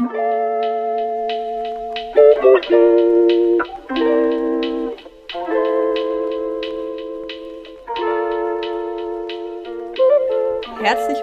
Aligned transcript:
Herzlich 0.00 0.12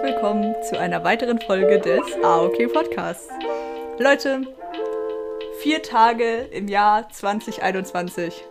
willkommen 0.02 0.54
zu 0.62 0.78
einer 0.78 1.02
weiteren 1.02 1.40
Folge 1.40 1.80
des 1.80 2.02
AOK 2.22 2.72
Podcasts. 2.72 3.28
Leute, 3.98 4.42
vier 5.60 5.82
Tage 5.82 6.42
im 6.52 6.68
Jahr 6.68 7.08
2021. 7.08 8.44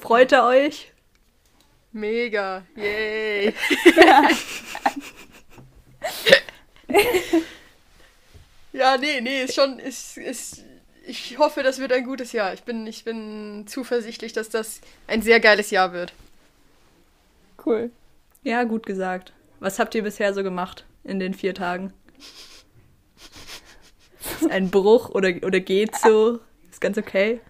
Freut 0.00 0.32
ihr 0.32 0.42
euch? 0.42 0.92
Mega, 1.92 2.64
yay. 2.74 3.54
ja, 8.72 8.96
nee, 8.96 9.20
nee, 9.20 9.44
ist 9.44 9.54
schon, 9.54 9.78
ist, 9.78 10.16
ist, 10.16 10.64
ich 11.06 11.38
hoffe, 11.38 11.62
das 11.62 11.78
wird 11.78 11.92
ein 11.92 12.04
gutes 12.04 12.32
Jahr. 12.32 12.54
Ich 12.54 12.62
bin, 12.62 12.86
ich 12.86 13.04
bin 13.04 13.64
zuversichtlich, 13.66 14.32
dass 14.32 14.48
das 14.48 14.80
ein 15.06 15.22
sehr 15.22 15.40
geiles 15.40 15.70
Jahr 15.70 15.92
wird. 15.92 16.12
Cool. 17.64 17.90
Ja, 18.42 18.64
gut 18.64 18.86
gesagt. 18.86 19.32
Was 19.60 19.78
habt 19.78 19.94
ihr 19.94 20.02
bisher 20.02 20.34
so 20.34 20.42
gemacht 20.42 20.84
in 21.04 21.20
den 21.20 21.34
vier 21.34 21.54
Tagen? 21.54 21.92
Ist 24.40 24.50
ein 24.50 24.70
Bruch 24.70 25.10
oder, 25.10 25.30
oder 25.42 25.60
geht 25.60 25.94
so? 25.96 26.40
Ist 26.70 26.80
ganz 26.80 26.98
okay? 26.98 27.40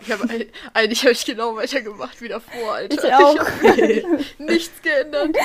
Ich 0.00 0.10
habe 0.10 0.28
eigentlich 0.74 1.02
habe 1.02 1.12
ich 1.12 1.24
genau 1.24 1.54
weitergemacht 1.54 2.20
wie 2.20 2.28
davor, 2.28 2.74
Alter. 2.74 3.06
Ich 3.06 3.14
auch. 3.14 3.34
Ich 3.62 4.04
hab 4.04 4.38
nichts 4.38 4.82
geändert. 4.82 5.36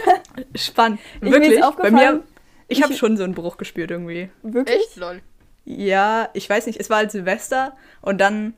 Spannend. 0.56 1.00
Wirklich? 1.20 1.60
Bei 1.80 1.90
mir, 1.90 2.22
ich 2.70 2.82
habe 2.82 2.94
schon 2.94 3.16
so 3.16 3.24
einen 3.24 3.34
Bruch 3.34 3.56
gespürt 3.56 3.90
irgendwie. 3.90 4.30
Wirklich? 4.42 4.78
Echt, 4.78 4.96
lol. 4.96 5.20
Ja, 5.64 6.30
ich 6.32 6.48
weiß 6.48 6.66
nicht, 6.66 6.80
es 6.80 6.88
war 6.90 6.98
halt 6.98 7.10
Silvester 7.10 7.76
und 8.00 8.20
dann 8.20 8.54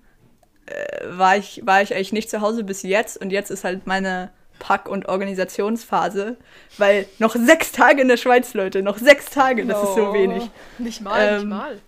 äh, 0.66 1.06
war, 1.06 1.36
ich, 1.36 1.62
war 1.64 1.82
ich 1.82 1.94
eigentlich 1.94 2.12
nicht 2.12 2.30
zu 2.30 2.40
Hause 2.40 2.64
bis 2.64 2.82
jetzt 2.82 3.20
und 3.20 3.30
jetzt 3.30 3.50
ist 3.50 3.64
halt 3.64 3.86
meine 3.86 4.30
Pack- 4.58 4.88
und 4.88 5.08
Organisationsphase, 5.08 6.36
weil 6.78 7.06
noch 7.18 7.34
sechs 7.34 7.72
Tage 7.72 8.02
in 8.02 8.08
der 8.08 8.16
Schweiz, 8.16 8.54
Leute, 8.54 8.82
noch 8.82 8.98
sechs 8.98 9.26
Tage, 9.26 9.66
das 9.66 9.82
oh. 9.82 9.88
ist 9.88 9.94
so 9.96 10.14
wenig. 10.14 10.48
Nicht 10.78 11.00
mal, 11.00 11.20
ähm, 11.20 11.34
nicht 11.36 11.48
mal. 11.48 11.80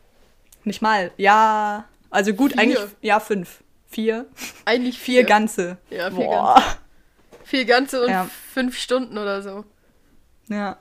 Nicht 0.64 0.83
mal, 0.83 1.11
ja, 1.16 1.84
also 2.11 2.34
gut, 2.34 2.53
vier. 2.53 2.61
eigentlich, 2.61 2.78
ja, 3.00 3.20
fünf. 3.20 3.62
Vier. 3.88 4.27
Eigentlich 4.64 4.98
vier. 4.98 5.20
Vier 5.20 5.25
ganze. 5.25 5.78
Ja, 5.91 6.11
vier 6.11 6.25
Boah. 6.25 6.55
ganze. 6.55 6.78
Vier 7.44 7.64
ganze 7.64 8.03
und 8.03 8.11
ja. 8.11 8.28
fünf 8.53 8.77
Stunden 8.77 9.19
oder 9.19 9.42
so. 9.42 9.64
Ja. 10.48 10.78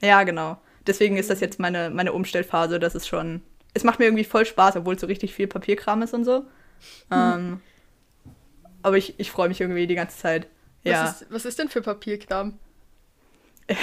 Ja, 0.00 0.22
genau. 0.24 0.58
Deswegen 0.86 1.16
ist 1.16 1.30
das 1.30 1.40
jetzt 1.40 1.58
meine, 1.58 1.90
meine 1.90 2.12
Umstellphase. 2.12 2.78
Das 2.78 2.94
ist 2.94 3.06
schon. 3.06 3.42
Es 3.74 3.84
macht 3.84 3.98
mir 3.98 4.06
irgendwie 4.06 4.24
voll 4.24 4.46
Spaß, 4.46 4.76
obwohl 4.76 4.94
es 4.94 5.00
so 5.00 5.06
richtig 5.06 5.34
viel 5.34 5.46
Papierkram 5.46 6.02
ist 6.02 6.14
und 6.14 6.24
so. 6.24 6.44
Hm. 7.10 7.12
Ähm, 7.12 7.60
aber 8.82 8.96
ich, 8.96 9.18
ich 9.18 9.30
freue 9.30 9.48
mich 9.48 9.60
irgendwie 9.60 9.86
die 9.86 9.94
ganze 9.94 10.16
Zeit. 10.16 10.46
Ja. 10.84 11.04
Was 11.04 11.22
ist, 11.22 11.30
was 11.30 11.44
ist 11.44 11.58
denn 11.58 11.68
für 11.68 11.82
Papierkram? 11.82 12.58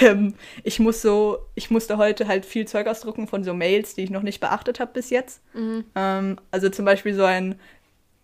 Ähm, 0.00 0.34
ich 0.64 0.80
muss 0.80 1.00
so, 1.00 1.38
ich 1.54 1.70
musste 1.70 1.96
heute 1.96 2.26
halt 2.26 2.44
viel 2.44 2.66
Zeug 2.66 2.88
ausdrucken 2.88 3.28
von 3.28 3.44
so 3.44 3.54
Mails, 3.54 3.94
die 3.94 4.02
ich 4.02 4.10
noch 4.10 4.22
nicht 4.22 4.40
beachtet 4.40 4.80
habe 4.80 4.92
bis 4.92 5.10
jetzt. 5.10 5.40
Mhm. 5.54 5.84
Ähm, 5.94 6.38
also 6.50 6.68
zum 6.68 6.84
Beispiel 6.84 7.14
so 7.14 7.22
ein 7.22 7.60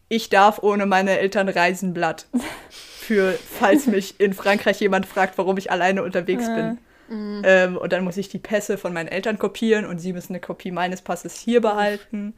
Ich 0.08 0.28
darf 0.28 0.62
ohne 0.62 0.86
meine 0.86 1.18
Eltern 1.18 1.48
reisen 1.48 1.94
Blatt. 1.94 2.26
Für, 2.70 3.32
falls 3.32 3.86
mich 3.86 4.20
in 4.20 4.32
Frankreich 4.32 4.80
jemand 4.80 5.06
fragt, 5.06 5.36
warum 5.36 5.56
ich 5.56 5.70
alleine 5.70 6.02
unterwegs 6.02 6.46
ja. 6.46 6.54
bin. 6.54 6.78
Mhm. 7.08 7.42
Ähm, 7.44 7.76
und 7.76 7.92
dann 7.92 8.04
muss 8.04 8.16
ich 8.16 8.28
die 8.28 8.38
Pässe 8.38 8.78
von 8.78 8.92
meinen 8.92 9.08
Eltern 9.08 9.38
kopieren 9.38 9.84
und 9.86 9.98
sie 9.98 10.12
müssen 10.12 10.32
eine 10.32 10.40
Kopie 10.40 10.70
meines 10.70 11.02
Passes 11.02 11.38
hier 11.38 11.60
behalten. 11.60 12.34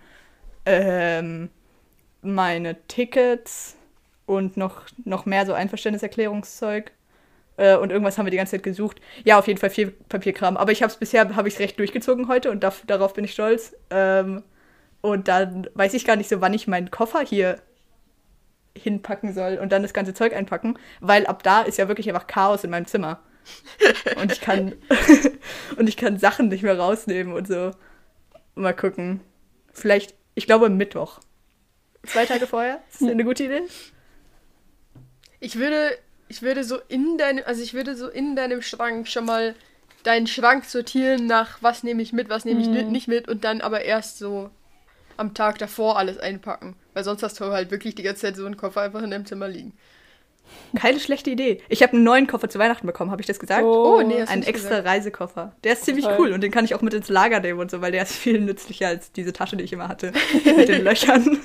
Ähm, 0.66 1.50
meine 2.22 2.76
Tickets 2.88 3.76
und 4.26 4.56
noch, 4.56 4.86
noch 5.04 5.26
mehr 5.26 5.46
so 5.46 5.52
Einverständniserklärungszeug. 5.52 6.92
Äh, 7.56 7.76
und 7.76 7.90
irgendwas 7.90 8.18
haben 8.18 8.26
wir 8.26 8.30
die 8.30 8.36
ganze 8.36 8.52
Zeit 8.52 8.62
gesucht. 8.62 9.00
Ja, 9.24 9.38
auf 9.38 9.46
jeden 9.46 9.60
Fall 9.60 9.70
viel 9.70 9.90
Papierkram. 9.90 10.56
Aber 10.56 10.72
ich 10.72 10.82
habe 10.82 10.90
es 10.90 10.98
bisher 10.98 11.36
hab 11.36 11.46
ich's 11.46 11.58
recht 11.58 11.78
durchgezogen 11.78 12.28
heute 12.28 12.50
und 12.50 12.64
darf, 12.64 12.82
darauf 12.86 13.14
bin 13.14 13.24
ich 13.24 13.32
stolz. 13.32 13.76
Ähm, 13.90 14.42
und 15.00 15.28
dann 15.28 15.68
weiß 15.74 15.94
ich 15.94 16.06
gar 16.06 16.16
nicht 16.16 16.30
so, 16.30 16.40
wann 16.40 16.54
ich 16.54 16.66
meinen 16.66 16.90
Koffer 16.90 17.20
hier 17.20 17.60
hinpacken 18.76 19.32
soll 19.32 19.58
und 19.58 19.70
dann 19.70 19.82
das 19.82 19.92
ganze 19.92 20.14
Zeug 20.14 20.34
einpacken, 20.34 20.78
weil 21.00 21.26
ab 21.26 21.42
da 21.42 21.62
ist 21.62 21.78
ja 21.78 21.88
wirklich 21.88 22.08
einfach 22.08 22.26
Chaos 22.26 22.64
in 22.64 22.70
meinem 22.70 22.86
Zimmer. 22.86 23.20
Und 24.16 24.32
ich 24.32 24.40
kann 24.40 24.74
und 25.76 25.88
ich 25.88 25.96
kann 25.96 26.18
Sachen 26.18 26.48
nicht 26.48 26.62
mehr 26.62 26.78
rausnehmen 26.78 27.32
und 27.32 27.46
so. 27.46 27.72
Mal 28.54 28.74
gucken. 28.74 29.20
Vielleicht, 29.72 30.14
ich 30.34 30.46
glaube 30.46 30.68
Mittwoch. 30.70 31.20
Zwei 32.06 32.26
Tage 32.26 32.46
vorher? 32.46 32.82
Ist 32.90 33.02
das 33.02 33.08
eine 33.08 33.24
gute 33.24 33.44
Idee? 33.44 33.62
Ich 35.40 35.56
würde 35.56 35.98
ich 36.28 36.42
würde 36.42 36.64
so 36.64 36.78
in 36.88 37.18
deinem, 37.18 37.44
also 37.46 37.62
ich 37.62 37.74
würde 37.74 37.96
so 37.96 38.08
in 38.08 38.36
deinem 38.36 38.62
Schrank 38.62 39.08
schon 39.08 39.24
mal 39.24 39.54
deinen 40.02 40.26
Schrank 40.26 40.64
sortieren 40.64 41.26
nach 41.26 41.62
was 41.62 41.82
nehme 41.82 42.02
ich 42.02 42.12
mit, 42.12 42.28
was 42.28 42.44
nehme 42.44 42.60
ich 42.60 42.68
mhm. 42.68 42.92
nicht 42.92 43.08
mit 43.08 43.28
und 43.28 43.44
dann 43.44 43.60
aber 43.60 43.82
erst 43.82 44.18
so 44.18 44.50
am 45.16 45.34
Tag 45.34 45.58
davor 45.58 45.98
alles 45.98 46.18
einpacken. 46.18 46.76
Weil 46.92 47.04
sonst 47.04 47.22
hast 47.22 47.40
du 47.40 47.46
halt 47.46 47.70
wirklich 47.70 47.94
die 47.94 48.02
ganze 48.02 48.22
Zeit 48.22 48.36
so 48.36 48.46
einen 48.46 48.56
Koffer 48.56 48.82
einfach 48.82 49.02
in 49.02 49.10
deinem 49.10 49.26
Zimmer 49.26 49.48
liegen. 49.48 49.72
Keine 50.76 50.98
schlechte 51.00 51.30
Idee. 51.30 51.60
Ich 51.68 51.82
habe 51.82 51.92
einen 51.92 52.02
neuen 52.02 52.26
Koffer 52.26 52.48
zu 52.48 52.58
Weihnachten 52.58 52.86
bekommen, 52.86 53.10
habe 53.10 53.20
ich 53.20 53.26
das 53.26 53.38
gesagt? 53.38 53.62
Oh, 53.62 53.98
oh 53.98 54.02
nee, 54.02 54.22
Ein 54.22 54.42
extra 54.42 54.68
gesagt. 54.70 54.86
Reisekoffer. 54.86 55.52
Der 55.62 55.74
ist 55.74 55.84
ziemlich 55.84 56.04
Toll. 56.04 56.16
cool 56.18 56.32
und 56.32 56.42
den 56.42 56.50
kann 56.50 56.64
ich 56.64 56.74
auch 56.74 56.82
mit 56.82 56.94
ins 56.94 57.08
Lager 57.08 57.40
nehmen 57.40 57.60
und 57.60 57.70
so, 57.70 57.80
weil 57.80 57.92
der 57.92 58.02
ist 58.02 58.12
viel 58.12 58.40
nützlicher 58.40 58.88
als 58.88 59.12
diese 59.12 59.32
Tasche, 59.32 59.56
die 59.56 59.64
ich 59.64 59.72
immer 59.72 59.88
hatte. 59.88 60.12
mit 60.44 60.68
den 60.68 60.82
Löchern. 60.84 61.40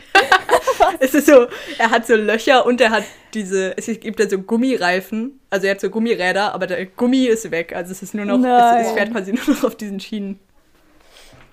es 1.00 1.14
ist 1.14 1.28
so, 1.28 1.48
er 1.78 1.92
hat 1.92 2.08
so 2.08 2.16
Löcher 2.16 2.66
und 2.66 2.82
er 2.82 2.90
hat 2.90 3.04
diese, 3.34 3.78
es 3.78 3.86
gibt 4.00 4.20
da 4.20 4.28
so 4.28 4.40
Gummireifen, 4.40 5.40
also 5.50 5.68
er 5.68 5.72
hat 5.72 5.82
so 5.82 5.90
Gummiräder, 5.90 6.54
aber 6.54 6.68
der 6.68 6.86
Gummi 6.86 7.26
ist 7.26 7.52
weg, 7.52 7.76
also 7.76 7.92
es 7.92 8.02
ist 8.02 8.14
nur 8.14 8.26
noch, 8.26 8.40
es, 8.40 8.88
es, 8.88 8.94
fährt 8.94 9.12
quasi 9.12 9.34
nur 9.48 9.48
noch 9.48 9.64
auf 9.64 9.76
diesen 9.76 10.00
Schienen. 10.00 10.40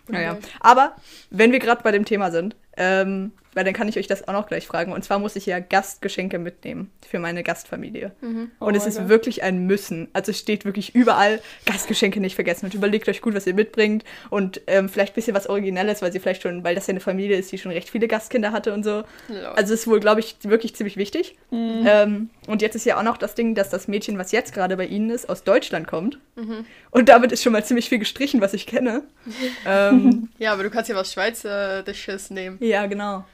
Naja, 0.08 0.38
aber 0.60 0.94
wenn 1.30 1.52
wir 1.52 1.58
gerade 1.58 1.82
bei 1.82 1.90
dem 1.90 2.04
Thema 2.04 2.30
sind, 2.30 2.54
ähm, 2.76 3.32
weil 3.56 3.64
dann 3.64 3.72
kann 3.72 3.88
ich 3.88 3.98
euch 3.98 4.06
das 4.06 4.28
auch 4.28 4.34
noch 4.34 4.48
gleich 4.48 4.66
fragen. 4.66 4.92
Und 4.92 5.02
zwar 5.02 5.18
muss 5.18 5.34
ich 5.34 5.46
ja 5.46 5.60
Gastgeschenke 5.60 6.38
mitnehmen 6.38 6.90
für 7.08 7.18
meine 7.18 7.42
Gastfamilie. 7.42 8.12
Mhm. 8.20 8.50
Oh 8.60 8.66
und 8.66 8.74
es 8.74 8.86
ist 8.86 9.08
wirklich 9.08 9.42
ein 9.42 9.66
Müssen. 9.66 10.08
Also 10.12 10.30
es 10.30 10.38
steht 10.38 10.66
wirklich 10.66 10.94
überall, 10.94 11.40
Gastgeschenke 11.64 12.20
nicht 12.20 12.34
vergessen. 12.34 12.66
Und 12.66 12.74
überlegt 12.74 13.08
euch 13.08 13.22
gut, 13.22 13.34
was 13.34 13.46
ihr 13.46 13.54
mitbringt. 13.54 14.04
Und 14.28 14.60
ähm, 14.66 14.90
vielleicht 14.90 15.12
ein 15.12 15.14
bisschen 15.14 15.34
was 15.34 15.48
Originelles, 15.48 16.02
weil 16.02 16.12
sie 16.12 16.20
vielleicht 16.20 16.42
schon, 16.42 16.64
weil 16.64 16.74
das 16.74 16.86
ja 16.86 16.90
eine 16.90 17.00
Familie 17.00 17.38
ist, 17.38 17.50
die 17.50 17.56
schon 17.56 17.72
recht 17.72 17.88
viele 17.88 18.08
Gastkinder 18.08 18.52
hatte 18.52 18.74
und 18.74 18.84
so. 18.84 19.04
Lord. 19.28 19.56
Also 19.56 19.72
ist 19.72 19.86
wohl, 19.86 20.00
glaube 20.00 20.20
ich, 20.20 20.36
wirklich 20.42 20.76
ziemlich 20.76 20.98
wichtig. 20.98 21.34
Mhm. 21.50 21.86
Ähm, 21.86 22.30
und 22.48 22.60
jetzt 22.60 22.76
ist 22.76 22.84
ja 22.84 22.98
auch 22.98 23.02
noch 23.02 23.16
das 23.16 23.34
Ding, 23.34 23.54
dass 23.54 23.70
das 23.70 23.88
Mädchen, 23.88 24.18
was 24.18 24.32
jetzt 24.32 24.52
gerade 24.52 24.76
bei 24.76 24.84
ihnen 24.84 25.08
ist, 25.08 25.30
aus 25.30 25.44
Deutschland 25.44 25.86
kommt. 25.86 26.18
Mhm. 26.34 26.66
Und 26.90 27.08
damit 27.08 27.32
ist 27.32 27.42
schon 27.42 27.54
mal 27.54 27.64
ziemlich 27.64 27.88
viel 27.88 27.98
gestrichen, 27.98 28.42
was 28.42 28.52
ich 28.52 28.66
kenne. 28.66 29.02
ähm, 29.66 30.28
ja, 30.38 30.52
aber 30.52 30.62
du 30.62 30.68
kannst 30.68 30.90
ja 30.90 30.94
was 30.94 31.10
Schweizerisches 31.10 32.28
nehmen. 32.28 32.58
Ja, 32.66 32.86
genau. 32.86 33.24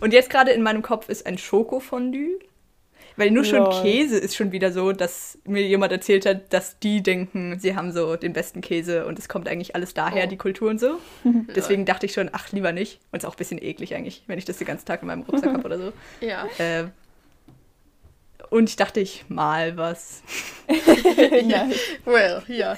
Und 0.00 0.12
jetzt 0.12 0.30
gerade 0.30 0.50
in 0.50 0.62
meinem 0.62 0.82
Kopf 0.82 1.08
ist 1.08 1.26
ein 1.26 1.38
Schokofondue. 1.38 2.38
Weil 3.16 3.30
nur 3.30 3.44
schon 3.44 3.58
Lol. 3.58 3.82
Käse 3.82 4.16
ist 4.16 4.36
schon 4.36 4.52
wieder 4.52 4.72
so, 4.72 4.92
dass 4.92 5.38
mir 5.44 5.62
jemand 5.62 5.92
erzählt 5.92 6.24
hat, 6.24 6.52
dass 6.52 6.78
die 6.78 7.02
denken, 7.02 7.58
sie 7.58 7.76
haben 7.76 7.92
so 7.92 8.16
den 8.16 8.32
besten 8.32 8.62
Käse 8.62 9.06
und 9.06 9.18
es 9.18 9.28
kommt 9.28 9.48
eigentlich 9.48 9.74
alles 9.74 9.92
daher, 9.94 10.24
oh. 10.24 10.28
die 10.28 10.36
Kultur 10.36 10.70
und 10.70 10.80
so. 10.80 10.98
Deswegen 11.54 11.84
dachte 11.84 12.06
ich 12.06 12.14
schon, 12.14 12.30
ach, 12.32 12.50
lieber 12.52 12.72
nicht. 12.72 13.00
Und 13.10 13.18
es 13.18 13.24
ist 13.24 13.28
auch 13.28 13.34
ein 13.34 13.38
bisschen 13.38 13.62
eklig 13.62 13.94
eigentlich, 13.94 14.22
wenn 14.28 14.38
ich 14.38 14.44
das 14.44 14.58
den 14.58 14.66
ganzen 14.66 14.86
Tag 14.86 15.02
in 15.02 15.08
meinem 15.08 15.22
Rucksack 15.22 15.52
habe 15.52 15.64
oder 15.64 15.78
so. 15.78 15.92
Ja. 16.20 16.46
Äh, 16.58 16.84
und 18.50 18.68
ich 18.68 18.76
dachte, 18.76 19.00
ich 19.00 19.24
mal 19.28 19.76
was. 19.76 20.22
ja. 21.46 21.68
Well, 22.04 22.42
ja. 22.48 22.76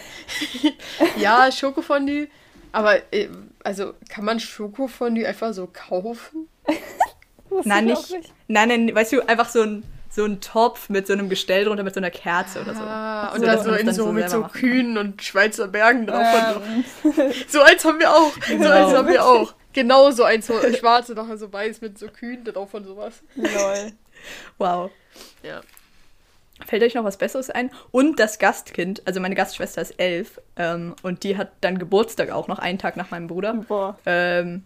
ja, 1.16 1.50
Schokofondue. 1.50 2.28
Aber, 2.74 2.96
äh, 3.12 3.28
also, 3.62 3.94
kann 4.08 4.24
man 4.24 4.40
Schokofondue 4.40 5.28
einfach 5.28 5.54
so 5.54 5.68
kaufen? 5.72 6.48
nein, 7.64 7.84
nicht, 7.84 8.10
nicht. 8.10 8.34
Nein, 8.48 8.68
nein, 8.68 8.94
weißt 8.94 9.12
du, 9.12 9.20
einfach 9.28 9.48
so 9.48 9.62
ein, 9.62 9.84
so 10.10 10.24
ein 10.24 10.40
Topf 10.40 10.88
mit 10.88 11.06
so 11.06 11.12
einem 11.12 11.28
Gestell 11.28 11.66
drunter 11.66 11.84
mit 11.84 11.94
so 11.94 12.00
einer 12.00 12.10
Kerze 12.10 12.62
oder 12.62 12.74
so. 12.74 12.82
Ah, 12.82 13.28
und 13.32 13.40
so, 13.40 13.46
dann 13.46 13.62
so 13.62 13.70
in 13.74 13.86
so, 13.92 14.06
so 14.06 14.12
mit 14.12 14.28
so 14.28 14.42
Kühen 14.42 14.98
und 14.98 15.22
Schweizer 15.22 15.68
Bergen 15.68 16.08
drauf. 16.08 16.26
Ähm. 16.64 16.84
So. 17.04 17.12
so 17.58 17.62
eins 17.62 17.84
haben 17.84 18.00
wir 18.00 18.12
auch. 18.12 18.32
Genau. 18.48 18.64
So 18.64 18.70
eins 18.72 18.92
haben 18.92 19.08
wir 19.08 19.24
auch. 19.24 19.54
Genau 19.74 20.12
so 20.12 20.22
eins, 20.22 20.46
so 20.46 20.54
schwarz 20.72 21.08
und 21.08 21.16
nachher 21.16 21.36
so 21.36 21.52
weiß 21.52 21.80
mit 21.80 21.98
so 21.98 22.06
Kühen 22.06 22.44
drauf 22.44 22.72
und 22.74 22.84
sowas. 22.84 23.24
Lol. 23.34 23.90
Wow. 24.56 24.92
Ja. 25.42 25.62
Fällt 26.66 26.82
euch 26.82 26.94
noch 26.94 27.04
was 27.04 27.18
Besseres 27.18 27.50
ein? 27.50 27.70
Und 27.90 28.18
das 28.18 28.38
Gastkind, 28.38 29.02
also 29.06 29.20
meine 29.20 29.34
Gastschwester 29.34 29.82
ist 29.82 29.98
elf 29.98 30.40
ähm, 30.56 30.94
und 31.02 31.22
die 31.24 31.36
hat 31.36 31.52
dann 31.60 31.78
Geburtstag 31.78 32.30
auch 32.30 32.48
noch, 32.48 32.58
einen 32.58 32.78
Tag 32.78 32.96
nach 32.96 33.10
meinem 33.10 33.26
Bruder. 33.26 33.54
Boah. 33.68 33.98
Ähm, 34.06 34.64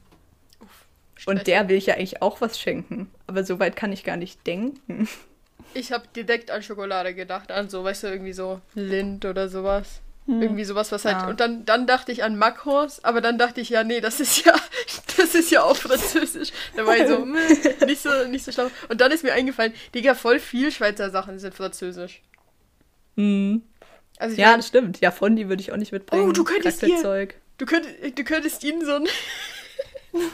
und 1.26 1.46
der 1.46 1.68
will 1.68 1.76
ich 1.76 1.86
ja 1.86 1.94
eigentlich 1.94 2.22
auch 2.22 2.40
was 2.40 2.58
schenken. 2.60 3.10
Aber 3.26 3.44
so 3.44 3.58
weit 3.58 3.76
kann 3.76 3.92
ich 3.92 4.04
gar 4.04 4.16
nicht 4.16 4.46
denken. 4.46 5.08
Ich 5.74 5.92
habe 5.92 6.04
direkt 6.14 6.50
an 6.50 6.62
Schokolade 6.62 7.14
gedacht, 7.14 7.50
an 7.50 7.68
so, 7.68 7.84
weißt 7.84 8.04
du, 8.04 8.06
irgendwie 8.08 8.32
so 8.32 8.60
Lind 8.74 9.24
oder 9.24 9.48
sowas. 9.48 10.00
Hm. 10.28 10.42
Irgendwie 10.42 10.64
sowas, 10.64 10.92
was 10.92 11.06
halt. 11.06 11.16
Ja. 11.16 11.28
Und 11.28 11.40
dann, 11.40 11.64
dann 11.64 11.86
dachte 11.86 12.12
ich 12.12 12.22
an 12.22 12.36
Macros, 12.36 13.02
aber 13.02 13.22
dann 13.22 13.38
dachte 13.38 13.62
ich, 13.62 13.70
ja, 13.70 13.82
nee, 13.82 14.02
das 14.02 14.20
ist 14.20 14.44
ja, 14.44 14.54
das 15.16 15.34
ist 15.34 15.50
ja 15.50 15.62
auch 15.62 15.74
Französisch. 15.74 16.50
Da 16.76 16.86
war 16.86 16.98
ich 16.98 17.08
so, 17.08 17.24
nicht 17.86 18.02
so, 18.02 18.10
nicht 18.28 18.44
so 18.44 18.52
schlau. 18.52 18.70
Und 18.90 19.00
dann 19.00 19.10
ist 19.10 19.24
mir 19.24 19.32
eingefallen, 19.32 19.72
Digga, 19.94 20.14
voll 20.14 20.38
viel 20.38 20.70
Schweizer 20.70 21.08
Sachen 21.08 21.38
sind 21.38 21.54
Französisch. 21.54 22.20
Mhm. 23.16 23.62
Also 24.18 24.36
ja, 24.36 24.54
das 24.54 24.68
stimmt. 24.68 25.00
Ja, 25.00 25.12
Fondi 25.12 25.48
würde 25.48 25.62
ich 25.62 25.72
auch 25.72 25.78
nicht 25.78 25.92
mitbringen. 25.92 26.28
Oh, 26.28 26.32
du 26.32 26.44
könntest 26.44 26.82
ihr, 26.82 27.28
du, 27.56 27.64
könnt, 27.64 27.86
du 28.14 28.24
könntest 28.24 28.62
ihnen 28.64 28.84
so 28.84 28.96
ein 28.96 29.08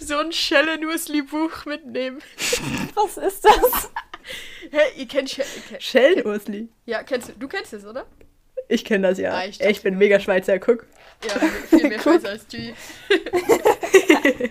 so 0.00 0.18
ein 0.18 0.32
Schellenursli-Buch 0.32 1.66
mitnehmen. 1.66 2.20
Was 2.94 3.16
ist 3.16 3.44
das? 3.44 3.90
Hä, 4.62 4.68
hey, 4.72 4.90
ihr 4.96 5.06
kennt 5.06 5.30
Sch 5.30 5.40
Schellenursli? 5.78 6.68
Ja, 6.86 7.04
kennst 7.04 7.28
du. 7.28 7.32
Du 7.34 7.46
kennst 7.46 7.72
es, 7.74 7.86
oder? 7.86 8.06
Ich 8.70 8.84
kenne 8.84 9.08
das 9.08 9.18
ja. 9.18 9.34
Ah, 9.34 9.44
ich, 9.46 9.60
ich, 9.60 9.82
bin 9.82 9.98
mega 9.98 10.20
Schweizer, 10.20 10.60
guck. 10.60 10.86
Ja, 11.26 11.40
viel 11.68 11.88
mehr 11.88 11.98
Schweizer 12.02 12.28
als 12.28 12.46
du. 12.46 12.56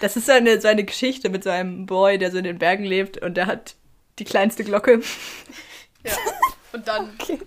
das 0.00 0.16
ist 0.16 0.26
so 0.26 0.32
eine, 0.32 0.60
so 0.60 0.68
eine 0.68 0.84
Geschichte 0.84 1.30
mit 1.30 1.42
so 1.42 1.50
einem 1.50 1.84
Boy, 1.84 2.16
der 2.16 2.30
so 2.30 2.38
in 2.38 2.44
den 2.44 2.58
Bergen 2.58 2.84
lebt 2.84 3.18
und 3.18 3.36
der 3.36 3.46
hat 3.46 3.74
die 4.20 4.24
kleinste 4.24 4.62
Glocke. 4.62 5.00
Ja. 6.04 6.12
Und 6.72 6.86
dann 6.86 7.10
okay. 7.20 7.40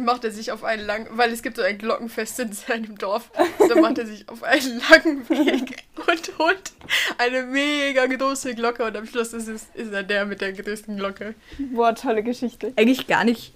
macht 0.00 0.24
er 0.24 0.30
sich 0.30 0.50
auf 0.50 0.64
einen 0.64 0.86
langen, 0.86 1.08
weil 1.10 1.30
es 1.30 1.42
gibt 1.42 1.58
so 1.58 1.62
ein 1.62 1.76
Glockenfest 1.76 2.40
in 2.40 2.52
seinem 2.54 2.96
Dorf. 2.96 3.30
Und 3.58 3.70
dann 3.70 3.82
macht 3.82 3.98
er 3.98 4.06
sich 4.06 4.26
auf 4.30 4.42
einen 4.42 4.80
langen 4.90 5.28
Weg 5.28 5.84
und 5.96 6.38
holt 6.38 6.72
eine 7.18 7.42
mega 7.42 8.06
große 8.06 8.54
Glocke 8.54 8.82
und 8.82 8.96
am 8.96 9.06
Schluss 9.06 9.34
ist, 9.34 9.48
es, 9.48 9.66
ist 9.74 9.92
er 9.92 10.04
der 10.04 10.24
mit 10.24 10.40
der 10.40 10.54
größten 10.54 10.96
Glocke. 10.96 11.34
Boah, 11.58 11.94
tolle 11.94 12.22
Geschichte. 12.22 12.72
Eigentlich 12.76 13.06
gar 13.06 13.24
nicht 13.24 13.52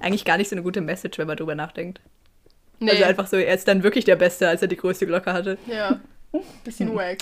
eigentlich 0.00 0.24
gar 0.24 0.36
nicht 0.36 0.48
so 0.48 0.54
eine 0.54 0.62
gute 0.62 0.80
Message, 0.80 1.18
wenn 1.18 1.26
man 1.26 1.36
drüber 1.36 1.54
nachdenkt. 1.54 2.00
Nee. 2.78 2.90
Also 2.90 3.04
einfach 3.04 3.26
so, 3.26 3.36
er 3.36 3.54
ist 3.54 3.68
dann 3.68 3.82
wirklich 3.82 4.04
der 4.04 4.16
Beste, 4.16 4.48
als 4.48 4.62
er 4.62 4.68
die 4.68 4.76
größte 4.76 5.06
Glocke 5.06 5.32
hatte. 5.32 5.58
Ja. 5.66 6.00
Bisschen 6.64 6.90
hm. 6.90 6.96
wack. 6.96 7.18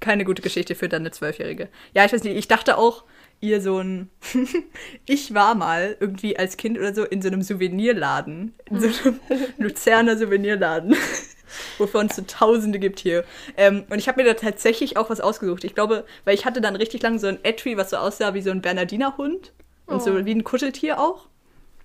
Keine 0.00 0.24
gute 0.24 0.42
Geschichte 0.42 0.74
für 0.74 0.88
dann 0.88 1.02
eine 1.02 1.10
Zwölfjährige. 1.10 1.68
Ja, 1.94 2.04
ich 2.04 2.12
weiß 2.12 2.24
nicht, 2.24 2.36
ich 2.36 2.48
dachte 2.48 2.76
auch, 2.76 3.04
ihr 3.40 3.60
so 3.60 3.78
ein. 3.78 4.10
ich 5.06 5.34
war 5.34 5.54
mal 5.54 5.96
irgendwie 6.00 6.38
als 6.38 6.56
Kind 6.56 6.78
oder 6.78 6.94
so 6.94 7.04
in 7.04 7.22
so 7.22 7.28
einem 7.28 7.42
Souvenirladen. 7.42 8.54
In 8.70 8.80
so 8.80 8.86
einem 8.86 9.20
Luzerner 9.58 10.16
Souvenirladen. 10.16 10.96
wovon 11.78 12.06
es 12.06 12.16
so 12.16 12.22
Tausende 12.26 12.78
gibt 12.78 13.00
hier. 13.00 13.24
Ähm, 13.56 13.84
und 13.88 13.98
ich 13.98 14.08
habe 14.08 14.22
mir 14.22 14.28
da 14.28 14.34
tatsächlich 14.34 14.96
auch 14.96 15.10
was 15.10 15.20
ausgesucht. 15.20 15.64
Ich 15.64 15.74
glaube, 15.74 16.04
weil 16.24 16.34
ich 16.34 16.44
hatte 16.44 16.60
dann 16.60 16.76
richtig 16.76 17.02
lang 17.02 17.18
so 17.18 17.28
ein 17.28 17.38
Etui, 17.44 17.76
was 17.76 17.90
so 17.90 17.96
aussah 17.96 18.34
wie 18.34 18.42
so 18.42 18.50
ein 18.50 18.62
Bernardinerhund. 18.62 19.52
Und 19.86 19.96
oh. 19.96 20.00
so 20.00 20.24
wie 20.24 20.32
ein 20.32 20.44
Kuscheltier 20.44 21.00
auch. 21.00 21.28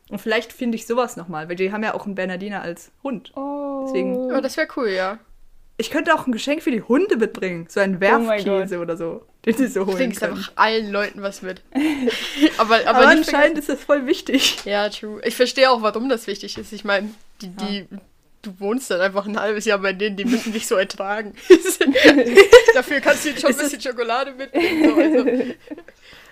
Und 0.09 0.19
vielleicht 0.19 0.51
finde 0.51 0.75
ich 0.75 0.85
sowas 0.85 1.15
nochmal, 1.15 1.47
weil 1.47 1.55
die 1.55 1.71
haben 1.71 1.83
ja 1.83 1.93
auch 1.93 2.05
einen 2.05 2.15
Bernardiner 2.15 2.61
als 2.61 2.91
Hund. 3.03 3.31
Oh. 3.35 3.85
Deswegen. 3.85 4.15
Oh, 4.15 4.41
das 4.41 4.57
wäre 4.57 4.67
cool, 4.75 4.89
ja. 4.89 5.19
Ich 5.77 5.89
könnte 5.89 6.13
auch 6.13 6.27
ein 6.27 6.31
Geschenk 6.31 6.61
für 6.61 6.69
die 6.69 6.83
Hunde 6.83 7.17
mitbringen. 7.17 7.65
So 7.69 7.79
ein 7.79 7.97
oh 7.97 8.01
Werfkäse 8.01 8.77
oh 8.77 8.81
oder 8.81 8.97
so. 8.97 9.25
Den 9.45 9.57
sie 9.57 9.67
so 9.67 9.87
holen 9.87 9.97
Bringst 9.97 10.21
einfach 10.21 10.51
allen 10.55 10.91
Leuten 10.91 11.23
was 11.23 11.41
mit. 11.41 11.63
aber, 12.57 12.75
aber, 12.75 12.87
aber 12.87 13.07
anscheinend 13.07 13.57
ist 13.57 13.69
das 13.69 13.83
voll 13.83 14.05
wichtig. 14.05 14.57
Ja, 14.65 14.89
true. 14.89 15.19
Ich 15.23 15.35
verstehe 15.35 15.71
auch, 15.71 15.81
warum 15.81 16.09
das 16.09 16.27
wichtig 16.27 16.57
ist. 16.57 16.71
Ich 16.73 16.83
meine, 16.83 17.09
die, 17.41 17.47
die, 17.47 17.77
ja. 17.89 17.97
du 18.43 18.59
wohnst 18.59 18.91
dann 18.91 19.01
einfach 19.01 19.25
ein 19.25 19.39
halbes 19.39 19.65
Jahr 19.65 19.79
bei 19.79 19.93
denen, 19.93 20.17
die 20.17 20.25
müssen 20.25 20.53
dich 20.53 20.67
so 20.67 20.75
ertragen. 20.75 21.33
Dafür 22.75 22.99
kannst 22.99 23.25
du 23.25 23.29
jetzt 23.29 23.41
schon 23.41 23.49
ein 23.49 23.57
bisschen 23.57 23.81
Schokolade 23.81 24.33
mitnehmen. 24.33 24.83
So, 24.83 25.01
also. 25.01 25.53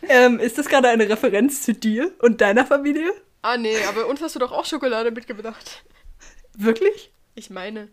Ähm, 0.07 0.39
ist 0.39 0.57
das 0.57 0.67
gerade 0.67 0.89
eine 0.89 1.09
Referenz 1.09 1.63
zu 1.63 1.73
dir 1.73 2.13
und 2.19 2.41
deiner 2.41 2.65
Familie? 2.65 3.11
Ah, 3.41 3.57
nee, 3.57 3.75
aber 3.87 4.07
uns 4.07 4.21
hast 4.21 4.35
du 4.35 4.39
doch 4.39 4.51
auch 4.51 4.65
Schokolade 4.65 5.11
mitgebracht. 5.11 5.83
Wirklich? 6.53 7.11
Ich 7.35 7.49
meine. 7.49 7.87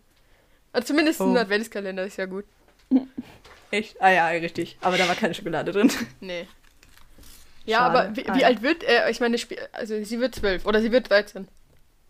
Also 0.73 0.89
zumindest 0.89 1.21
oh. 1.21 1.31
ein 1.31 1.37
Adventskalender 1.37 2.05
ist 2.05 2.17
ja 2.17 2.27
gut. 2.27 2.45
Echt? 3.71 4.01
Ah 4.01 4.11
ja, 4.11 4.27
richtig. 4.29 4.77
Aber 4.81 4.99
da 4.99 5.09
war 5.09 5.15
keine 5.15 5.35
Schokolade 5.35 5.73
drin. 5.73 5.91
Nee. 6.21 6.47
Ja, 7.65 7.79
Schade. 7.79 7.99
aber 7.99 8.17
wie, 8.17 8.29
ah, 8.29 8.37
wie 8.37 8.45
alt 8.45 8.63
wird 8.63 8.85
er? 8.85 9.11
Ich 9.11 9.21
meine, 9.21 9.37
also 9.73 10.03
sie 10.03 10.21
wird 10.21 10.35
zwölf 10.35 10.67
oder 10.67 10.81
sie 10.81 10.93
wird 10.93 11.11
13. 11.11 11.49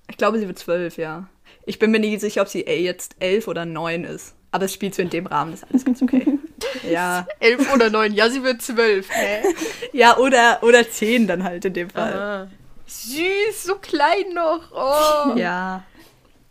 Ich 0.08 0.16
glaube, 0.16 0.38
sie 0.38 0.46
wird 0.46 0.58
zwölf, 0.58 0.98
ja. 0.98 1.28
Ich 1.64 1.78
bin 1.78 1.90
mir 1.90 1.98
nie 1.98 2.18
sicher, 2.18 2.42
ob 2.42 2.48
sie 2.48 2.64
jetzt 2.66 3.16
elf 3.18 3.48
oder 3.48 3.64
neun 3.64 4.04
ist. 4.04 4.34
Aber 4.56 4.64
es 4.64 4.72
spielt 4.72 4.94
so 4.94 5.02
in 5.02 5.10
dem 5.10 5.26
Rahmen, 5.26 5.50
das 5.50 5.60
ist 5.60 5.68
alles 5.68 5.84
ganz 5.84 6.00
okay. 6.00 6.38
ja. 6.90 7.26
Elf 7.40 7.74
oder 7.74 7.90
neun, 7.90 8.14
ja, 8.14 8.30
sie 8.30 8.42
wird 8.42 8.62
zwölf. 8.62 9.10
Hä? 9.10 9.42
Ja, 9.92 10.16
oder, 10.16 10.62
oder 10.62 10.88
zehn 10.88 11.26
dann 11.26 11.44
halt 11.44 11.66
in 11.66 11.74
dem 11.74 11.90
Fall. 11.90 12.14
Aha. 12.14 12.48
Süß, 12.86 13.64
so 13.64 13.74
klein 13.74 14.32
noch. 14.32 14.72
Oh. 14.72 15.36
Ja. 15.36 15.84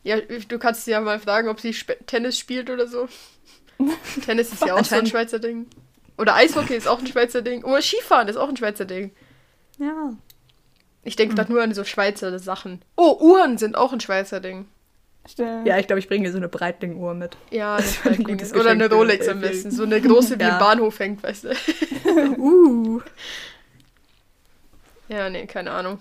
Ja, 0.04 0.18
du 0.22 0.60
kannst 0.60 0.86
sie 0.86 0.92
ja 0.92 1.02
mal 1.02 1.19
fragen, 1.19 1.50
ob 1.50 1.60
sie 1.60 1.69
Sp 1.74 1.98
Tennis 2.06 2.38
spielt 2.38 2.69
oder 2.69 2.86
so. 2.86 3.10
Tennis 4.24 4.54
ist 4.54 4.63
ja 4.63 4.75
auch 4.75 4.86
so 4.86 4.98
ein 4.98 5.07
Schweizer 5.07 5.40
Ding. 5.40 5.66
Oder 6.19 6.36
Eishockey 6.36 6.75
ist 6.75 6.88
auch 6.88 7.00
ein 7.00 7.07
Schweizer 7.07 7.42
Ding. 7.42 7.63
Oder 7.63 7.81
Skifahren 7.81 8.28
ist 8.28 8.38
auch 8.38 8.50
ein 8.50 8.57
Schweizer 8.57 8.86
Ding. 8.86 9.16
Ja. 9.80 10.13
Ich 11.04 11.16
denke 11.16 11.42
hm. 11.42 11.52
nur 11.52 11.63
an 11.63 11.74
so 11.74 11.84
Schweizer 11.84 12.38
Sachen. 12.38 12.84
Oh, 12.96 13.18
Uhren 13.19 13.57
sind 13.57 13.75
auch 13.75 13.94
ein 13.94 14.00
Schweizer 14.00 14.42
Ding. 14.42 14.68
Stimmt. 15.27 15.66
Ja, 15.66 15.80
ich 15.80 15.88
glaube, 15.88 16.00
ich 16.00 16.07
bringe 16.07 16.31
so 16.31 16.38
eine 16.38 16.48
Breitling-Uhr 16.48 17.13
mit. 17.13 17.36
Ja, 17.50 17.77
das 17.77 18.06
ein 18.06 18.24
gutes 18.24 18.54
Oder 18.54 18.72
eine 18.72 18.89
Rolex 18.89 19.27
am 19.27 19.42
besten. 19.42 19.72
So 19.72 19.83
eine 19.83 20.00
große, 20.00 20.38
wie 20.39 20.44
ja. 20.44 20.54
im 20.54 20.60
Bahnhof 20.60 21.00
hängt, 21.00 21.24
weißt 21.24 21.45
du. 21.45 21.50
uh. 22.38 23.01
Ja, 25.07 25.30
nee, 25.30 25.45
keine 25.45 25.72
Ahnung. 25.72 26.00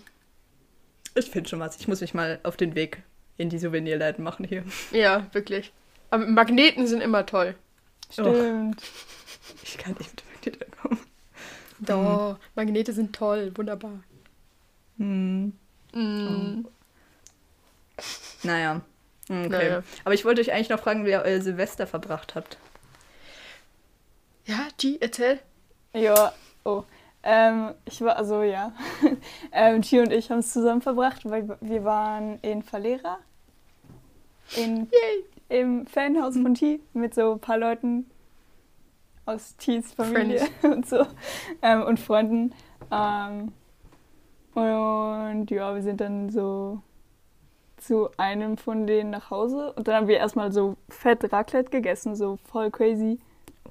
Ich 1.15 1.31
finde 1.31 1.49
schon 1.49 1.61
was. 1.61 1.77
Ich 1.79 1.89
muss 1.89 2.01
mich 2.01 2.15
mal 2.15 2.41
auf 2.43 2.57
den 2.57 2.75
Weg 2.75 3.03
in 3.37 3.49
die 3.49 3.59
Souvenirläden 3.59 4.23
machen 4.23 4.45
hier. 4.45 4.65
Ja, 4.91 5.27
wirklich. 5.33 5.73
Aber 6.11 6.27
Magneten 6.27 6.87
sind 6.87 7.01
immer 7.01 7.27
toll. 7.27 7.55
Stimmt. 8.11 8.29
Oh. 8.29 8.71
Ich 9.63 9.77
kann 9.77 9.95
nicht 9.99 10.11
mit 10.11 10.25
Magneten 10.35 10.77
kommen. 10.81 11.01
Doch, 11.81 12.39
Magnete 12.55 12.93
sind 12.93 13.15
toll, 13.15 13.53
wunderbar. 13.55 14.03
Hm. 14.99 15.53
Mm. 15.93 16.65
Oh. 16.65 16.71
Naja. 18.43 18.81
Okay. 19.29 19.49
Naja. 19.49 19.83
Aber 20.05 20.15
ich 20.15 20.25
wollte 20.25 20.41
euch 20.41 20.53
eigentlich 20.53 20.69
noch 20.69 20.81
fragen, 20.81 21.05
wie 21.07 21.11
ihr 21.11 21.23
euer 21.25 21.41
Silvester 21.41 21.87
verbracht 21.87 22.35
habt. 22.35 22.59
Ja, 24.45 24.69
G, 24.79 24.99
erzähl. 25.01 25.41
Ja, 25.95 26.33
oh. 26.65 26.85
Ähm, 27.23 27.73
ich 27.87 28.03
war, 28.03 28.17
also 28.17 28.43
ja. 28.43 28.73
ähm, 29.53 29.81
G 29.81 30.01
und 30.01 30.13
ich 30.13 30.31
haben 30.31 30.41
es 30.41 30.53
zusammen 30.53 30.83
verbracht, 30.83 31.23
weil 31.25 31.57
wir 31.61 31.85
waren 31.85 32.39
in 32.43 32.63
Valera. 32.71 33.19
In, 34.57 34.91
Im 35.49 35.87
Fanhaus 35.87 36.35
von 36.35 36.55
T 36.55 36.81
mit 36.93 37.15
so 37.15 37.33
ein 37.33 37.41
paar 37.41 37.57
Leuten 37.57 38.11
aus 39.25 39.57
Ts 39.57 39.95
Familie 39.95 40.41
Friends. 40.61 40.63
und 40.63 40.87
so. 40.87 41.07
Ähm, 41.63 41.83
und 41.83 41.99
Freunden. 41.99 42.55
Ähm, 42.91 43.53
und 44.55 45.51
ja, 45.51 45.75
wir 45.75 45.83
sind 45.83 46.03
dann 46.03 46.29
so 46.29 46.83
zu 47.87 48.09
einem 48.17 48.57
von 48.57 48.87
denen 48.87 49.11
nach 49.11 49.31
Hause 49.31 49.73
und 49.75 49.89
dann 49.89 49.95
haben 49.97 50.09
wir 50.09 50.17
erstmal 50.17 50.53
so 50.53 50.77
fett 50.89 51.33
Raclette 51.33 51.71
gegessen, 51.71 52.17
so 52.17 52.39
voll 52.51 52.71
crazy. 52.71 53.19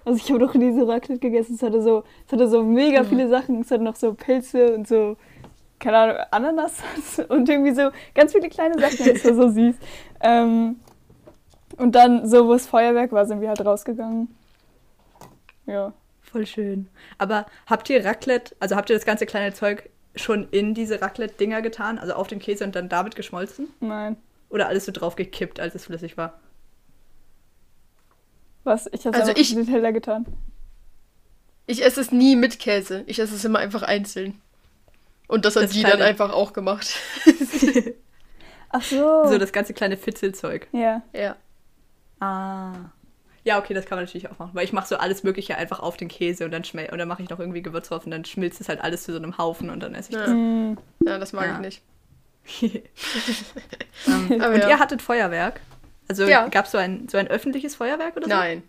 Also 0.05 0.17
ich 0.17 0.29
habe 0.29 0.39
doch 0.39 0.53
diese 0.53 0.87
Raclette 0.87 1.19
gegessen, 1.19 1.55
es 1.55 1.63
hatte 1.63 1.81
so, 1.81 2.03
es 2.27 2.33
hatte 2.33 2.47
so 2.47 2.63
mega 2.63 3.03
mhm. 3.03 3.07
viele 3.07 3.29
Sachen, 3.29 3.61
es 3.61 3.71
hatte 3.71 3.83
noch 3.83 3.95
so 3.95 4.13
Pilze 4.13 4.75
und 4.75 4.87
so, 4.87 5.17
keine 5.79 5.97
Ahnung, 5.97 6.17
Ananas 6.31 6.81
und 7.29 7.49
irgendwie 7.49 7.73
so 7.73 7.89
ganz 8.13 8.33
viele 8.33 8.49
kleine 8.49 8.79
Sachen, 8.79 9.13
das 9.13 9.25
war 9.25 9.33
so 9.33 9.49
süß. 9.49 9.75
Ähm, 10.21 10.79
und 11.77 11.95
dann, 11.95 12.27
so 12.27 12.47
wo 12.47 12.53
es 12.53 12.67
Feuerwerk 12.67 13.11
war, 13.11 13.25
sind 13.25 13.41
wir 13.41 13.47
halt 13.49 13.65
rausgegangen. 13.65 14.33
Ja. 15.65 15.93
Voll 16.21 16.45
schön. 16.47 16.89
Aber 17.17 17.45
habt 17.67 17.89
ihr 17.89 18.03
Raclette, 18.03 18.55
also 18.59 18.75
habt 18.75 18.89
ihr 18.89 18.95
das 18.95 19.05
ganze 19.05 19.25
kleine 19.25 19.53
Zeug 19.53 19.89
schon 20.15 20.47
in 20.49 20.73
diese 20.73 21.01
Raclette-Dinger 21.01 21.61
getan, 21.61 21.97
also 21.97 22.13
auf 22.13 22.27
den 22.27 22.39
Käse 22.39 22.63
und 22.63 22.75
dann 22.75 22.89
damit 22.89 23.15
geschmolzen? 23.15 23.67
Nein. 23.79 24.17
Oder 24.49 24.67
alles 24.67 24.85
so 24.85 24.91
drauf 24.91 25.15
gekippt, 25.15 25.59
als 25.59 25.75
es 25.75 25.85
flüssig 25.85 26.17
war? 26.17 26.39
Was? 28.63 28.87
Ich 28.91 29.05
habe 29.05 29.17
es 29.17 29.23
also 29.23 29.33
ich, 29.35 29.51
in 29.51 29.65
den 29.65 29.67
Teller 29.67 29.91
getan. 29.91 30.25
Ich 31.65 31.83
esse 31.83 32.01
es 32.01 32.11
nie 32.11 32.35
mit 32.35 32.59
Käse. 32.59 33.03
Ich 33.07 33.19
esse 33.19 33.35
es 33.35 33.43
immer 33.45 33.59
einfach 33.59 33.83
einzeln. 33.83 34.39
Und 35.27 35.45
das 35.45 35.55
hat 35.55 35.63
das 35.63 35.71
die 35.71 35.79
kleine... 35.79 35.97
dann 35.97 36.07
einfach 36.07 36.31
auch 36.31 36.53
gemacht. 36.53 36.95
Ach 38.69 38.83
so. 38.83 39.25
So 39.25 39.37
das 39.37 39.51
ganze 39.51 39.73
kleine 39.73 39.97
Fitzelzeug. 39.97 40.67
Ja. 40.71 41.01
Ja. 41.13 41.35
Ah. 42.19 42.91
Ja, 43.45 43.59
okay, 43.59 43.73
das 43.73 43.85
kann 43.85 43.97
man 43.97 44.05
natürlich 44.05 44.29
auch 44.29 44.39
machen. 44.39 44.51
Weil 44.53 44.63
ich 44.63 44.73
mache 44.73 44.87
so 44.87 44.95
alles 44.95 45.23
Mögliche 45.23 45.57
einfach 45.57 45.79
auf 45.79 45.97
den 45.97 46.07
Käse 46.07 46.45
und 46.45 46.51
dann 46.51 46.63
schmel 46.63 46.89
und 46.91 46.97
dann 46.97 47.07
mache 47.07 47.23
ich 47.23 47.29
noch 47.29 47.39
irgendwie 47.39 47.61
Gewürz 47.61 47.89
drauf 47.89 48.05
und 48.05 48.11
dann 48.11 48.23
schmilzt 48.23 48.61
es 48.61 48.69
halt 48.69 48.81
alles 48.81 49.03
zu 49.03 49.11
so 49.11 49.17
einem 49.17 49.37
Haufen 49.37 49.69
und 49.69 49.81
dann 49.81 49.95
esse 49.95 50.11
ich 50.11 50.15
ja. 50.15 50.21
das. 50.21 50.33
Mm. 50.33 50.73
Ja, 51.05 51.19
das 51.19 51.33
mag 51.33 51.47
ja. 51.47 51.53
ich 51.55 51.59
nicht. 51.59 51.81
um, 54.07 54.31
ähm, 54.31 54.41
und 54.41 54.57
ja. 54.57 54.69
ihr 54.69 54.79
hattet 54.79 55.01
Feuerwerk? 55.01 55.59
Also 56.07 56.25
ja. 56.25 56.47
gab 56.47 56.65
es 56.65 56.71
so 56.71 56.77
ein, 56.77 57.07
so 57.09 57.17
ein 57.17 57.27
öffentliches 57.27 57.75
Feuerwerk 57.75 58.15
oder 58.15 58.25
so? 58.25 58.29
Nein. 58.29 58.63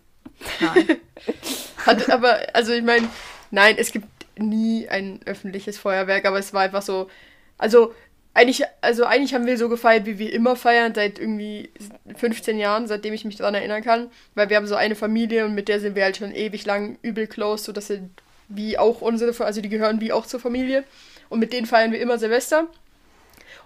Nein. 0.59 0.97
Hat, 1.85 2.09
aber, 2.09 2.39
also 2.53 2.73
ich 2.73 2.83
meine, 2.83 3.07
nein, 3.51 3.75
es 3.77 3.91
gibt 3.91 4.07
nie 4.37 4.89
ein 4.89 5.21
öffentliches 5.25 5.77
Feuerwerk, 5.77 6.25
aber 6.25 6.39
es 6.39 6.53
war 6.53 6.61
einfach 6.61 6.81
so, 6.81 7.09
also 7.57 7.93
eigentlich, 8.35 8.63
also 8.81 9.05
eigentlich 9.05 9.33
haben 9.33 9.45
wir 9.45 9.57
so 9.57 9.69
gefeiert, 9.69 10.05
wie 10.05 10.19
wir 10.19 10.31
immer 10.33 10.57
feiern, 10.57 10.93
seit 10.93 11.19
irgendwie 11.19 11.69
15 12.17 12.59
Jahren, 12.59 12.85
seitdem 12.85 13.13
ich 13.13 13.23
mich 13.23 13.37
daran 13.37 13.55
erinnern 13.55 13.81
kann. 13.81 14.11
Weil 14.35 14.49
wir 14.49 14.57
haben 14.57 14.67
so 14.67 14.75
eine 14.75 14.95
Familie 14.95 15.45
und 15.45 15.55
mit 15.55 15.69
der 15.69 15.79
sind 15.79 15.95
wir 15.95 16.03
halt 16.03 16.17
schon 16.17 16.35
ewig 16.35 16.65
lang 16.65 16.99
übel 17.01 17.27
close, 17.27 17.63
so 17.63 17.71
dass 17.71 17.87
sie 17.87 18.01
wie 18.49 18.77
auch 18.77 18.99
unsere, 19.01 19.33
also 19.43 19.61
die 19.61 19.69
gehören 19.69 20.01
wie 20.01 20.11
auch 20.11 20.25
zur 20.25 20.41
Familie. 20.41 20.83
Und 21.29 21.39
mit 21.39 21.53
denen 21.53 21.65
feiern 21.65 21.93
wir 21.93 21.99
immer 22.01 22.19
Silvester. 22.19 22.67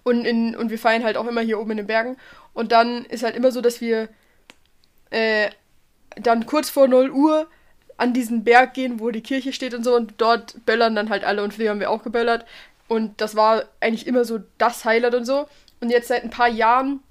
Und, 0.04 0.24
in, 0.24 0.56
und 0.56 0.70
wir 0.70 0.78
feiern 0.78 1.04
halt 1.04 1.18
auch 1.18 1.28
immer 1.28 1.42
hier 1.42 1.60
oben 1.60 1.72
in 1.72 1.78
den 1.78 1.88
Bergen. 1.88 2.16
Und 2.54 2.72
dann 2.72 3.06
ist 3.06 3.24
halt 3.24 3.36
immer 3.36 3.52
so, 3.52 3.62
dass 3.62 3.82
wir 3.82 4.08
äh, 5.10 5.50
dann 6.16 6.46
kurz 6.46 6.70
vor 6.70 6.88
0 6.88 7.10
Uhr 7.10 7.48
an 7.98 8.14
diesen 8.14 8.44
Berg 8.44 8.76
gehen, 8.76 9.00
wo 9.00 9.10
die 9.10 9.22
Kirche 9.22 9.52
steht 9.52 9.74
und 9.74 9.84
so. 9.84 9.96
Und 9.96 10.14
dort 10.20 10.64
böllern 10.68 10.96
dann 10.96 11.10
halt 11.10 11.24
alle. 11.24 11.44
Und 11.44 11.56
früher 11.56 11.72
haben 11.72 11.80
wir 11.80 11.90
auch 11.90 12.04
geböllert. 12.04 12.46
Und 12.90 13.22
das 13.22 13.36
war 13.36 13.64
eigentlich 13.80 14.08
immer 14.08 14.26
so 14.26 14.40
das 14.58 14.84
Highlight 14.84 15.16
und 15.16 15.26
so. 15.26 15.48
Und 15.80 15.92
jetzt 15.92 16.10
seit 16.10 16.24
ein 16.24 16.32
paar 16.32 16.50
Jahren, 16.50 17.02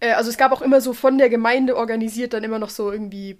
äh, 0.00 0.12
also 0.12 0.30
es 0.30 0.38
gab 0.38 0.50
auch 0.52 0.62
immer 0.62 0.80
so 0.80 0.94
von 0.94 1.18
der 1.18 1.28
Gemeinde 1.28 1.76
organisiert 1.76 2.32
dann 2.32 2.42
immer 2.42 2.58
noch 2.58 2.70
so 2.70 2.90
irgendwie 2.90 3.38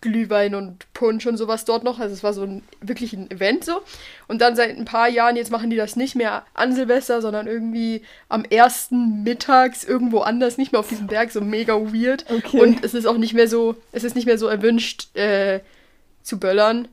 Glühwein 0.00 0.54
und 0.54 0.92
Punsch 0.92 1.26
und 1.26 1.36
sowas 1.36 1.64
dort 1.64 1.84
noch. 1.84 2.00
Also 2.00 2.14
es 2.14 2.24
war 2.24 2.32
so 2.32 2.42
ein 2.42 2.62
wirklich 2.80 3.12
ein 3.12 3.30
Event 3.30 3.64
so. 3.64 3.80
Und 4.26 4.40
dann 4.40 4.56
seit 4.56 4.76
ein 4.76 4.84
paar 4.84 5.08
Jahren, 5.08 5.36
jetzt 5.36 5.52
machen 5.52 5.70
die 5.70 5.76
das 5.76 5.94
nicht 5.94 6.16
mehr 6.16 6.44
an 6.52 6.74
Silvester, 6.74 7.22
sondern 7.22 7.46
irgendwie 7.46 8.02
am 8.28 8.44
ersten 8.44 9.22
mittags 9.22 9.84
irgendwo 9.84 10.20
anders, 10.20 10.58
nicht 10.58 10.72
mehr 10.72 10.80
auf 10.80 10.88
diesem 10.88 11.06
Berg, 11.06 11.30
so 11.30 11.40
mega 11.40 11.74
weird. 11.74 12.24
Okay. 12.28 12.60
Und 12.60 12.84
es 12.84 12.94
ist 12.94 13.06
auch 13.06 13.18
nicht 13.18 13.34
mehr 13.34 13.46
so, 13.46 13.76
es 13.92 14.02
ist 14.02 14.16
nicht 14.16 14.26
mehr 14.26 14.38
so 14.38 14.48
erwünscht 14.48 15.14
äh, 15.16 15.60
zu 16.22 16.40
böllern. 16.40 16.88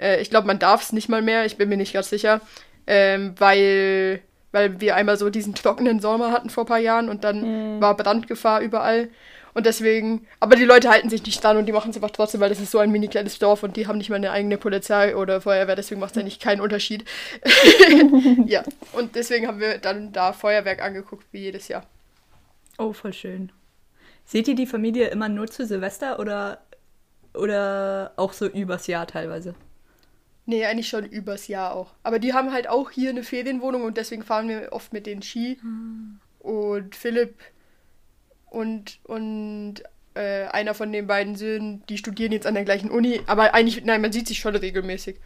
Äh, 0.00 0.20
ich 0.20 0.30
glaube, 0.30 0.46
man 0.46 0.58
darf 0.58 0.82
es 0.82 0.92
nicht 0.92 1.08
mal 1.08 1.22
mehr, 1.22 1.44
ich 1.44 1.58
bin 1.58 1.68
mir 1.68 1.76
nicht 1.76 1.92
ganz 1.92 2.10
sicher 2.10 2.40
ähm, 2.88 3.34
weil, 3.38 4.22
weil 4.50 4.80
wir 4.80 4.96
einmal 4.96 5.18
so 5.18 5.28
diesen 5.28 5.54
trockenen 5.54 6.00
Sommer 6.00 6.32
hatten 6.32 6.48
vor 6.48 6.64
ein 6.64 6.68
paar 6.68 6.78
Jahren 6.78 7.10
und 7.10 7.22
dann 7.22 7.76
mhm. 7.76 7.80
war 7.82 7.96
Brandgefahr 7.96 8.62
überall. 8.62 9.10
Und 9.52 9.66
deswegen, 9.66 10.26
aber 10.40 10.56
die 10.56 10.64
Leute 10.64 10.88
halten 10.88 11.10
sich 11.10 11.24
nicht 11.24 11.42
dran 11.42 11.56
und 11.56 11.66
die 11.66 11.72
machen 11.72 11.90
es 11.90 11.96
einfach 11.96 12.10
trotzdem, 12.10 12.40
weil 12.40 12.48
das 12.48 12.60
ist 12.60 12.70
so 12.70 12.78
ein 12.78 12.90
mini 12.90 13.08
kleines 13.08 13.38
Dorf 13.38 13.62
und 13.62 13.76
die 13.76 13.86
haben 13.86 13.98
nicht 13.98 14.08
mal 14.08 14.16
eine 14.16 14.30
eigene 14.30 14.56
Polizei 14.56 15.16
oder 15.16 15.40
Feuerwehr, 15.40 15.76
deswegen 15.76 16.00
macht 16.00 16.12
es 16.12 16.18
eigentlich 16.18 16.38
keinen 16.38 16.60
Unterschied. 16.60 17.04
ja, 18.46 18.62
und 18.92 19.16
deswegen 19.16 19.46
haben 19.46 19.60
wir 19.60 19.78
dann 19.78 20.12
da 20.12 20.32
Feuerwerk 20.32 20.82
angeguckt, 20.82 21.26
wie 21.32 21.40
jedes 21.40 21.68
Jahr. 21.68 21.84
Oh, 22.78 22.92
voll 22.92 23.12
schön. 23.12 23.52
Seht 24.24 24.48
ihr 24.48 24.54
die 24.54 24.66
Familie 24.66 25.08
immer 25.08 25.28
nur 25.28 25.48
zu 25.48 25.66
Silvester 25.66 26.20
oder, 26.20 26.60
oder 27.34 28.12
auch 28.16 28.32
so 28.32 28.46
übers 28.46 28.86
Jahr 28.86 29.06
teilweise? 29.06 29.54
Nee, 30.48 30.64
eigentlich 30.64 30.88
schon 30.88 31.04
übers 31.04 31.46
Jahr 31.46 31.74
auch. 31.74 31.92
Aber 32.02 32.18
die 32.18 32.32
haben 32.32 32.54
halt 32.54 32.70
auch 32.70 32.90
hier 32.90 33.10
eine 33.10 33.22
Ferienwohnung 33.22 33.82
und 33.82 33.98
deswegen 33.98 34.22
fahren 34.22 34.48
wir 34.48 34.72
oft 34.72 34.94
mit 34.94 35.04
den 35.04 35.20
Ski. 35.20 35.58
Mhm. 35.62 36.20
Und 36.38 36.96
Philipp 36.96 37.34
und, 38.46 38.98
und 39.04 39.82
äh, 40.14 40.46
einer 40.46 40.72
von 40.72 40.90
den 40.90 41.06
beiden 41.06 41.36
Söhnen, 41.36 41.82
die 41.90 41.98
studieren 41.98 42.32
jetzt 42.32 42.46
an 42.46 42.54
der 42.54 42.64
gleichen 42.64 42.90
Uni. 42.90 43.20
Aber 43.26 43.52
eigentlich, 43.52 43.84
nein, 43.84 44.00
man 44.00 44.10
sieht 44.10 44.26
sich 44.26 44.38
schon 44.38 44.56
regelmäßig. 44.56 45.16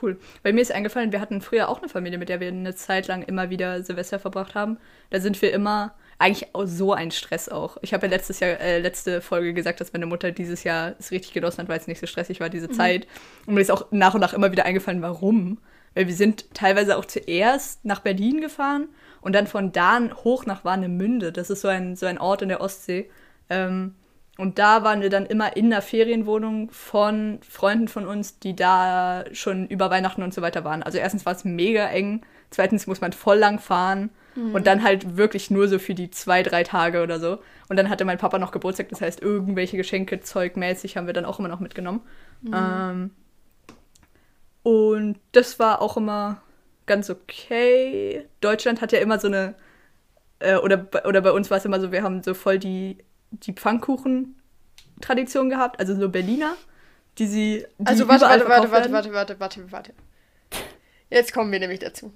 Cool. 0.00 0.18
Bei 0.42 0.54
mir 0.54 0.62
ist 0.62 0.72
eingefallen, 0.72 1.12
wir 1.12 1.20
hatten 1.20 1.42
früher 1.42 1.68
auch 1.68 1.80
eine 1.80 1.90
Familie, 1.90 2.16
mit 2.16 2.30
der 2.30 2.40
wir 2.40 2.48
eine 2.48 2.74
Zeit 2.74 3.06
lang 3.06 3.22
immer 3.22 3.50
wieder 3.50 3.82
Silvester 3.82 4.18
verbracht 4.18 4.54
haben. 4.54 4.78
Da 5.10 5.20
sind 5.20 5.42
wir 5.42 5.52
immer 5.52 5.94
eigentlich 6.18 6.50
so 6.64 6.92
ein 6.92 7.10
Stress 7.10 7.48
auch. 7.48 7.76
Ich 7.82 7.94
habe 7.94 8.06
ja 8.06 8.10
letztes 8.10 8.40
Jahr, 8.40 8.60
äh, 8.60 8.80
letzte 8.80 9.20
Folge 9.20 9.54
gesagt, 9.54 9.80
dass 9.80 9.92
meine 9.92 10.06
Mutter 10.06 10.32
dieses 10.32 10.64
Jahr 10.64 10.94
es 10.98 11.12
richtig 11.12 11.32
genossen 11.32 11.58
hat, 11.58 11.68
weil 11.68 11.78
es 11.78 11.86
nicht 11.86 12.00
so 12.00 12.06
stressig 12.06 12.40
war, 12.40 12.48
diese 12.48 12.68
mhm. 12.68 12.72
Zeit. 12.72 13.06
Und 13.46 13.54
mir 13.54 13.60
ist 13.60 13.70
auch 13.70 13.86
nach 13.90 14.14
und 14.14 14.20
nach 14.20 14.32
immer 14.32 14.50
wieder 14.50 14.64
eingefallen, 14.64 15.00
warum. 15.00 15.58
Weil 15.94 16.08
wir 16.08 16.14
sind 16.14 16.52
teilweise 16.54 16.96
auch 16.96 17.04
zuerst 17.04 17.84
nach 17.84 18.00
Berlin 18.00 18.40
gefahren 18.40 18.88
und 19.20 19.34
dann 19.34 19.46
von 19.46 19.72
da 19.72 20.00
hoch 20.24 20.44
nach 20.44 20.64
Warnemünde. 20.64 21.32
Das 21.32 21.50
ist 21.50 21.60
so 21.60 21.68
ein, 21.68 21.94
so 21.94 22.06
ein 22.06 22.18
Ort 22.18 22.42
in 22.42 22.48
der 22.48 22.60
Ostsee. 22.60 23.08
Ähm, 23.48 23.94
und 24.38 24.58
da 24.58 24.84
waren 24.84 25.00
wir 25.00 25.10
dann 25.10 25.26
immer 25.26 25.56
in 25.56 25.70
der 25.70 25.82
Ferienwohnung 25.82 26.70
von 26.70 27.40
Freunden 27.48 27.88
von 27.88 28.06
uns, 28.06 28.38
die 28.38 28.54
da 28.54 29.24
schon 29.32 29.66
über 29.66 29.90
Weihnachten 29.90 30.22
und 30.22 30.34
so 30.34 30.42
weiter 30.42 30.64
waren. 30.64 30.82
Also 30.82 30.98
erstens 30.98 31.26
war 31.26 31.34
es 31.34 31.44
mega 31.44 31.86
eng, 31.88 32.22
zweitens 32.50 32.86
muss 32.86 33.00
man 33.00 33.12
voll 33.12 33.38
lang 33.38 33.58
fahren. 33.58 34.10
Mhm. 34.38 34.54
Und 34.54 34.66
dann 34.66 34.82
halt 34.82 35.16
wirklich 35.16 35.50
nur 35.50 35.68
so 35.68 35.78
für 35.78 35.94
die 35.94 36.10
zwei, 36.10 36.42
drei 36.42 36.62
Tage 36.62 37.02
oder 37.02 37.18
so. 37.18 37.38
Und 37.68 37.76
dann 37.76 37.88
hatte 37.88 38.04
mein 38.04 38.18
Papa 38.18 38.38
noch 38.38 38.52
Geburtstag, 38.52 38.88
das 38.90 39.00
heißt, 39.00 39.20
irgendwelche 39.20 39.76
Geschenke 39.76 40.20
zeugmäßig 40.20 40.96
haben 40.96 41.06
wir 41.06 41.14
dann 41.14 41.24
auch 41.24 41.40
immer 41.40 41.48
noch 41.48 41.60
mitgenommen. 41.60 42.02
Mhm. 42.42 42.54
Ähm, 42.54 43.10
und 44.62 45.18
das 45.32 45.58
war 45.58 45.82
auch 45.82 45.96
immer 45.96 46.40
ganz 46.86 47.10
okay. 47.10 48.28
Deutschland 48.40 48.80
hat 48.80 48.92
ja 48.92 49.00
immer 49.00 49.18
so 49.18 49.26
eine, 49.26 49.54
äh, 50.38 50.56
oder, 50.56 50.86
oder 51.04 51.20
bei 51.20 51.32
uns 51.32 51.50
war 51.50 51.58
es 51.58 51.64
immer 51.64 51.80
so, 51.80 51.90
wir 51.90 52.04
haben 52.04 52.22
so 52.22 52.34
voll 52.34 52.58
die, 52.58 52.98
die 53.30 53.52
Pfannkuchen-Tradition 53.52 55.50
gehabt, 55.50 55.80
also 55.80 55.96
so 55.96 56.08
Berliner, 56.08 56.54
die 57.18 57.26
sie. 57.26 57.66
Die 57.78 57.86
also 57.86 58.06
warte, 58.08 58.24
warte, 58.24 58.48
warte, 58.48 58.70
warte, 58.70 58.92
warte, 58.92 59.12
warte, 59.12 59.40
warte, 59.40 59.72
warte. 59.72 59.92
Jetzt 61.10 61.32
kommen 61.32 61.50
wir 61.50 61.58
nämlich 61.58 61.80
dazu. 61.80 62.12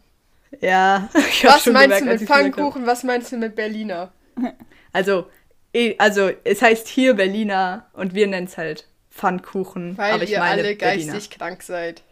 Ja. 0.61 1.09
Was 1.43 1.67
meinst 1.67 1.99
gemerkt, 1.99 2.01
du 2.01 2.05
mit 2.05 2.23
Pfannkuchen? 2.23 2.87
Was 2.87 3.03
meinst 3.05 3.33
du 3.33 3.37
mit 3.37 3.55
Berliner? 3.55 4.13
Also, 4.93 5.27
also 5.99 6.31
es 6.45 6.63
heißt 6.63 6.89
hier 6.89 7.15
Berliner 7.15 7.87
und 7.95 8.15
wir 8.15 8.27
nennen 8.27 8.47
es 8.47 8.59
halt 8.59 8.89
Pfannkuchen. 9.11 9.97
Weil 9.97 10.15
aber 10.15 10.23
ich 10.25 10.31
ihr 10.31 10.39
meine 10.39 10.63
alle 10.63 10.77
geistig 10.77 11.07
Berliner. 11.07 11.39
krank 11.39 11.63
seid. 11.63 12.03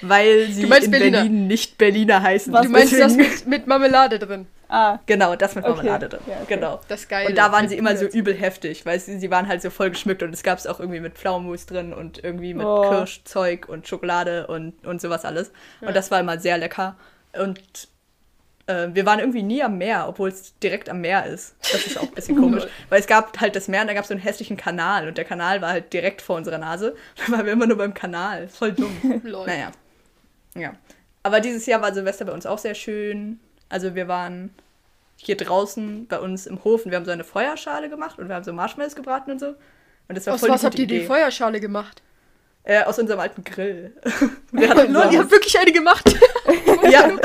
Weil 0.00 0.48
sie 0.48 0.62
in 0.62 0.68
Berliner. 0.68 1.18
Berlin 1.18 1.46
nicht 1.46 1.78
Berliner 1.78 2.22
heißen. 2.22 2.52
Was, 2.52 2.66
du 2.66 2.72
meinst 2.72 2.98
das 2.98 3.16
mit, 3.16 3.46
mit 3.46 3.66
Marmelade 3.66 4.18
drin? 4.18 4.46
Ah. 4.68 4.98
Genau, 5.06 5.34
das 5.34 5.54
mit 5.54 5.66
Marmelade 5.66 6.06
okay. 6.06 6.16
drin. 6.16 6.26
Ja, 6.26 6.36
okay. 6.42 6.54
Genau. 6.54 6.80
Das 6.88 7.08
geil. 7.08 7.26
Und 7.26 7.38
da 7.38 7.52
waren 7.52 7.68
sie 7.68 7.76
immer 7.76 7.96
so 7.96 8.06
übel 8.06 8.34
heftig, 8.34 8.84
weil 8.86 9.00
sie, 9.00 9.18
sie 9.18 9.30
waren 9.30 9.48
halt 9.48 9.62
so 9.62 9.70
voll 9.70 9.90
geschmückt 9.90 10.22
und 10.22 10.32
es 10.32 10.42
gab 10.42 10.58
es 10.58 10.66
auch 10.66 10.78
irgendwie 10.80 11.00
mit 11.00 11.14
Pflaumenmus 11.14 11.66
drin 11.66 11.92
und 11.92 12.22
irgendwie 12.22 12.54
mit 12.54 12.66
oh. 12.66 12.88
Kirschzeug 12.88 13.68
und 13.68 13.88
Schokolade 13.88 14.46
und, 14.46 14.86
und 14.86 15.00
sowas 15.00 15.24
alles. 15.24 15.52
Ja. 15.80 15.88
Und 15.88 15.96
das 15.96 16.10
war 16.10 16.20
immer 16.20 16.38
sehr 16.38 16.58
lecker. 16.58 16.96
Und 17.32 17.88
äh, 18.68 18.88
wir 18.92 19.06
waren 19.06 19.18
irgendwie 19.18 19.42
nie 19.42 19.62
am 19.62 19.78
Meer, 19.78 20.06
obwohl 20.08 20.28
es 20.28 20.56
direkt 20.58 20.88
am 20.88 21.00
Meer 21.00 21.26
ist. 21.26 21.56
Das 21.72 21.86
ist 21.86 21.98
auch 21.98 22.02
ein 22.02 22.14
bisschen 22.14 22.36
komisch. 22.36 22.64
Weil 22.90 23.00
es 23.00 23.06
gab 23.06 23.40
halt 23.40 23.56
das 23.56 23.66
Meer 23.66 23.80
und 23.80 23.88
da 23.88 23.94
gab 23.94 24.02
es 24.02 24.08
so 24.08 24.14
einen 24.14 24.22
hässlichen 24.22 24.56
Kanal 24.56 25.08
und 25.08 25.18
der 25.18 25.24
Kanal 25.24 25.60
war 25.62 25.70
halt 25.70 25.92
direkt 25.92 26.22
vor 26.22 26.36
unserer 26.36 26.58
Nase. 26.58 26.94
Da 27.16 27.32
waren 27.32 27.46
wir 27.46 27.52
immer 27.52 27.66
nur 27.66 27.78
beim 27.78 27.94
Kanal. 27.94 28.48
Voll 28.48 28.72
dumm. 28.72 29.22
naja. 29.24 29.72
Ja. 30.54 30.74
Aber 31.22 31.40
dieses 31.40 31.66
Jahr 31.66 31.82
war 31.82 31.92
Silvester 31.92 32.24
bei 32.24 32.32
uns 32.32 32.46
auch 32.46 32.58
sehr 32.58 32.74
schön. 32.74 33.40
Also 33.68 33.94
wir 33.94 34.06
waren 34.06 34.54
hier 35.16 35.36
draußen 35.36 36.06
bei 36.06 36.18
uns 36.20 36.46
im 36.46 36.62
Hof 36.62 36.84
und 36.84 36.90
wir 36.90 36.96
haben 36.96 37.04
so 37.04 37.10
eine 37.10 37.24
Feuerschale 37.24 37.88
gemacht 37.88 38.18
und 38.18 38.28
wir 38.28 38.36
haben 38.36 38.44
so 38.44 38.52
Marshmallows 38.52 38.94
gebraten 38.94 39.32
und 39.32 39.40
so. 39.40 39.48
Und 40.08 40.16
das 40.16 40.26
war 40.26 40.34
Aus 40.34 40.40
voll 40.40 40.50
was 40.50 40.64
habt 40.64 40.78
ihr 40.78 40.86
die 40.86 41.04
Feuerschale 41.04 41.60
gemacht? 41.60 42.02
Äh, 42.62 42.84
aus 42.84 42.98
unserem 42.98 43.20
alten 43.20 43.44
Grill. 43.44 43.94
wir 44.52 44.68
hatten 44.68 44.92
Lol, 44.92 45.10
ihr 45.10 45.20
habt 45.20 45.30
wirklich 45.30 45.58
eine 45.58 45.72
gemacht. 45.72 46.14
ja. 46.92 47.08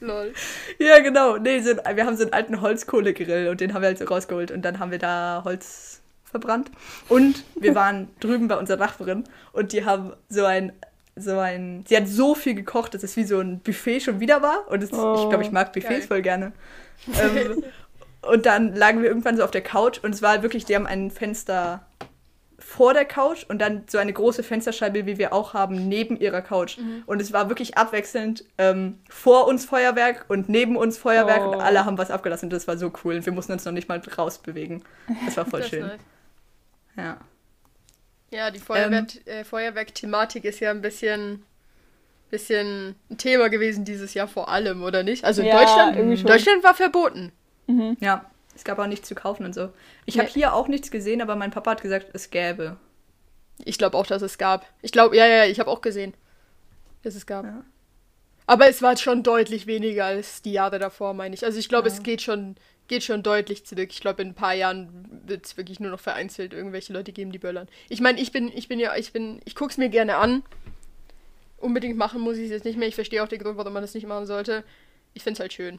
Lol. 0.00 0.32
Ja, 0.78 1.00
genau. 1.00 1.36
Nee, 1.36 1.60
so, 1.60 1.76
wir 1.76 2.06
haben 2.06 2.16
so 2.16 2.22
einen 2.22 2.32
alten 2.32 2.60
Holzkohlegrill 2.60 3.48
und 3.48 3.60
den 3.60 3.74
haben 3.74 3.82
wir 3.82 3.88
halt 3.88 3.98
so 3.98 4.04
rausgeholt 4.04 4.50
und 4.50 4.62
dann 4.62 4.78
haben 4.78 4.90
wir 4.90 4.98
da 4.98 5.42
Holz 5.44 6.00
verbrannt. 6.24 6.70
Und 7.08 7.44
wir 7.56 7.74
waren 7.74 8.08
drüben 8.20 8.48
bei 8.48 8.56
unserer 8.56 8.78
Nachbarin 8.78 9.24
und 9.52 9.72
die 9.72 9.84
haben 9.84 10.12
so 10.28 10.44
ein 10.44 10.72
so 11.16 11.38
ein. 11.38 11.84
Sie 11.88 11.96
hat 11.96 12.06
so 12.06 12.36
viel 12.36 12.54
gekocht, 12.54 12.94
dass 12.94 13.02
es 13.02 13.16
wie 13.16 13.24
so 13.24 13.40
ein 13.40 13.58
Buffet 13.58 14.00
schon 14.00 14.20
wieder 14.20 14.40
war. 14.40 14.68
Und 14.68 14.82
es, 14.84 14.92
oh, 14.92 15.16
ich 15.16 15.28
glaube, 15.28 15.42
ich 15.42 15.50
mag 15.50 15.72
Buffets 15.72 15.90
geil. 15.90 16.02
voll 16.02 16.22
gerne. 16.22 16.52
ähm, 17.20 17.64
und 18.22 18.46
dann 18.46 18.74
lagen 18.74 19.02
wir 19.02 19.08
irgendwann 19.08 19.36
so 19.36 19.44
auf 19.44 19.50
der 19.50 19.62
Couch 19.62 19.98
und 20.02 20.14
es 20.14 20.22
war 20.22 20.42
wirklich, 20.42 20.64
die 20.64 20.74
haben 20.74 20.86
ein 20.86 21.10
Fenster 21.10 21.86
vor 22.68 22.92
der 22.92 23.06
Couch 23.06 23.46
und 23.48 23.60
dann 23.62 23.84
so 23.88 23.96
eine 23.96 24.12
große 24.12 24.42
Fensterscheibe, 24.42 25.06
wie 25.06 25.16
wir 25.16 25.32
auch 25.32 25.54
haben, 25.54 25.88
neben 25.88 26.20
ihrer 26.20 26.42
Couch. 26.42 26.76
Mhm. 26.76 27.02
Und 27.06 27.22
es 27.22 27.32
war 27.32 27.48
wirklich 27.48 27.78
abwechselnd 27.78 28.44
ähm, 28.58 28.98
vor 29.08 29.46
uns 29.46 29.64
Feuerwerk 29.64 30.26
und 30.28 30.50
neben 30.50 30.76
uns 30.76 30.98
Feuerwerk 30.98 31.46
oh. 31.46 31.52
und 31.52 31.62
alle 31.62 31.86
haben 31.86 31.96
was 31.96 32.10
abgelassen. 32.10 32.44
Und 32.46 32.52
das 32.52 32.68
war 32.68 32.76
so 32.76 32.92
cool. 33.02 33.14
Und 33.16 33.24
wir 33.24 33.32
mussten 33.32 33.52
uns 33.52 33.64
noch 33.64 33.72
nicht 33.72 33.88
mal 33.88 33.98
rausbewegen. 34.18 34.84
Das 35.24 35.38
war 35.38 35.46
voll 35.46 35.60
das 35.62 35.70
schön. 35.70 35.90
Ja. 36.94 37.16
Ja, 38.30 38.50
die 38.50 38.58
Feuerwerk, 38.58 39.14
ähm, 39.24 39.38
äh, 39.38 39.44
Feuerwerk-Thematik 39.44 40.44
ist 40.44 40.60
ja 40.60 40.70
ein 40.70 40.82
bisschen, 40.82 41.44
bisschen 42.28 42.96
ein 43.10 43.16
Thema 43.16 43.48
gewesen 43.48 43.86
dieses 43.86 44.12
Jahr 44.12 44.28
vor 44.28 44.50
allem, 44.50 44.82
oder 44.82 45.02
nicht? 45.02 45.24
Also 45.24 45.40
in 45.40 45.48
ja, 45.48 45.58
Deutschland, 45.58 46.28
Deutschland 46.28 46.62
war 46.62 46.74
verboten. 46.74 47.32
Mhm. 47.66 47.96
Ja. 48.00 48.26
Es 48.58 48.64
gab 48.64 48.80
auch 48.80 48.88
nichts 48.88 49.06
zu 49.06 49.14
kaufen 49.14 49.46
und 49.46 49.54
so. 49.54 49.70
Ich 50.04 50.16
nee. 50.16 50.22
habe 50.22 50.32
hier 50.32 50.52
auch 50.52 50.66
nichts 50.66 50.90
gesehen, 50.90 51.22
aber 51.22 51.36
mein 51.36 51.52
Papa 51.52 51.70
hat 51.70 51.80
gesagt, 51.80 52.08
es 52.12 52.30
gäbe. 52.30 52.76
Ich 53.64 53.78
glaube 53.78 53.96
auch, 53.96 54.06
dass 54.06 54.20
es 54.20 54.36
gab. 54.36 54.66
Ich 54.82 54.90
glaube, 54.90 55.16
ja, 55.16 55.26
ja, 55.28 55.44
ich 55.44 55.60
habe 55.60 55.70
auch 55.70 55.80
gesehen, 55.80 56.12
dass 57.02 57.14
es 57.14 57.24
gab. 57.24 57.44
Ja. 57.44 57.64
Aber 58.46 58.68
es 58.68 58.82
war 58.82 58.96
schon 58.96 59.22
deutlich 59.22 59.68
weniger 59.68 60.06
als 60.06 60.42
die 60.42 60.50
Jahre 60.50 60.80
davor, 60.80 61.14
meine 61.14 61.36
ich. 61.36 61.44
Also 61.44 61.56
ich 61.56 61.68
glaube, 61.68 61.88
ja. 61.88 61.94
es 61.94 62.02
geht 62.02 62.20
schon, 62.20 62.56
geht 62.88 63.04
schon 63.04 63.22
deutlich 63.22 63.64
zurück. 63.64 63.90
Ich 63.92 64.00
glaube, 64.00 64.22
in 64.22 64.30
ein 64.30 64.34
paar 64.34 64.54
Jahren 64.54 65.08
wird 65.24 65.46
es 65.46 65.56
wirklich 65.56 65.78
nur 65.78 65.92
noch 65.92 66.00
vereinzelt 66.00 66.52
irgendwelche 66.52 66.92
Leute 66.92 67.12
geben, 67.12 67.30
die 67.30 67.38
böllern. 67.38 67.68
Ich 67.88 68.00
meine, 68.00 68.20
ich 68.20 68.32
bin, 68.32 68.48
ich 68.52 68.66
bin 68.66 68.80
ja, 68.80 68.96
ich 68.96 69.12
bin, 69.12 69.40
ich 69.44 69.54
gucke 69.54 69.70
es 69.70 69.78
mir 69.78 69.88
gerne 69.88 70.16
an. 70.16 70.42
unbedingt 71.58 71.96
machen 71.96 72.20
muss 72.20 72.38
ich 72.38 72.46
es 72.46 72.50
jetzt 72.50 72.64
nicht 72.64 72.76
mehr. 72.76 72.88
Ich 72.88 72.96
verstehe 72.96 73.22
auch 73.22 73.28
den 73.28 73.38
Grund, 73.38 73.56
warum 73.56 73.72
man 73.72 73.84
das 73.84 73.94
nicht 73.94 74.08
machen 74.08 74.26
sollte. 74.26 74.64
Ich 75.14 75.22
finde 75.22 75.34
es 75.34 75.40
halt 75.40 75.52
schön. 75.52 75.78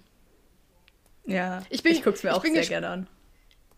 Ja, 1.32 1.64
Ich 1.70 1.84
bin- 1.84 1.94
ich 1.94 2.04
guck's 2.04 2.24
mir 2.24 2.30
ich 2.32 2.36
auch 2.36 2.44
sehr 2.44 2.66
gerne 2.66 2.88
an. 2.90 3.08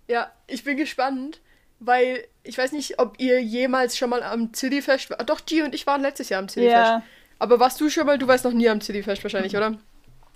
Ja, 0.07 0.31
ich 0.47 0.63
bin 0.63 0.77
gespannt, 0.77 1.39
weil 1.79 2.25
ich 2.43 2.57
weiß 2.57 2.71
nicht, 2.73 2.99
ob 2.99 3.19
ihr 3.19 3.41
jemals 3.41 3.97
schon 3.97 4.09
mal 4.09 4.23
am 4.23 4.53
City-Fest 4.53 5.09
war. 5.09 5.17
Doch, 5.19 5.45
G 5.45 5.61
und 5.61 5.73
ich 5.75 5.87
waren 5.87 6.01
letztes 6.01 6.29
Jahr 6.29 6.39
am 6.41 6.49
City-Fest. 6.49 6.75
Ja, 6.75 7.03
Aber 7.39 7.59
warst 7.59 7.79
du 7.81 7.89
schon 7.89 8.05
mal, 8.05 8.17
du 8.17 8.27
warst 8.27 8.43
noch 8.45 8.53
nie 8.53 8.69
am 8.69 8.81
City-Fest 8.81 9.23
wahrscheinlich, 9.23 9.55
oder? 9.55 9.77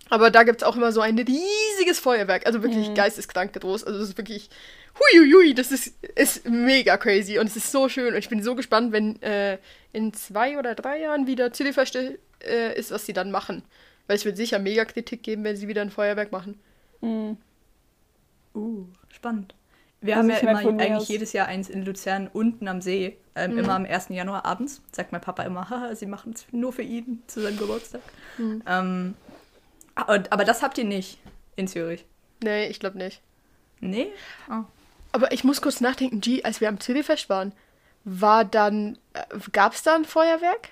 Aber 0.09 0.29
da 0.29 0.43
gibt 0.43 0.61
es 0.61 0.67
auch 0.67 0.75
immer 0.75 0.91
so 0.91 1.01
ein 1.01 1.17
riesiges 1.17 1.99
Feuerwerk, 1.99 2.45
also 2.45 2.61
wirklich 2.61 2.93
geisteskrank 2.93 3.53
groß. 3.53 3.83
Also 3.85 3.99
das 3.99 4.09
ist 4.09 4.17
wirklich, 4.17 4.49
huiuiui, 4.99 5.55
das 5.55 5.71
ist, 5.71 5.93
ist 6.15 6.47
mega 6.47 6.95
crazy 6.97 7.39
und 7.39 7.47
es 7.47 7.55
ist 7.55 7.71
so 7.71 7.89
schön 7.89 8.13
und 8.13 8.19
ich 8.19 8.29
bin 8.29 8.41
so 8.43 8.53
gespannt, 8.55 8.91
wenn 8.91 9.21
äh, 9.23 9.57
in 9.93 10.13
zwei 10.13 10.57
oder 10.59 10.75
drei 10.75 10.99
Jahren 11.01 11.25
wieder 11.27 11.51
City-Fest 11.53 11.95
äh, 11.95 12.73
ist, 12.79 12.91
was 12.91 13.05
sie 13.05 13.13
dann 13.13 13.31
machen. 13.31 13.63
Weil 14.07 14.17
es 14.17 14.25
wird 14.25 14.37
sicher 14.37 14.59
mega 14.59 14.85
Kritik 14.85 15.23
geben, 15.23 15.43
wenn 15.43 15.57
sie 15.57 15.67
wieder 15.67 15.81
ein 15.81 15.89
Feuerwerk 15.89 16.31
machen. 16.31 16.59
Mhm. 17.01 17.37
Uh, 18.53 18.85
spannend. 19.09 19.53
Wir 20.01 20.15
Also 20.17 20.31
haben 20.31 20.45
ja 20.45 20.49
immer 20.51 20.59
eigentlich 20.81 20.91
aus- 20.93 21.07
jedes 21.07 21.33
Jahr 21.33 21.47
eins 21.47 21.69
in 21.69 21.83
Luzern 21.83 22.29
unten 22.31 22.67
am 22.67 22.81
See. 22.81 23.17
Ähm, 23.35 23.51
Mhm. 23.53 23.57
Immer 23.59 23.73
am 23.75 23.85
1. 23.85 24.13
Januar 24.15 24.45
abends. 24.45 24.81
Sagt 24.93 25.11
mein 25.11 25.19
Papa 25.21 25.43
immer, 25.43 25.69
haha, 25.69 25.93
sie 25.95 26.05
machen 26.05 26.31
es 26.33 26.45
nur 26.51 26.71
für 26.71 26.83
ihn 26.83 27.21
zu 27.27 27.41
seinem 27.41 27.57
Geburtstag. 27.57 28.01
Mhm. 28.37 28.63
Ähm, 28.65 29.13
aber, 29.95 30.23
aber 30.29 30.45
das 30.45 30.61
habt 30.63 30.77
ihr 30.77 30.85
nicht 30.85 31.19
in 31.57 31.67
Zürich. 31.67 32.05
Nee, 32.43 32.67
ich 32.67 32.79
glaube 32.79 32.97
nicht. 32.97 33.21
Nee? 33.81 34.07
Oh. 34.49 34.63
Aber 35.11 35.31
ich 35.33 35.43
muss 35.43 35.61
kurz 35.61 35.81
nachdenken, 35.81 36.21
G, 36.21 36.43
als 36.43 36.61
wir 36.61 36.69
am 36.69 36.79
City-Fest 36.79 37.29
waren, 37.29 37.51
war 38.05 38.45
dann, 38.45 38.97
äh, 39.13 39.23
gab 39.51 39.73
es 39.73 39.83
da 39.83 39.95
ein 39.95 40.05
Feuerwerk? 40.05 40.69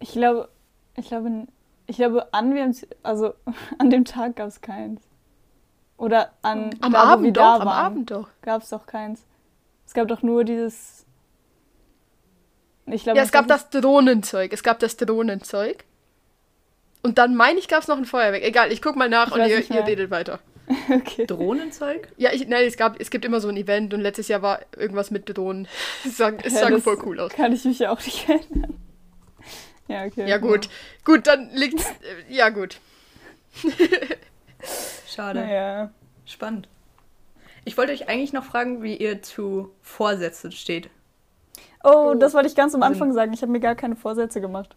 ich 0.00 0.12
glaube, 0.12 0.48
ich 0.96 1.06
glaube, 1.08 1.46
ich 1.86 1.96
glaube, 1.96 2.32
an, 2.34 2.74
also 3.02 3.34
an 3.78 3.88
dem 3.90 4.04
Tag 4.04 4.36
gab 4.36 4.48
es 4.48 4.60
keins. 4.60 5.00
Oder 5.96 6.32
an 6.42 6.70
Am 6.80 6.92
da, 6.92 6.98
wo 6.98 7.02
wir 7.04 7.10
Abend 7.12 7.36
da 7.36 7.40
doch, 7.54 7.60
am 7.60 7.66
waren, 7.66 7.86
Abend 7.86 8.10
doch. 8.10 8.28
gab 8.42 8.62
es 8.62 8.70
doch 8.70 8.86
keins. 8.86 9.24
Es 9.86 9.94
gab 9.94 10.08
doch 10.08 10.22
nur 10.22 10.44
dieses. 10.44 11.06
Ich 12.86 13.04
glaube, 13.04 13.18
Ja, 13.18 13.24
es 13.24 13.32
gab 13.32 13.46
das 13.46 13.70
Drohnenzeug. 13.70 14.52
Es 14.52 14.62
gab 14.62 14.78
das 14.78 14.96
Drohnenzeug. 14.96 15.84
Und 17.02 17.18
dann 17.18 17.36
meine 17.36 17.58
ich, 17.58 17.68
gab 17.68 17.82
es 17.82 17.88
noch 17.88 17.98
ein 17.98 18.06
Feuerwerk. 18.06 18.42
Egal, 18.42 18.72
ich 18.72 18.82
guck 18.82 18.96
mal 18.96 19.08
nach 19.08 19.28
Ich 19.28 19.34
und 19.34 19.48
ihr, 19.48 19.70
ihr 19.70 19.86
redet 19.86 20.10
weiter. 20.10 20.40
Okay. 20.90 21.26
Drohnenzeug? 21.26 22.08
Ja, 22.16 22.32
ich, 22.32 22.48
nein, 22.48 22.64
es, 22.66 22.78
gab, 22.78 22.98
es 22.98 23.10
gibt 23.10 23.26
immer 23.26 23.38
so 23.40 23.48
ein 23.48 23.56
Event 23.58 23.92
und 23.92 24.00
letztes 24.00 24.28
Jahr 24.28 24.40
war 24.40 24.60
irgendwas 24.76 25.10
mit 25.10 25.28
Drohnen. 25.36 25.68
Es 26.06 26.16
sah, 26.16 26.30
es 26.42 26.54
Ja, 26.54 26.60
sah 26.60 26.70
das 26.70 26.82
voll 26.82 26.98
cool 27.04 27.20
aus. 27.20 27.32
Kann 27.32 27.52
ich 27.52 27.64
mich 27.66 27.80
ja 27.80 27.90
auch 27.90 28.00
nicht 28.00 28.28
erinnern. 28.28 28.74
Ja, 29.86 30.06
okay. 30.06 30.26
Ja, 30.26 30.38
gut. 30.38 30.70
Gut, 31.04 31.26
dann 31.26 31.50
liegt's. 31.52 31.84
Äh, 31.84 32.34
ja, 32.34 32.48
gut. 32.48 32.78
Schade. 35.14 35.40
Naja. 35.40 35.90
Spannend. 36.24 36.68
Ich 37.64 37.78
wollte 37.78 37.92
euch 37.92 38.08
eigentlich 38.08 38.32
noch 38.32 38.44
fragen, 38.44 38.82
wie 38.82 38.96
ihr 38.96 39.22
zu 39.22 39.70
Vorsätzen 39.80 40.52
steht. 40.52 40.90
Oh, 41.82 42.14
das 42.18 42.34
wollte 42.34 42.48
ich 42.48 42.54
ganz 42.54 42.74
am 42.74 42.82
Anfang 42.82 43.12
sagen. 43.12 43.32
Ich 43.32 43.42
habe 43.42 43.52
mir 43.52 43.60
gar 43.60 43.74
keine 43.74 43.96
Vorsätze 43.96 44.40
gemacht. 44.40 44.76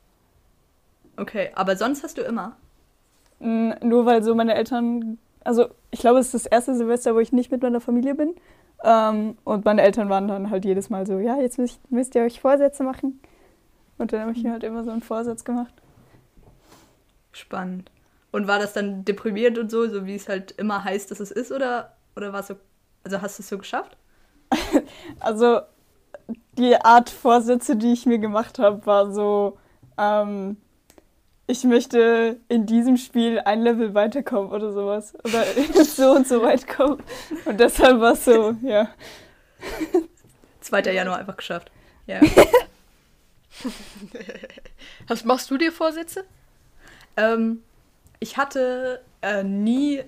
Okay, 1.18 1.52
aber 1.56 1.76
sonst 1.76 2.04
hast 2.04 2.18
du 2.18 2.22
immer. 2.22 2.56
Mm, 3.40 3.72
Nur 3.82 4.06
weil 4.06 4.24
so 4.24 4.36
meine 4.36 4.56
Eltern, 4.56 5.18
also 5.44 5.68
ich 5.92 6.00
glaube, 6.00 6.20
es 6.20 6.28
ist 6.28 6.46
das 6.46 6.46
erste 6.46 6.76
Silvester, 6.76 7.16
wo 7.16 7.20
ich 7.20 7.32
nicht 7.32 7.52
mit 7.52 7.62
meiner 7.62 7.82
Familie 7.82 8.14
bin. 8.14 8.36
Ähm, 8.84 9.38
und 9.44 9.66
meine 9.66 9.82
Eltern 9.82 10.10
waren 10.10 10.28
dann 10.28 10.50
halt 10.50 10.66
jedes 10.66 10.90
Mal 10.90 11.08
so, 11.08 11.18
ja, 11.20 11.38
jetzt 11.38 11.58
müsst, 11.58 11.80
müsst 11.92 12.14
ihr 12.16 12.22
euch 12.22 12.40
Vorsätze 12.40 12.84
machen. 12.84 13.20
Und 13.98 14.14
dann 14.14 14.22
habe 14.22 14.34
ich 14.34 14.44
mir 14.44 14.52
halt 14.52 14.64
immer 14.64 14.84
so 14.84 14.92
einen 14.92 15.02
Vorsatz 15.02 15.44
gemacht. 15.44 15.74
Spannend. 17.32 17.90
Und 18.38 18.48
war 18.48 18.60
das 18.60 18.72
dann 18.72 19.04
deprimierend 19.04 19.58
und 19.58 19.72
so, 19.72 19.88
so 19.90 20.06
wie 20.06 20.14
es 20.14 20.30
halt 20.30 20.52
immer 20.52 20.84
heißt, 20.84 21.10
dass 21.10 21.20
es 21.20 21.32
ist, 21.32 21.52
oder, 21.52 21.94
oder 22.16 22.34
war 22.34 22.42
es 22.42 22.48
so, 22.48 22.56
also 23.04 23.20
hast 23.20 23.40
du 23.40 23.42
es 23.42 23.50
so 23.50 23.58
geschafft? 23.58 23.98
Also 25.20 25.62
die 26.56 26.76
Art 26.76 27.10
Vorsätze, 27.10 27.76
die 27.76 27.92
ich 27.94 28.06
mir 28.06 28.20
gemacht 28.20 28.60
habe, 28.60 28.86
war 28.86 29.12
so, 29.12 29.58
ähm, 29.98 30.58
ich 31.48 31.64
möchte 31.64 32.40
in 32.48 32.68
diesem 32.68 32.98
Spiel 32.98 33.40
ein 33.40 33.64
Level 33.64 33.96
weiterkommen 33.96 34.52
oder 34.52 34.72
sowas. 34.72 35.16
Oder 35.24 35.44
so 35.84 36.12
und 36.12 36.28
so 36.28 36.44
weit 36.44 36.68
kommen. 36.68 37.02
Und 37.46 37.60
deshalb 37.60 38.00
war 38.02 38.14
es 38.14 38.24
so, 38.24 38.56
ja. 38.62 38.90
2. 40.62 40.82
Januar 40.94 41.18
einfach 41.18 41.38
geschafft. 41.38 41.72
Ja. 42.06 42.22
Was 45.08 45.26
machst 45.26 45.50
du 45.50 45.58
dir 45.58 45.72
Vorsätze? 45.72 46.24
ähm, 47.18 47.64
ich 48.20 48.38
hatte 48.38 49.02
äh, 49.22 49.44
nie, 49.44 50.04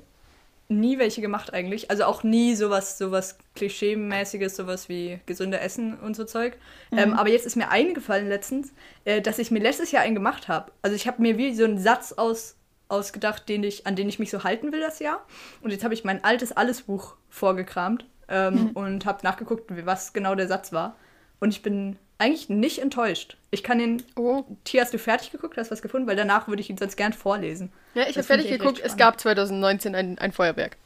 nie 0.67 0.99
welche 0.99 1.21
gemacht 1.21 1.53
eigentlich. 1.53 1.89
Also 1.89 2.05
auch 2.05 2.23
nie 2.23 2.55
sowas, 2.55 2.97
sowas 2.97 3.37
Klischee-mäßiges, 3.55 4.55
sowas 4.55 4.89
wie 4.89 5.19
gesünder 5.25 5.61
Essen 5.61 5.97
und 5.99 6.15
so 6.15 6.25
Zeug. 6.25 6.57
Ähm, 6.91 7.13
aber 7.13 7.29
jetzt 7.29 7.45
ist 7.45 7.55
mir 7.55 7.69
eingefallen 7.69 8.27
letztens, 8.27 8.73
äh, 9.05 9.21
dass 9.21 9.39
ich 9.39 9.51
mir 9.51 9.59
letztes 9.59 9.91
Jahr 9.91 10.03
einen 10.03 10.15
gemacht 10.15 10.47
habe. 10.47 10.71
Also 10.81 10.95
ich 10.95 11.07
habe 11.07 11.21
mir 11.21 11.37
wie 11.37 11.53
so 11.53 11.63
einen 11.63 11.79
Satz 11.79 12.13
aus, 12.13 12.55
ausgedacht, 12.87 13.49
den 13.49 13.63
ich, 13.63 13.85
an 13.85 13.95
den 13.95 14.09
ich 14.09 14.19
mich 14.19 14.31
so 14.31 14.43
halten 14.43 14.71
will 14.71 14.81
das 14.81 14.99
Jahr. 14.99 15.25
Und 15.61 15.71
jetzt 15.71 15.83
habe 15.83 15.93
ich 15.93 16.03
mein 16.03 16.23
altes 16.23 16.51
Allesbuch 16.51 17.15
vorgekramt 17.29 18.05
ähm, 18.27 18.71
und 18.73 19.05
habe 19.05 19.19
nachgeguckt, 19.23 19.71
was 19.85 20.13
genau 20.13 20.35
der 20.35 20.47
Satz 20.47 20.71
war. 20.71 20.95
Und 21.39 21.49
ich 21.49 21.61
bin 21.61 21.97
eigentlich 22.19 22.49
nicht 22.49 22.79
enttäuscht. 22.79 23.37
Ich 23.49 23.63
kann 23.63 23.79
den. 23.79 24.03
Oh. 24.15 24.43
Tier, 24.65 24.81
hast 24.81 24.93
du 24.93 24.99
fertig 24.99 25.31
geguckt? 25.31 25.57
Hast 25.57 25.69
du 25.69 25.71
was 25.73 25.81
gefunden? 25.81 26.07
Weil 26.07 26.15
danach 26.15 26.47
würde 26.47 26.61
ich 26.61 26.69
ihn 26.69 26.77
sonst 26.77 26.95
gern 26.97 27.13
vorlesen. 27.13 27.71
Ja, 27.95 28.03
ich 28.03 28.15
habe 28.17 28.23
fertig 28.23 28.49
geguckt, 28.49 28.79
es 28.83 28.97
gab 28.97 29.19
2019 29.19 29.95
ein, 29.95 30.19
ein 30.19 30.31
Feuerwerk. 30.31 30.77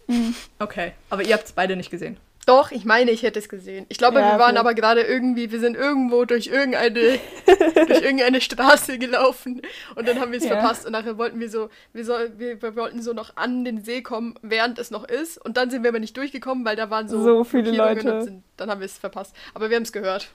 Okay, 0.60 0.94
aber 1.10 1.24
ihr 1.24 1.34
habt 1.34 1.46
es 1.46 1.52
beide 1.52 1.76
nicht 1.76 1.90
gesehen. 1.92 2.18
Doch, 2.46 2.72
ich 2.72 2.84
meine, 2.84 3.10
ich 3.12 3.24
hätte 3.24 3.40
es 3.40 3.48
gesehen. 3.48 3.86
Ich 3.88 3.98
glaube, 3.98 4.20
Ja, 4.20 4.34
wir 4.34 4.40
waren 4.40 4.52
okay. 4.52 4.60
aber 4.60 4.74
gerade 4.74 5.02
irgendwie, 5.02 5.50
wir 5.52 5.62
sind 5.62 5.78
irgendwo 5.78 6.26
durch 6.26 6.48
irgendeine, 6.48 7.18
durch 7.88 8.02
irgendeine 8.02 8.42
Straße 8.42 8.98
gelaufen 9.00 9.62
und 9.96 10.06
dann 10.08 10.20
haben 10.20 10.32
wir 10.34 10.40
es 10.40 10.44
Ja. 10.44 10.58
verpasst 10.60 10.86
und 10.86 10.92
nachher 10.92 11.18
wollten 11.18 11.40
wir 11.40 11.50
so, 11.50 11.70
wir, 11.94 12.04
soll, 12.04 12.34
wir, 12.38 12.62
wir 12.62 12.76
wollten 12.76 13.02
so 13.02 13.14
noch 13.14 13.38
an 13.38 13.64
den 13.64 13.82
See 13.86 14.02
kommen, 14.02 14.36
während 14.42 14.78
es 14.78 14.92
noch 14.92 15.06
ist 15.08 15.38
und 15.38 15.56
dann 15.56 15.70
sind 15.70 15.84
wir 15.84 15.90
aber 15.90 16.00
nicht 16.02 16.18
durchgekommen, 16.18 16.66
weil 16.66 16.76
da 16.76 16.90
waren 16.90 17.08
so, 17.08 17.24
So 17.24 17.44
viele 17.46 17.72
Leute. 17.72 18.14
und 18.14 18.22
Sind, 18.24 18.44
dann 18.58 18.70
haben 18.70 18.82
wir 18.82 18.86
es 18.88 18.98
verpasst. 18.98 19.34
Aber 19.54 19.70
wir 19.70 19.78
haben 19.78 19.84
es 19.84 19.94
gehört. 19.94 20.28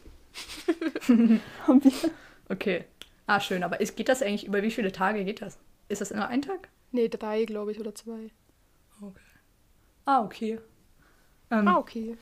Haben 1.67 1.85
wir- 1.85 1.93
Okay. 2.49 2.85
Ah, 3.27 3.41
schön. 3.41 3.63
Aber 3.63 3.81
ist, 3.81 3.97
geht 3.97 4.09
das 4.09 4.23
eigentlich, 4.23 4.47
über 4.47 4.63
wie 4.63 4.71
viele 4.71 4.91
Tage 4.93 5.25
geht 5.25 5.43
das? 5.43 5.59
Ist 5.89 6.01
das 6.01 6.11
immer 6.11 6.29
ein 6.29 6.43
Tag? 6.43 6.69
Nee, 6.93 7.09
drei, 7.09 7.45
glaube 7.45 7.73
ich, 7.73 7.81
oder 7.81 7.95
zwei. 7.95 8.31
Ah, 10.05 10.23
okay. 10.25 10.59
Ähm, 11.51 11.69
Ah, 11.69 11.77
okay. 11.77 12.17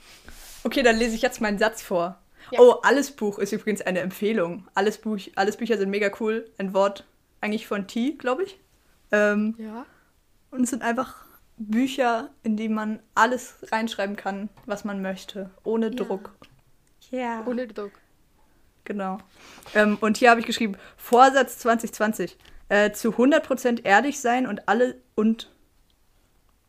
Okay, 0.65 0.83
dann 0.83 0.97
lese 0.97 1.15
ich 1.15 1.23
jetzt 1.23 1.41
meinen 1.41 1.59
Satz 1.59 1.83
vor. 1.83 2.19
Ja. 2.51 2.61
Oh, 2.61 2.73
alles 2.83 3.11
Buch 3.13 3.39
ist 3.39 3.53
übrigens 3.53 3.81
eine 3.83 4.01
Empfehlung. 4.01 4.67
Alles, 4.75 4.99
Buch, 4.99 5.19
alles 5.37 5.57
Bücher 5.57 5.79
sind 5.79 5.91
mega 5.91 6.11
cool. 6.21 6.51
Ein 6.59 6.75
Wort 6.75 7.05
eigentlich 7.41 7.67
von 7.67 7.87
T, 7.87 8.13
glaube 8.13 8.45
ich. 8.45 8.59
Ähm, 9.13 9.55
Ja. 9.59 9.87
und 10.51 10.63
es 10.63 10.71
sind 10.71 10.83
einfach 10.83 11.25
Bücher, 11.57 12.31
in 12.43 12.57
die 12.57 12.69
man 12.69 13.01
alles 13.15 13.57
reinschreiben 13.73 14.17
kann, 14.17 14.49
was 14.67 14.85
man 14.85 15.01
möchte. 15.03 15.51
Ohne 15.65 15.87
Ja. 15.87 15.93
Druck. 15.93 16.35
Ja. 17.11 17.45
Ohne 17.47 17.67
Druck. 17.67 17.93
Genau. 18.85 19.19
Ähm, 19.75 19.99
und 20.01 20.17
hier 20.17 20.31
habe 20.31 20.41
ich 20.41 20.47
geschrieben, 20.47 20.77
Vorsatz 20.97 21.59
2020. 21.59 22.37
Äh, 22.69 22.91
zu 22.93 23.11
100% 23.11 23.85
ehrlich 23.85 24.19
sein 24.21 24.47
und 24.47 24.69
alle 24.69 24.97
und 25.15 25.51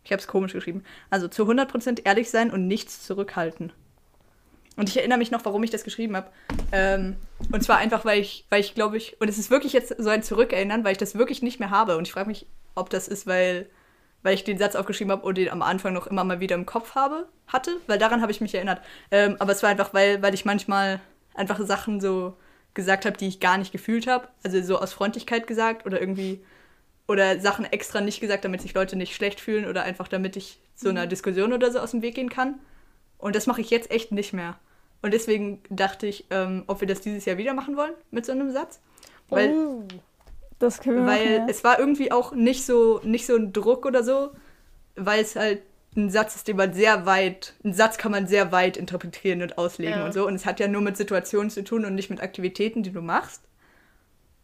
ich 0.03 0.11
habe 0.11 0.21
es 0.21 0.27
komisch 0.27 0.53
geschrieben. 0.53 0.83
Also 1.09 1.27
zu 1.27 1.43
100% 1.43 2.05
ehrlich 2.05 2.29
sein 2.29 2.51
und 2.51 2.67
nichts 2.67 3.03
zurückhalten. 3.03 3.73
Und 4.77 4.87
ich 4.87 4.97
erinnere 4.97 5.17
mich 5.17 5.31
noch, 5.31 5.43
warum 5.43 5.63
ich 5.63 5.71
das 5.71 5.83
geschrieben 5.83 6.15
habe. 6.15 6.29
Ähm, 6.71 7.17
und 7.51 7.61
zwar 7.63 7.79
einfach, 7.79 8.05
weil 8.05 8.19
ich, 8.19 8.45
weil 8.49 8.61
ich 8.61 8.75
glaube 8.75 8.95
ich, 8.95 9.19
und 9.19 9.27
es 9.27 9.37
ist 9.37 9.49
wirklich 9.49 9.73
jetzt 9.73 9.95
so 9.97 10.09
ein 10.09 10.23
Zurückerinnern, 10.23 10.83
weil 10.85 10.93
ich 10.93 10.97
das 10.97 11.15
wirklich 11.15 11.41
nicht 11.41 11.59
mehr 11.59 11.71
habe. 11.71 11.97
Und 11.97 12.07
ich 12.07 12.13
frage 12.13 12.29
mich, 12.29 12.45
ob 12.75 12.89
das 12.89 13.07
ist, 13.07 13.27
weil, 13.27 13.67
weil 14.23 14.33
ich 14.33 14.43
den 14.43 14.57
Satz 14.57 14.75
aufgeschrieben 14.75 15.11
habe 15.11 15.25
und 15.25 15.37
den 15.37 15.49
am 15.49 15.61
Anfang 15.61 15.93
noch 15.93 16.07
immer 16.07 16.23
mal 16.23 16.39
wieder 16.39 16.55
im 16.55 16.65
Kopf 16.65 16.95
habe, 16.95 17.27
hatte, 17.47 17.77
weil 17.87 17.97
daran 17.97 18.21
habe 18.21 18.31
ich 18.31 18.41
mich 18.41 18.53
erinnert. 18.55 18.81
Ähm, 19.11 19.35
aber 19.39 19.51
es 19.51 19.63
war 19.63 19.69
einfach, 19.69 19.93
weil, 19.93 20.21
weil 20.21 20.33
ich 20.33 20.45
manchmal 20.45 20.99
einfach 21.33 21.59
Sachen 21.59 22.01
so 22.01 22.35
gesagt 22.73 23.05
habe, 23.05 23.17
die 23.17 23.27
ich 23.27 23.39
gar 23.39 23.57
nicht 23.57 23.71
gefühlt 23.71 24.07
habe. 24.07 24.27
Also 24.43 24.61
so 24.61 24.79
aus 24.79 24.93
Freundlichkeit 24.93 25.47
gesagt 25.47 25.85
oder 25.85 25.99
irgendwie 25.99 26.43
oder 27.07 27.39
Sachen 27.39 27.65
extra 27.65 28.01
nicht 28.01 28.19
gesagt, 28.19 28.43
damit 28.43 28.61
sich 28.61 28.73
Leute 28.73 28.97
nicht 28.97 29.15
schlecht 29.15 29.39
fühlen 29.39 29.65
oder 29.65 29.83
einfach 29.83 30.07
damit 30.07 30.35
ich 30.35 30.59
so 30.75 30.89
einer 30.89 31.07
Diskussion 31.07 31.53
oder 31.53 31.71
so 31.71 31.79
aus 31.79 31.91
dem 31.91 32.01
Weg 32.01 32.15
gehen 32.15 32.29
kann. 32.29 32.59
Und 33.17 33.35
das 33.35 33.47
mache 33.47 33.61
ich 33.61 33.69
jetzt 33.69 33.89
echt 33.91 34.11
nicht 34.11 34.33
mehr. 34.33 34.59
Und 35.01 35.13
deswegen 35.13 35.61
dachte 35.69 36.05
ich, 36.05 36.25
ähm, 36.31 36.63
ob 36.67 36.81
wir 36.81 36.87
das 36.87 37.01
dieses 37.01 37.25
Jahr 37.25 37.37
wieder 37.37 37.53
machen 37.53 37.77
wollen 37.77 37.93
mit 38.11 38.25
so 38.25 38.31
einem 38.31 38.51
Satz. 38.51 38.81
Weil, 39.29 39.53
Oh. 39.53 39.83
Das 40.59 40.79
können 40.79 40.97
wir 40.97 41.05
weil 41.05 41.25
machen, 41.25 41.47
ja. 41.47 41.47
es 41.49 41.63
war 41.63 41.79
irgendwie 41.79 42.11
auch 42.11 42.33
nicht 42.33 42.65
so, 42.65 42.99
nicht 43.03 43.25
so 43.25 43.35
ein 43.35 43.53
Druck 43.53 43.85
oder 43.85 44.03
so, 44.03 44.31
weil 44.95 45.21
es 45.21 45.35
halt 45.35 45.61
ein 45.95 46.09
Satz 46.09 46.35
ist, 46.35 46.47
den 46.47 46.57
man 46.57 46.73
sehr 46.73 47.05
weit, 47.05 47.53
einen 47.63 47.73
Satz 47.73 47.97
kann 47.97 48.11
man 48.11 48.27
sehr 48.27 48.51
weit 48.51 48.77
interpretieren 48.77 49.41
und 49.41 49.57
auslegen 49.57 49.99
Ja. 49.99 50.05
und 50.05 50.13
so. 50.13 50.25
Und 50.27 50.35
es 50.35 50.45
hat 50.45 50.59
ja 50.59 50.67
nur 50.67 50.81
mit 50.81 50.97
Situationen 50.97 51.49
zu 51.49 51.63
tun 51.63 51.85
und 51.85 51.95
nicht 51.95 52.09
mit 52.09 52.21
Aktivitäten, 52.21 52.83
die 52.83 52.91
du 52.91 53.01
machst. 53.01 53.41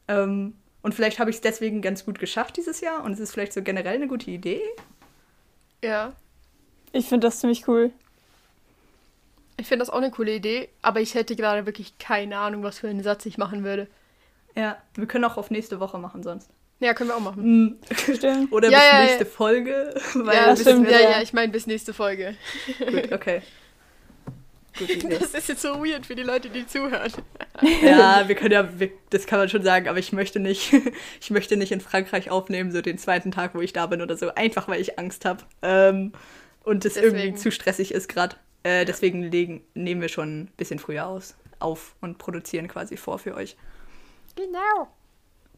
Ähm, 0.08 0.56
und 0.82 0.94
vielleicht 0.94 1.20
habe 1.20 1.30
ich 1.30 1.38
es 1.38 1.42
deswegen 1.42 1.82
ganz 1.82 2.06
gut 2.06 2.20
geschafft 2.20 2.58
dieses 2.58 2.82
Jahr 2.82 3.04
und 3.04 3.14
es 3.14 3.20
ist 3.20 3.32
vielleicht 3.32 3.54
so 3.54 3.62
generell 3.62 3.96
eine 3.96 4.08
gute 4.08 4.32
Idee. 4.32 4.62
Ja. 5.84 6.14
Ich 6.92 7.08
finde 7.08 7.28
das 7.28 7.40
ziemlich 7.40 7.68
cool. 7.68 7.92
Ich 9.58 9.68
finde 9.68 9.86
das 9.86 9.90
auch 9.90 9.98
eine 9.98 10.12
coole 10.12 10.34
Idee, 10.36 10.70
aber 10.82 11.00
ich 11.02 11.14
hätte 11.14 11.36
gerade 11.36 11.66
wirklich 11.66 11.98
keine 12.00 12.38
Ahnung, 12.38 12.64
was 12.64 12.80
für 12.80 12.90
einen 12.90 13.04
Satz 13.04 13.26
ich 13.26 13.38
machen 13.38 13.64
würde. 13.64 13.88
Ja, 14.56 14.78
wir 14.96 15.08
können 15.08 15.26
auch 15.26 15.38
auf 15.38 15.50
nächste 15.52 15.80
Woche 15.80 15.98
machen 15.98 16.24
sonst. 16.24 16.50
Ja, 16.80 16.94
können 16.94 17.10
wir 17.10 17.16
auch 17.16 17.22
machen. 17.22 17.80
Stimmt. 17.92 18.52
Oder 18.52 18.70
Ja, 18.70 18.80
bis 18.80 18.88
ja, 18.92 19.04
nächste 19.04 19.24
ja. 19.24 19.30
Folge. 19.30 20.02
Weil 20.16 20.36
ja, 20.36 20.52
bis, 20.52 20.62
stimmt, 20.62 20.90
ja, 20.90 21.00
ja. 21.00 21.22
ich 21.22 21.34
meine 21.34 21.52
bis 21.52 21.66
nächste 21.66 21.94
Folge. 21.94 22.36
Gut, 22.80 23.12
okay. 23.12 23.42
Das 25.08 25.36
ist 25.36 25.50
jetzt 25.50 25.62
so 25.62 25.86
weird 25.86 26.06
für 26.08 26.16
die 26.16 26.24
Leute, 26.24 26.50
die 26.50 26.66
zuhören. 26.66 27.12
Ja, 27.84 28.28
wir 28.28 28.36
können 28.36 28.52
ja, 28.52 28.80
wir, 28.80 28.90
das 29.12 29.28
kann 29.28 29.38
man 29.38 29.48
schon 29.48 29.64
sagen, 29.64 29.88
aber 29.88 30.00
ich 30.00 30.12
möchte 30.12 30.40
nicht, 30.40 30.74
ich 31.22 31.30
möchte 31.30 31.56
nicht 31.56 31.72
in 31.72 31.80
Frankreich 31.80 32.32
aufnehmen, 32.32 32.72
so 32.72 32.82
den 32.82 32.98
zweiten 32.98 33.32
Tag, 33.32 33.54
wo 33.54 33.62
ich 33.62 33.72
da 33.72 33.86
bin 33.86 34.02
oder 34.02 34.18
so, 34.18 34.34
einfach 34.34 34.68
weil 34.68 34.82
ich 34.82 34.98
Angst 34.98 35.26
habe. 35.26 35.44
Ähm, 35.62 36.12
und 36.64 36.86
es 36.86 36.98
irgendwie 36.98 37.36
zu 37.36 37.52
stressig 37.52 37.94
ist 37.94 38.10
gerade. 38.10 38.36
Äh, 38.64 38.86
deswegen 38.86 39.22
legen, 39.24 39.62
nehmen 39.76 40.02
wir 40.02 40.10
schon 40.10 40.42
ein 40.42 40.52
bisschen 40.58 40.80
früher 40.80 41.06
aus, 41.06 41.36
auf 41.60 41.96
und 42.02 42.18
produzieren 42.18 42.68
quasi 42.68 42.98
vor 42.98 43.20
für 43.20 43.36
euch. 43.36 43.56
Genau. 44.36 44.88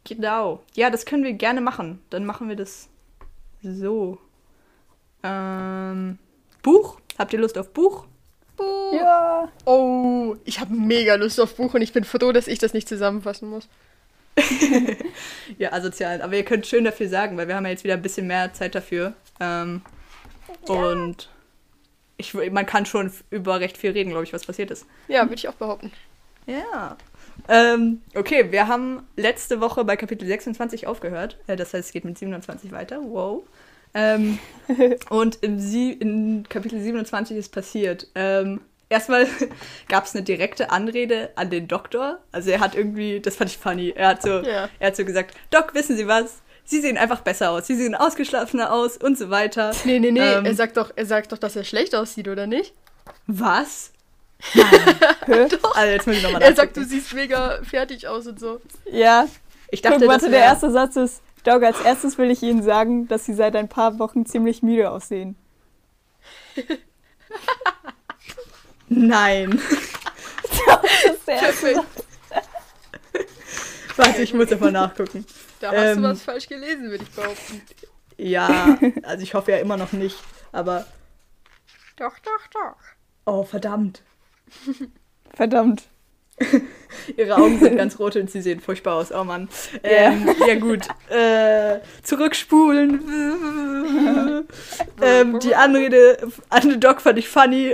Genau. 0.04 0.64
Ja, 0.76 0.90
das 0.90 1.06
können 1.06 1.24
wir 1.24 1.34
gerne 1.34 1.62
machen. 1.62 2.02
Dann 2.10 2.26
machen 2.26 2.50
wir 2.50 2.56
das 2.56 2.90
so. 3.64 4.18
Ähm, 5.24 6.20
Buch? 6.62 7.00
Habt 7.18 7.34
ihr 7.34 7.40
Lust 7.40 7.58
auf 7.58 7.72
Buch? 7.72 8.06
Buch. 8.58 8.94
Ja. 8.94 9.52
Oh, 9.66 10.36
ich 10.46 10.60
habe 10.60 10.74
mega 10.74 11.16
Lust 11.16 11.40
auf 11.40 11.56
Buch 11.56 11.74
und 11.74 11.82
ich 11.82 11.94
bin 11.94 12.04
froh, 12.04 12.32
dass 12.32 12.48
ich 12.48 12.60
das 12.60 12.74
nicht 12.74 12.88
zusammenfassen 12.88 13.50
muss. 13.50 13.68
Ja, 15.58 15.72
asozial. 15.72 16.22
Aber 16.22 16.36
ihr 16.36 16.44
könnt 16.44 16.66
schön 16.68 16.84
dafür 16.84 17.08
sagen, 17.08 17.38
weil 17.38 17.48
wir 17.48 17.56
haben 17.56 17.66
ja 17.66 17.72
jetzt 17.72 17.84
wieder 17.84 17.94
ein 17.94 18.02
bisschen 18.02 18.28
mehr 18.28 18.52
Zeit 18.54 18.76
dafür. 18.76 19.14
Ähm, 19.40 19.82
Und 20.68 21.30
ich, 22.18 22.34
man 22.34 22.66
kann 22.66 22.86
schon 22.86 23.12
über 23.30 23.60
recht 23.60 23.78
viel 23.78 23.92
reden, 23.92 24.10
glaube 24.10 24.26
ich, 24.26 24.34
was 24.34 24.46
passiert 24.46 24.72
ist. 24.72 24.86
Ja, 25.08 25.24
würde 25.24 25.36
ich 25.36 25.48
auch 25.48 25.54
behaupten. 25.54 25.92
Ja. 26.48 26.98
Ähm, 27.48 28.02
okay, 28.16 28.52
wir 28.52 28.68
haben 28.68 29.04
letzte 29.16 29.62
Woche 29.62 29.84
bei 29.86 29.96
Kapitel 29.96 30.28
26 30.28 30.88
aufgehört. 30.88 31.38
Äh, 31.48 31.56
das 31.56 31.74
heißt, 31.74 31.88
es 31.88 31.92
geht 31.94 32.06
mit 32.06 32.18
27 32.18 32.72
weiter. 32.72 33.00
Wow. 33.04 33.44
Ähm, 33.94 34.40
und 35.10 35.38
im 35.44 35.60
Sie 35.60 35.92
in 35.94 36.46
Kapitel 36.50 36.80
27 36.82 37.38
ist 37.38 37.50
passiert. 37.52 38.08
Ähm, 38.16 38.62
erstmal 38.90 39.28
gab 39.88 40.06
es 40.06 40.16
eine 40.16 40.24
direkte 40.24 40.72
Anrede 40.72 41.30
an 41.36 41.50
den 41.50 41.68
Doktor. 41.68 42.20
Also 42.32 42.52
er 42.52 42.60
hat 42.60 42.76
irgendwie, 42.76 43.20
das 43.20 43.36
fand 43.36 43.50
ich 43.52 43.58
funny, 43.58 43.94
er 43.96 44.10
hat 44.10 44.22
so, 44.22 44.42
Ja. 44.42 44.70
er 44.80 44.88
hat 44.88 44.96
so 44.96 45.06
gesagt, 45.06 45.36
Doc, 45.52 45.74
wissen 45.74 45.96
Sie 45.96 46.08
was? 46.08 46.42
Sie 46.68 46.82
sehen 46.82 46.98
einfach 46.98 47.22
besser 47.22 47.52
aus. 47.52 47.68
Sie 47.68 47.76
sehen 47.76 47.94
ausgeschlafener 47.94 48.74
aus 48.74 48.98
und 48.98 49.18
so 49.20 49.30
weiter. 49.30 49.72
Nee, 49.86 50.00
nee, 50.00 50.10
nee, 50.12 50.20
Ähm, 50.20 50.46
er 50.46 50.56
sagt 50.56 50.78
doch, 50.78 50.92
er 50.96 51.06
sagt 51.06 51.32
doch, 51.32 51.38
dass 51.38 51.56
er 51.56 51.64
schlecht 51.64 51.94
aussieht, 51.94 52.28
oder 52.28 52.48
nicht? 52.48 52.74
Was? 53.28 53.92
Hä? 54.52 55.48
Also 55.74 55.92
jetzt 55.92 56.08
muss 56.08 56.18
ich 56.18 56.24
nochmal 56.24 56.42
Er 56.42 56.56
sagt, 56.56 56.78
du 56.78 56.84
siehst 56.84 57.14
mega 57.14 57.60
fertig 57.64 58.08
aus 58.08 58.28
und 58.28 58.40
so. 58.40 58.62
Ja. 58.92 59.28
Ich 59.72 59.82
dachte, 59.82 60.00
Guck, 60.00 60.08
warte, 60.10 60.30
der 60.30 60.42
erste 60.42 60.72
Satz 60.72 60.96
ist, 60.96 61.22
Dog, 61.44 61.64
als 61.64 61.80
erstes 61.82 62.18
will 62.18 62.32
ich 62.32 62.42
Ihnen 62.44 62.64
sagen, 62.64 63.08
dass 63.08 63.26
Sie 63.26 63.34
seit 63.34 63.56
ein 63.56 63.68
paar 63.70 64.00
Wochen 64.00 64.26
ziemlich 64.26 64.62
müde 64.64 64.90
aussehen. 64.92 65.36
Nein. 68.88 69.60
Das 70.68 71.14
ist 71.16 71.28
der 71.28 71.36
erste. 71.42 71.76
Satz. 71.76 71.86
Warte, 73.96 74.22
ich 74.22 74.34
muss 74.34 74.52
einfach 74.52 74.72
nachgucken. 74.72 75.26
Da 75.60 75.72
hast 75.72 75.78
Ähm. 75.78 76.02
du 76.04 76.10
was 76.10 76.22
falsch 76.22 76.48
gelesen, 76.48 76.90
würde 76.90 77.04
ich 77.04 77.12
behaupten. 77.12 77.62
Ja, 78.18 78.78
also 79.04 79.24
ich 79.24 79.34
hoffe 79.34 79.52
ja 79.52 79.58
immer 79.58 79.78
noch 79.78 79.92
nicht. 79.94 80.18
Aber, 80.52 80.86
Doch, 81.98 82.18
doch, 82.20 82.48
doch. 82.54 82.76
oh, 83.26 83.44
verdammt. 83.44 84.02
Verdammt. 85.34 85.84
Ihre 87.18 87.36
Augen 87.38 87.60
sind 87.60 87.78
ganz 87.78 87.98
rot 88.00 88.16
und 88.18 88.30
sie 88.30 88.42
sehen 88.42 88.60
furchtbar 88.60 88.96
aus. 88.96 89.12
Oh 89.12 89.24
Mann. 89.24 89.48
Ähm, 89.84 90.30
ja 90.46 90.56
gut. 90.56 90.82
Äh, 91.10 91.80
zurückspulen. 92.04 93.00
ähm, 95.02 95.40
die 95.40 95.56
Anrede 95.56 96.18
an 96.50 96.70
den 96.70 96.80
Doc 96.82 97.02
fand 97.02 97.20
ich 97.20 97.30
funny. 97.30 97.74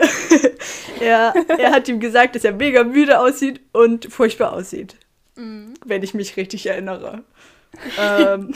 er, 0.99 1.33
er 1.47 1.71
hat 1.71 1.87
ihm 1.87 1.99
gesagt, 1.99 2.35
dass 2.35 2.43
er 2.43 2.53
mega 2.53 2.83
müde 2.83 3.19
aussieht 3.19 3.61
und 3.71 4.11
furchtbar 4.13 4.53
aussieht. 4.53 4.95
Mhm. 5.35 5.73
Wenn 5.83 6.03
ich 6.03 6.13
mich 6.13 6.37
richtig 6.37 6.67
erinnere. 6.67 7.23
ähm, 7.99 8.53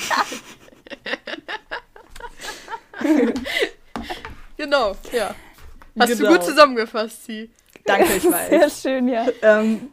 Genau, 4.58 4.96
ja. 5.12 5.36
Hast 6.00 6.18
Genau. 6.18 6.30
du 6.32 6.38
gut 6.38 6.46
zusammengefasst, 6.46 7.26
sie. 7.26 7.50
Danke, 7.86 8.14
ich 8.18 8.22
Sehr 8.24 8.32
weiß. 8.32 8.82
schön, 8.82 9.08
ja. 9.08 9.26
Ähm, 9.42 9.90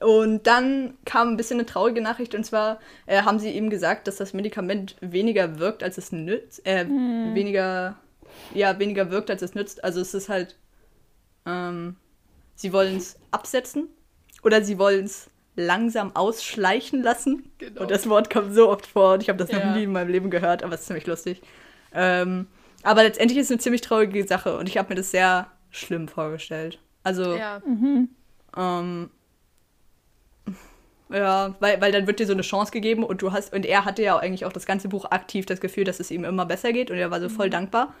und 0.00 0.46
dann 0.46 0.94
kam 1.04 1.28
ein 1.28 1.36
bisschen 1.36 1.58
eine 1.58 1.66
traurige 1.66 2.00
Nachricht 2.00 2.34
und 2.34 2.44
zwar 2.44 2.80
äh, 3.06 3.22
haben 3.22 3.38
sie 3.38 3.50
ihm 3.50 3.68
gesagt, 3.70 4.06
dass 4.08 4.16
das 4.16 4.32
Medikament 4.32 4.96
weniger 5.00 5.58
wirkt, 5.58 5.82
als 5.82 5.98
es 5.98 6.10
nützt. 6.12 6.64
Äh, 6.66 6.86
weniger, 6.88 7.96
ja, 8.54 8.78
weniger 8.78 9.10
wirkt, 9.10 9.30
als 9.30 9.42
es 9.42 9.54
nützt. 9.54 9.84
Also 9.84 10.00
es 10.00 10.14
ist 10.14 10.28
halt, 10.28 10.56
ähm, 11.44 11.96
sie 12.54 12.72
wollen 12.72 12.96
es 12.96 13.16
absetzen 13.30 13.88
oder 14.42 14.62
sie 14.62 14.78
wollen 14.78 15.04
es 15.04 15.28
langsam 15.56 16.16
ausschleichen 16.16 17.02
lassen. 17.02 17.50
Genau. 17.58 17.82
Und 17.82 17.90
das 17.90 18.08
Wort 18.08 18.30
kommt 18.30 18.54
so 18.54 18.70
oft 18.70 18.86
vor 18.86 19.14
und 19.14 19.22
ich 19.22 19.28
habe 19.28 19.38
das 19.38 19.50
Ja. 19.50 19.66
noch 19.66 19.76
nie 19.76 19.82
in 19.82 19.92
meinem 19.92 20.08
Leben 20.08 20.30
gehört, 20.30 20.62
aber 20.62 20.74
es 20.74 20.82
ist 20.82 20.86
ziemlich 20.86 21.06
lustig. 21.06 21.42
Ähm, 21.92 22.46
aber 22.82 23.02
letztendlich 23.02 23.38
ist 23.38 23.46
es 23.46 23.50
eine 23.50 23.58
ziemlich 23.60 23.82
traurige 23.82 24.26
Sache 24.26 24.56
und 24.56 24.68
ich 24.68 24.78
habe 24.78 24.88
mir 24.90 24.94
das 24.94 25.10
sehr 25.10 25.48
schlimm 25.70 26.08
vorgestellt. 26.08 26.78
Also, 27.02 27.34
Ja. 27.36 27.62
ähm, 28.56 29.10
ja, 31.10 31.54
weil, 31.58 31.80
weil 31.80 31.90
dann 31.92 32.06
wird 32.06 32.20
dir 32.20 32.26
so 32.26 32.32
eine 32.32 32.42
Chance 32.42 32.70
gegeben 32.70 33.02
und 33.02 33.20
du 33.22 33.32
hast, 33.32 33.52
und 33.52 33.66
er 33.66 33.84
hatte 33.84 34.02
ja 34.02 34.16
eigentlich 34.16 34.44
auch 34.44 34.52
das 34.52 34.64
ganze 34.66 34.88
Buch 34.88 35.06
aktiv 35.10 35.44
das 35.46 35.60
Gefühl, 35.60 35.84
dass 35.84 35.98
es 35.98 36.10
ihm 36.10 36.24
immer 36.24 36.46
besser 36.46 36.72
geht 36.72 36.90
und 36.90 36.98
er 36.98 37.10
war 37.10 37.20
so 37.20 37.28
voll 37.28 37.50
dankbar. 37.50 37.94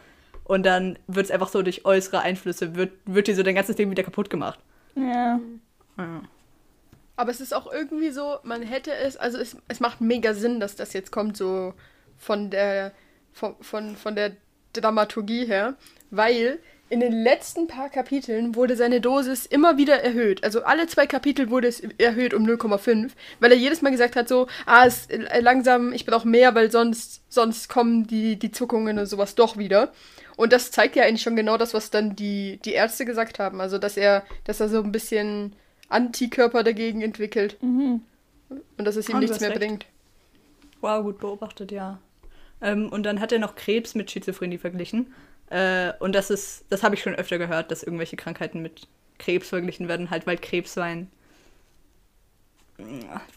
Und 0.44 0.64
dann 0.64 0.98
wird 1.06 1.26
es 1.26 1.30
einfach 1.32 1.48
so 1.48 1.62
durch 1.62 1.84
äußere 1.84 2.20
Einflüsse, 2.20 2.74
wird, 2.76 2.92
wird 3.06 3.26
dir 3.28 3.34
so 3.34 3.42
dein 3.42 3.54
ganzes 3.54 3.76
Leben 3.78 3.90
wieder 3.90 4.02
kaputt 4.02 4.30
gemacht. 4.30 4.58
Ja. 4.94 5.40
Ja. 5.98 6.22
Aber 7.16 7.30
es 7.30 7.40
ist 7.40 7.52
auch 7.54 7.70
irgendwie 7.72 8.10
so, 8.10 8.38
man 8.44 8.62
hätte 8.62 8.92
es, 8.92 9.16
also 9.16 9.38
es, 9.38 9.56
es 9.68 9.80
macht 9.80 10.00
mega 10.00 10.32
Sinn, 10.34 10.58
dass 10.60 10.76
das 10.76 10.92
jetzt 10.92 11.12
kommt, 11.12 11.36
so 11.36 11.74
von 12.16 12.50
der, 12.50 12.92
von, 13.32 13.56
von, 13.60 13.96
von 13.96 14.14
der 14.14 14.32
Dramaturgie 14.72 15.46
her, 15.46 15.74
weil 16.10 16.58
in 16.90 16.98
den 16.98 17.12
letzten 17.12 17.68
paar 17.68 17.88
Kapiteln 17.88 18.56
wurde 18.56 18.76
seine 18.76 19.00
Dosis 19.00 19.46
immer 19.46 19.78
wieder 19.78 20.02
erhöht. 20.02 20.42
Also 20.42 20.64
alle 20.64 20.88
zwei 20.88 21.06
Kapitel 21.06 21.48
wurde 21.48 21.68
es 21.68 21.80
erhöht 21.98 22.34
um 22.34 22.44
0,5, 22.44 23.12
weil 23.38 23.52
er 23.52 23.56
jedes 23.56 23.80
Mal 23.80 23.90
gesagt 23.90 24.16
hat 24.16 24.28
so, 24.28 24.48
ah, 24.66 24.84
es, 24.86 25.06
äh, 25.06 25.40
langsam, 25.40 25.92
ich 25.92 26.04
brauche 26.04 26.26
mehr, 26.26 26.54
weil 26.56 26.72
sonst, 26.72 27.22
sonst 27.28 27.68
kommen 27.68 28.08
die, 28.08 28.36
die 28.36 28.50
Zuckungen 28.50 28.98
und 28.98 29.06
sowas 29.06 29.36
doch 29.36 29.56
wieder. 29.56 29.92
Und 30.36 30.52
das 30.52 30.72
zeigt 30.72 30.96
ja 30.96 31.04
eigentlich 31.04 31.22
schon 31.22 31.36
genau 31.36 31.56
das, 31.56 31.74
was 31.74 31.90
dann 31.90 32.16
die, 32.16 32.58
die 32.64 32.72
Ärzte 32.72 33.04
gesagt 33.04 33.38
haben. 33.38 33.60
Also, 33.60 33.78
dass 33.78 33.96
er, 33.96 34.24
dass 34.44 34.58
er 34.58 34.68
so 34.68 34.82
ein 34.82 34.90
bisschen 34.90 35.54
Antikörper 35.88 36.64
dagegen 36.64 37.02
entwickelt. 37.02 37.56
Und 38.78 38.84
dass 38.84 38.96
es 38.96 39.08
ihm 39.08 39.14
du 39.14 39.20
nichts 39.20 39.38
mehr 39.38 39.50
recht. 39.50 39.60
bringt. 39.60 39.86
Wow, 40.80 41.04
gut 41.04 41.20
beobachtet, 41.20 41.70
ja. 41.70 42.00
Ähm, 42.62 42.88
und 42.88 43.04
dann 43.04 43.20
hat 43.20 43.32
er 43.32 43.38
noch 43.38 43.54
Krebs 43.54 43.94
mit 43.94 44.10
Schizophrenie 44.10 44.58
verglichen. 44.58 45.14
Äh, 45.50 45.92
und 45.98 46.14
das 46.14 46.30
ist, 46.30 46.64
das 46.70 46.82
habe 46.82 46.94
ich 46.94 47.02
schon 47.02 47.14
öfter 47.14 47.38
gehört, 47.38 47.70
dass 47.70 47.82
irgendwelche 47.82 48.16
Krankheiten 48.16 48.62
mit 48.62 48.88
Krebs 49.18 49.48
verglichen 49.48 49.88
werden, 49.88 50.10
halt 50.10 50.26
weil 50.26 50.38
Krebs 50.38 50.74
so 50.74 50.80
ein. 50.80 51.10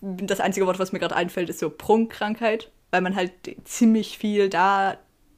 Das 0.01 0.39
einzige 0.39 0.65
Wort, 0.65 0.79
was 0.79 0.93
mir 0.93 0.99
gerade 0.99 1.17
einfällt, 1.17 1.49
ist 1.49 1.59
so 1.59 1.69
Prunkkrankheit, 1.69 2.71
weil 2.91 3.01
man 3.01 3.15
halt 3.15 3.33
ziemlich 3.65 4.17
viel 4.17 4.47
da 4.47 4.97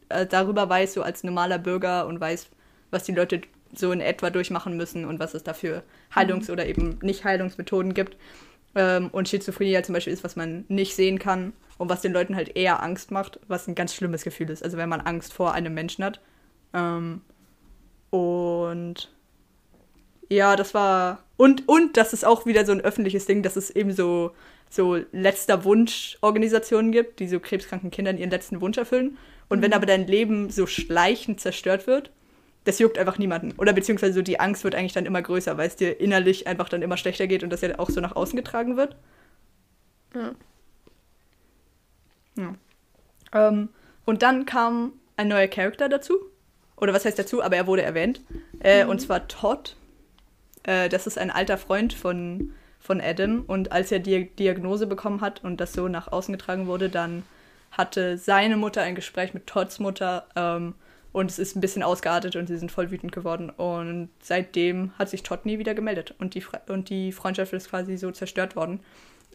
äh, 0.09 0.27
darüber 0.27 0.69
weiß, 0.69 0.93
so 0.93 1.01
als 1.01 1.23
normaler 1.23 1.57
Bürger 1.57 2.05
und 2.05 2.19
weiß, 2.19 2.49
was 2.91 3.03
die 3.03 3.13
Leute 3.13 3.41
so 3.73 3.91
in 3.91 4.01
etwa 4.01 4.29
durchmachen 4.29 4.77
müssen 4.77 5.05
und 5.05 5.19
was 5.19 5.33
es 5.33 5.43
dafür 5.43 5.83
Heilungs- 6.13 6.51
oder 6.51 6.67
eben 6.67 6.99
nicht 7.01 7.23
Heilungsmethoden 7.25 7.93
gibt. 7.95 8.15
Ähm, 8.75 9.09
und 9.11 9.27
Schizophrenie 9.27 9.73
halt 9.73 9.85
zum 9.85 9.93
Beispiel 9.93 10.13
ist, 10.13 10.23
was 10.23 10.35
man 10.35 10.65
nicht 10.67 10.95
sehen 10.95 11.17
kann 11.17 11.53
und 11.77 11.89
was 11.89 12.01
den 12.01 12.13
Leuten 12.13 12.35
halt 12.35 12.55
eher 12.55 12.83
Angst 12.83 13.09
macht, 13.11 13.39
was 13.47 13.67
ein 13.67 13.75
ganz 13.75 13.95
schlimmes 13.95 14.23
Gefühl 14.23 14.49
ist. 14.49 14.63
Also 14.63 14.77
wenn 14.77 14.89
man 14.89 15.01
Angst 15.01 15.33
vor 15.33 15.53
einem 15.53 15.73
Menschen 15.73 16.03
hat. 16.03 16.19
Ähm, 16.75 17.21
und 18.11 19.09
ja, 20.29 20.55
das 20.55 20.73
war. 20.73 21.23
Und, 21.37 21.67
und 21.67 21.97
das 21.97 22.13
ist 22.13 22.25
auch 22.25 22.45
wieder 22.45 22.65
so 22.65 22.71
ein 22.71 22.81
öffentliches 22.81 23.25
Ding, 23.25 23.41
dass 23.41 23.55
es 23.55 23.69
eben 23.69 23.91
so, 23.91 24.31
so 24.69 24.99
letzter 25.11 25.63
Wunsch-Organisationen 25.63 26.91
gibt, 26.91 27.19
die 27.19 27.27
so 27.27 27.39
krebskranken 27.39 27.91
Kindern 27.91 28.17
ihren 28.17 28.29
letzten 28.29 28.61
Wunsch 28.61 28.77
erfüllen. 28.77 29.17
Und 29.49 29.61
wenn 29.61 29.73
aber 29.73 29.85
dein 29.85 30.07
Leben 30.07 30.49
so 30.49 30.65
schleichend 30.65 31.39
zerstört 31.39 31.87
wird, 31.87 32.11
das 32.63 32.79
juckt 32.79 32.97
einfach 32.97 33.17
niemanden. 33.17 33.53
Oder 33.57 33.73
beziehungsweise 33.73 34.13
so 34.13 34.21
die 34.21 34.39
Angst 34.39 34.63
wird 34.63 34.75
eigentlich 34.75 34.93
dann 34.93 35.05
immer 35.05 35.21
größer, 35.21 35.57
weil 35.57 35.67
es 35.67 35.75
dir 35.75 35.99
innerlich 35.99 36.47
einfach 36.47 36.69
dann 36.69 36.81
immer 36.81 36.97
schlechter 36.97 37.27
geht 37.27 37.43
und 37.43 37.51
das 37.51 37.61
ja 37.61 37.77
auch 37.79 37.89
so 37.89 38.01
nach 38.01 38.15
außen 38.15 38.35
getragen 38.35 38.75
wird. 38.75 38.95
Ja. 40.15 40.31
Ja. 42.37 42.55
Ähm, 43.33 43.69
und 44.05 44.23
dann 44.23 44.45
kam 44.45 44.93
ein 45.15 45.27
neuer 45.27 45.47
Charakter 45.47 45.89
dazu. 45.89 46.15
Oder 46.77 46.93
was 46.93 47.05
heißt 47.05 47.17
dazu? 47.17 47.41
Aber 47.41 47.55
er 47.55 47.67
wurde 47.67 47.83
erwähnt. 47.83 48.21
Äh, 48.59 48.85
Und 48.85 48.99
zwar 48.99 49.27
Todd. 49.27 49.75
Äh, 50.63 50.89
das 50.89 51.07
ist 51.07 51.17
ein 51.17 51.31
alter 51.31 51.57
Freund 51.57 51.93
von, 51.93 52.53
von 52.79 53.01
Adam. 53.01 53.43
Und 53.47 53.71
als 53.71 53.91
er 53.91 53.99
die 53.99 54.29
Diagnose 54.29 54.87
bekommen 54.87 55.21
hat 55.21 55.43
und 55.43 55.61
das 55.61 55.73
so 55.73 55.87
nach 55.87 56.11
außen 56.11 56.31
getragen 56.31 56.67
wurde, 56.67 56.89
dann 56.89 57.23
hatte 57.71 58.17
seine 58.17 58.57
Mutter 58.57 58.81
ein 58.81 58.95
Gespräch 58.95 59.33
mit 59.33 59.47
Todds 59.47 59.79
Mutter. 59.79 60.27
Ähm, 60.35 60.75
und 61.11 61.31
es 61.31 61.39
ist 61.39 61.55
ein 61.55 61.61
bisschen 61.61 61.81
ausgeartet 61.81 62.35
und 62.35 62.47
sie 62.47 62.57
sind 62.57 62.73
voll 62.73 62.91
wütend 62.91 63.13
geworden. 63.13 63.49
Und 63.49 64.09
seitdem 64.21 64.91
hat 64.99 65.09
sich 65.09 65.23
Todd 65.23 65.45
nie 65.45 65.59
wieder 65.59 65.73
gemeldet. 65.73 66.13
Und 66.19 66.33
die, 66.33 66.41
Fre 66.41 66.59
und 66.67 66.89
die 66.89 67.13
Freundschaft 67.13 67.53
ist 67.53 67.69
quasi 67.69 67.95
so 67.95 68.11
zerstört 68.11 68.57
worden. 68.57 68.81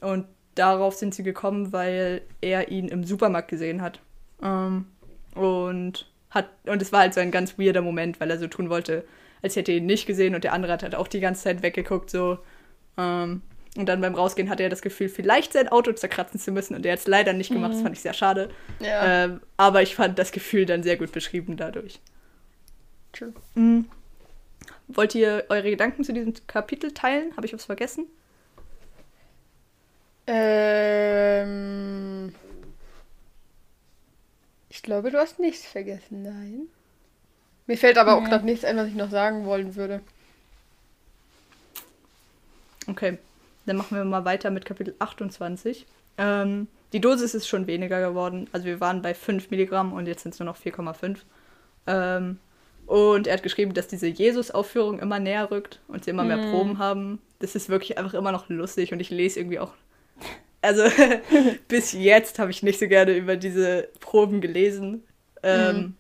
Und 0.03 0.27
darauf 0.57 0.95
sind 0.95 1.15
sie 1.15 1.23
gekommen, 1.23 1.73
weil 1.73 2.21
er 2.43 2.71
ihn 2.71 2.89
im 2.89 3.05
Supermarkt 3.05 3.49
gesehen 3.49 3.81
hat. 3.81 4.01
Ähm, 4.43 4.87
und 5.35 6.07
hat, 6.31 6.49
und 6.67 6.81
es 6.83 6.93
war 6.93 7.01
halt 7.01 7.15
so 7.15 7.21
ein 7.21 7.31
ganz 7.31 7.59
weirder 7.59 7.83
Moment, 7.83 8.21
weil 8.21 8.31
er 8.31 8.39
so 8.39 8.47
tun 8.47 8.71
wollte, 8.71 9.05
als 9.43 9.57
hätte 9.57 9.73
er 9.73 9.79
ihn 9.79 9.87
nicht 9.87 10.07
gesehen 10.07 10.35
und 10.35 10.45
der 10.45 10.53
andere 10.53 10.73
hat 10.73 10.83
halt 10.83 10.95
auch 10.95 11.09
die 11.09 11.21
ganze 11.21 11.45
Zeit 11.45 11.63
weggeguckt, 11.63 12.11
so. 12.11 12.39
Ähm, 12.97 13.43
und 13.77 13.89
dann 13.89 14.01
beim 14.01 14.15
Rausgehen 14.15 14.51
hatte 14.51 14.65
er 14.65 14.69
das 14.69 14.83
Gefühl, 14.83 15.09
vielleicht 15.09 15.53
sein 15.53 15.69
Auto 15.69 15.93
zerkratzen 15.93 16.41
zu 16.41 16.51
müssen 16.51 16.75
und 16.75 16.85
er 16.85 16.93
hat 16.93 16.99
es 17.01 17.07
leider 17.07 17.33
nicht 17.33 17.53
gemacht, 17.53 17.73
das 17.73 17.83
fand 17.83 17.95
ich 17.95 18.03
sehr 18.03 18.15
schade. 18.15 18.51
Ja. 18.81 19.25
Ähm, 19.25 19.41
aber 19.57 19.83
ich 19.83 19.95
fand 19.95 20.19
das 20.19 20.33
Gefühl 20.33 20.67
dann 20.67 20.83
sehr 20.83 20.97
gut 20.97 21.13
beschrieben 21.13 21.57
dadurch. 21.57 22.01
True. 23.13 23.33
Mhm. 23.55 23.87
Wollt 24.89 25.15
ihr 25.15 25.45
eure 25.49 25.71
Gedanken 25.71 26.03
zu 26.03 26.13
diesem 26.13 26.35
Kapitel 26.49 26.93
teilen? 26.93 27.33
Habe 27.37 27.47
ich 27.47 27.53
was 27.53 27.65
vergessen? 27.65 28.07
Ähm. 30.27 31.91
Ich 34.81 34.83
glaube, 34.85 35.11
du 35.11 35.19
hast 35.19 35.39
nichts 35.39 35.67
vergessen, 35.67 36.23
nein. 36.23 36.63
Mir 37.67 37.77
fällt 37.77 37.99
aber 37.99 38.17
auch 38.17 38.23
Nee. 38.23 38.31
gerade 38.31 38.47
nichts 38.47 38.65
ein, 38.65 38.79
was 38.79 38.89
ich 38.89 38.95
noch 38.95 39.11
sagen 39.11 39.45
wollen 39.45 39.77
würde. 39.77 40.01
Okay, 42.89 43.19
dann 43.67 43.77
machen 43.77 43.95
wir 43.95 44.05
mal 44.07 44.25
weiter 44.25 44.51
mit 44.51 44.65
Kapitel 44.65 44.95
28. 44.99 45.85
Ähm, 46.17 46.67
die 46.95 47.01
Dosis 47.03 47.35
ist 47.35 47.47
schon 47.47 47.67
weniger 47.67 48.01
geworden. 48.01 48.49
Also 48.53 48.65
wir 48.65 48.81
waren 48.81 49.03
bei 49.03 49.13
5 49.13 49.51
Milligramm 49.51 49.93
und 49.93 50.07
jetzt 50.07 50.23
sind 50.23 50.33
es 50.33 50.41
nur 50.41 50.47
noch 50.47 50.57
4,5. 50.57 51.19
Ähm, 51.87 52.39
und 52.87 53.27
er 53.27 53.35
hat 53.35 53.43
geschrieben, 53.43 53.75
dass 53.75 53.87
diese 53.87 54.07
Jesus-Aufführung 54.07 54.99
immer 54.99 55.19
näher 55.19 55.51
rückt 55.51 55.81
und 55.89 56.05
sie 56.07 56.11
immer 56.11 56.25
mehr 56.25 56.39
Mhm. 56.39 56.51
Proben 56.53 56.79
haben. 56.79 57.21
Das 57.41 57.55
ist 57.55 57.69
wirklich 57.69 57.99
einfach 57.99 58.15
immer 58.15 58.33
noch 58.33 58.49
lustig 58.49 58.95
und 58.95 59.01
ich 59.01 59.11
lese 59.11 59.41
irgendwie 59.41 59.59
auch. 59.59 59.75
Also 60.63 60.83
bis 61.69 61.93
jetzt 61.93 62.39
habe 62.39 62.51
ich 62.51 62.63
nicht 62.63 62.79
so 62.79 62.87
gerne 62.89 63.13
über 63.17 63.37
diese 63.37 63.89
Proben 64.01 64.41
gelesen. 64.41 65.03
Ähm, 65.43 65.77
Mhm. 65.77 65.95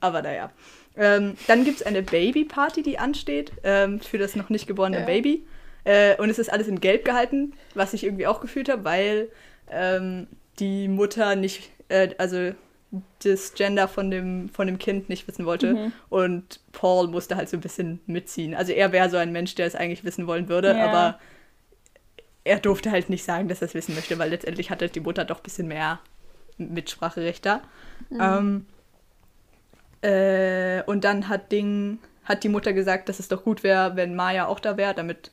Aber 0.00 0.20
naja. 0.22 0.50
Ähm, 0.96 1.36
dann 1.46 1.64
gibt 1.64 1.80
es 1.80 1.86
eine 1.86 2.02
Baby-Party, 2.02 2.82
die 2.82 2.98
ansteht 2.98 3.52
ähm, 3.62 4.00
für 4.00 4.18
das 4.18 4.36
noch 4.36 4.50
nicht 4.50 4.66
geborene 4.66 5.00
Ja. 5.00 5.06
Baby. 5.06 5.46
Äh, 5.84 6.16
und 6.16 6.28
es 6.28 6.38
ist 6.38 6.52
alles 6.52 6.68
in 6.68 6.80
Gelb 6.80 7.04
gehalten, 7.04 7.54
was 7.74 7.94
ich 7.94 8.04
irgendwie 8.04 8.26
auch 8.26 8.40
gefühlt 8.40 8.68
habe, 8.68 8.84
weil 8.84 9.28
ähm, 9.70 10.26
die 10.58 10.88
Mutter 10.88 11.34
nicht, 11.36 11.70
äh, 11.88 12.10
also 12.18 12.52
das 13.24 13.54
Gender 13.54 13.88
von 13.88 14.10
dem, 14.10 14.50
von 14.50 14.66
dem 14.66 14.78
Kind 14.78 15.08
nicht 15.08 15.26
wissen 15.28 15.46
wollte. 15.46 15.72
Mhm. 15.74 15.92
Und 16.10 16.60
Paul 16.72 17.08
musste 17.08 17.36
halt 17.36 17.48
so 17.48 17.56
ein 17.56 17.60
bisschen 17.62 18.00
mitziehen. 18.06 18.54
Also 18.54 18.72
er 18.72 18.92
wäre 18.92 19.08
so 19.08 19.16
ein 19.16 19.32
Mensch, 19.32 19.54
der 19.54 19.66
es 19.66 19.74
eigentlich 19.74 20.04
wissen 20.04 20.26
wollen 20.26 20.48
würde, 20.48 20.68
Ja. 20.76 20.88
aber 20.90 21.18
er 22.44 22.58
durfte 22.58 22.90
halt 22.90 23.08
nicht 23.08 23.24
sagen, 23.24 23.48
dass 23.48 23.62
er 23.62 23.68
es 23.68 23.74
wissen 23.74 23.94
möchte, 23.94 24.18
weil 24.18 24.30
letztendlich 24.30 24.70
hat 24.70 24.80
halt 24.82 24.94
die 24.94 25.00
Mutter 25.00 25.24
doch 25.24 25.38
ein 25.40 25.42
bisschen 25.42 25.68
mehr 25.68 26.00
Mitspracherecht 26.58 27.46
da. 27.46 27.62
Ähm, 28.20 28.66
äh, 30.02 30.82
und 30.84 31.04
dann 31.04 31.28
hat 31.28 31.52
Ding, 31.52 31.98
hat 32.24 32.42
die 32.44 32.48
Mutter 32.48 32.72
gesagt, 32.72 33.08
dass 33.08 33.20
es 33.20 33.28
doch 33.28 33.44
gut 33.44 33.62
wäre, 33.62 33.96
wenn 33.96 34.14
Maya 34.16 34.46
auch 34.46 34.60
da 34.60 34.76
wäre, 34.76 34.94
damit 34.94 35.30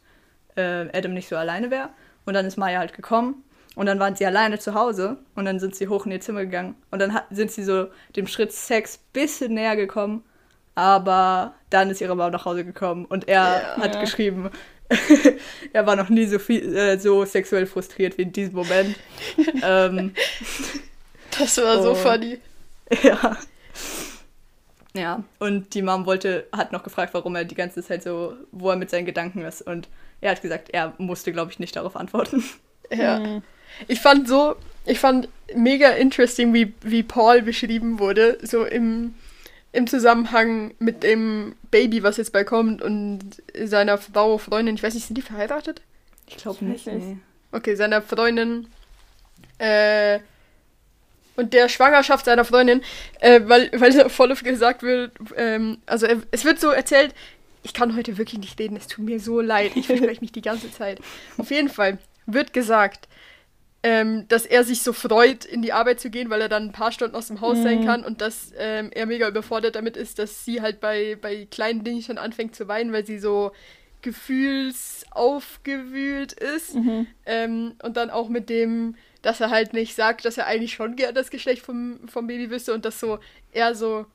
äh, 0.56 0.88
Adam 0.96 1.14
nicht 1.14 1.30
so 1.30 1.36
alleine 1.36 1.72
wäre. 1.72 1.90
Und 2.26 2.34
dann 2.36 2.46
ist 2.46 2.58
Maya 2.58 2.80
halt 2.80 2.94
gekommen. 2.94 3.44
Und 3.76 3.86
dann 3.86 4.00
waren 4.00 4.16
sie 4.16 4.26
alleine 4.26 4.60
zu 4.60 4.74
Hause 4.74 5.18
und 5.36 5.46
dann 5.46 5.60
sind 5.60 5.76
sie 5.76 5.88
hoch 5.88 6.06
in 6.06 6.12
ihr 6.12 6.20
Zimmer 6.22 6.42
gegangen. 6.46 6.76
Und 6.92 7.00
dann 7.00 7.14
hat, 7.14 7.26
sind 7.32 7.52
sie 7.52 7.64
so 7.64 7.88
dem 8.16 8.28
Schritt 8.28 8.52
Sex 8.52 8.98
bisschen 9.14 9.54
näher 9.54 9.76
gekommen. 9.76 10.24
Aber 10.76 11.56
dann 11.70 11.90
ist 11.90 12.02
ihre 12.02 12.16
Mama 12.16 12.30
nach 12.30 12.46
Hause 12.46 12.66
gekommen 12.66 13.06
und 13.06 13.28
er 13.28 13.62
Ja. 13.78 13.78
hat 13.82 13.96
Ja. 13.96 14.02
geschrieben, 14.02 14.50
er 15.74 15.86
war 15.86 15.96
noch 15.96 16.10
nie 16.10 16.26
so 16.26 16.40
viel 16.40 16.76
äh, 16.76 17.00
so 17.00 17.24
sexuell 17.26 17.66
frustriert 17.66 18.18
wie 18.18 18.24
in 18.24 18.32
diesem 18.32 18.56
Moment. 18.56 18.96
ähm, 19.64 20.14
Das 21.38 21.58
war 21.58 21.82
so 21.82 21.96
funny. 21.96 22.40
ja. 23.04 23.38
Ja, 24.94 25.24
und 25.38 25.76
die 25.76 25.84
Mom 25.84 26.06
wollte, 26.08 26.48
hat 26.52 26.72
noch 26.72 26.84
gefragt, 26.84 27.14
warum 27.14 27.36
er 27.36 27.46
die 27.46 27.56
ganze 27.56 27.84
Zeit 27.84 28.02
so, 28.02 28.34
wo 28.52 28.72
er 28.72 28.76
mit 28.76 28.90
seinen 28.90 29.06
Gedanken 29.06 29.44
ist. 29.44 29.62
Und 29.62 29.88
er 30.20 30.32
hat 30.32 30.42
gesagt, 30.42 30.70
er 30.72 30.94
musste, 30.98 31.32
glaube 31.32 31.52
ich, 31.52 31.60
nicht 31.60 31.76
darauf 31.76 31.96
antworten. 31.96 32.44
Ja. 32.92 33.20
Mhm. 33.20 33.44
Ich 33.88 34.02
fand 34.02 34.28
so, 34.28 34.56
ich 34.86 35.00
fand 35.00 35.30
mega 35.56 35.90
interesting, 35.90 36.54
wie, 36.54 36.74
wie 36.82 37.04
Paul 37.04 37.44
beschrieben 37.44 38.00
wurde, 38.00 38.40
so 38.42 38.66
im, 38.66 39.14
im 39.72 39.88
Zusammenhang 39.88 40.74
mit 40.80 41.04
dem 41.04 41.56
Baby, 41.70 42.04
was 42.04 42.18
jetzt 42.18 42.34
bald 42.34 42.48
kommt 42.48 42.82
und 42.82 43.22
seiner 43.64 43.98
Frau, 43.98 44.38
Freundin, 44.38 44.76
ich 44.76 44.84
weiß 44.84 44.94
nicht, 44.94 45.06
sind 45.06 45.18
die 45.18 45.22
verheiratet? 45.22 45.82
Ich 46.28 46.38
glaube 46.38 46.66
nicht. 46.66 46.88
Nee. 46.88 47.18
Okay, 47.52 47.76
seiner 47.76 48.02
Freundin, 48.02 48.68
äh, 49.60 50.20
und 51.36 51.54
der 51.54 51.70
Schwangerschaft 51.70 52.26
seiner 52.26 52.44
Freundin, 52.44 52.82
äh, 53.22 53.42
weil, 53.46 53.72
weil 53.74 54.10
voll 54.10 54.32
oft 54.32 54.44
gesagt 54.44 54.84
wird, 54.84 55.14
ähm, 55.38 55.78
also 55.86 56.06
er, 56.06 56.18
es 56.32 56.44
wird 56.44 56.60
so 56.60 56.70
erzählt, 56.70 57.16
ich 57.64 57.74
kann 57.74 57.96
heute 57.96 58.18
wirklich 58.18 58.40
nicht 58.40 58.60
reden, 58.60 58.76
es 58.76 58.88
tut 58.88 59.06
mir 59.06 59.20
so 59.20 59.40
leid, 59.40 59.72
ich 59.76 59.88
verspreche 59.88 60.22
mich 60.22 60.32
die 60.32 60.42
ganze 60.42 60.72
Zeit. 60.72 61.00
Auf 61.38 61.50
jeden 61.52 61.70
Fall 61.70 61.98
wird 62.26 62.52
gesagt, 62.52 63.08
ähm, 63.84 64.28
dass 64.28 64.46
er 64.46 64.64
sich 64.64 64.82
so 64.82 64.94
freut, 64.94 65.46
in 65.46 65.62
die 65.62 65.74
Arbeit 65.74 66.00
zu 66.00 66.10
gehen, 66.10 66.30
weil 66.30 66.42
er 66.42 66.50
dann 66.50 66.64
ein 66.66 66.72
paar 66.74 66.92
Stunden 66.92 67.16
aus 67.16 67.28
dem 67.28 67.42
Haus 67.42 67.58
sein 67.64 67.80
Mhm. 67.80 67.86
kann 67.86 68.04
und 68.04 68.22
dass 68.22 68.52
ähm, 68.58 68.90
er 68.94 69.06
mega 69.06 69.28
überfordert 69.28 69.76
damit 69.76 69.98
ist, 69.98 70.20
dass 70.20 70.46
sie 70.46 70.62
halt 70.62 70.80
bei, 70.82 71.18
bei 71.22 71.48
kleinen 71.50 71.84
Dingen 71.84 72.02
schon 72.02 72.18
anfängt 72.18 72.56
zu 72.56 72.68
weinen, 72.68 72.92
weil 72.92 73.06
sie 73.06 73.20
so 73.20 73.52
gefühlsaufgewühlt 74.02 76.34
ist. 76.34 76.76
Mhm. 76.76 77.08
Ähm, 77.26 77.76
und 77.84 77.98
dann 77.98 78.10
auch 78.10 78.30
mit 78.30 78.50
dem, 78.50 78.96
dass 79.22 79.42
er 79.42 79.50
halt 79.50 79.74
nicht 79.74 79.96
sagt, 79.96 80.26
dass 80.26 80.38
er 80.38 80.48
eigentlich 80.48 80.74
schon 80.74 80.96
gern 80.96 81.16
das 81.16 81.30
Geschlecht 81.30 81.66
vom, 81.66 82.08
vom 82.08 82.28
Baby 82.28 82.50
wüsste 82.52 82.74
und 82.74 82.86
dass 82.86 83.00
so 83.00 83.20
er 83.52 83.76
so 83.76 84.06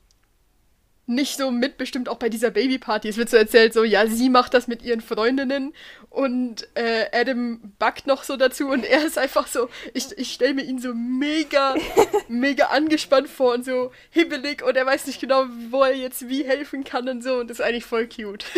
nicht 1.07 1.37
so 1.37 1.51
mitbestimmt 1.51 2.09
auch 2.09 2.17
bei 2.17 2.29
dieser 2.29 2.49
Babyparty. 2.49 3.07
Es 3.07 3.17
wird 3.17 3.29
so 3.29 3.37
erzählt, 3.37 3.73
so, 3.73 3.83
ja, 3.83 4.07
sie 4.07 4.29
macht 4.29 4.53
das 4.53 4.67
mit 4.67 4.83
ihren 4.83 5.01
Freundinnen 5.01 5.73
und 6.09 6.67
äh, 6.73 7.05
Adam 7.11 7.73
backt 7.77 8.07
noch 8.07 8.23
so 8.23 8.37
dazu 8.37 8.69
und 8.69 8.83
er 8.83 9.05
ist 9.05 9.17
einfach 9.17 9.47
so, 9.47 9.69
ich, 9.93 10.17
ich 10.17 10.33
stelle 10.33 10.55
mir 10.55 10.63
ihn 10.63 10.79
so 10.79 10.93
mega, 10.93 11.75
mega 12.27 12.67
angespannt 12.67 13.29
vor 13.29 13.53
und 13.53 13.65
so 13.65 13.91
hibbelig 14.09 14.63
und 14.63 14.75
er 14.75 14.85
weiß 14.85 15.05
nicht 15.05 15.21
genau, 15.21 15.45
wo 15.69 15.83
er 15.83 15.95
jetzt 15.95 16.27
wie 16.27 16.43
helfen 16.43 16.83
kann 16.83 17.07
und 17.07 17.23
so 17.23 17.35
und 17.35 17.49
das 17.49 17.59
ist 17.59 17.65
eigentlich 17.65 17.85
voll 17.85 18.07
cute. 18.07 18.45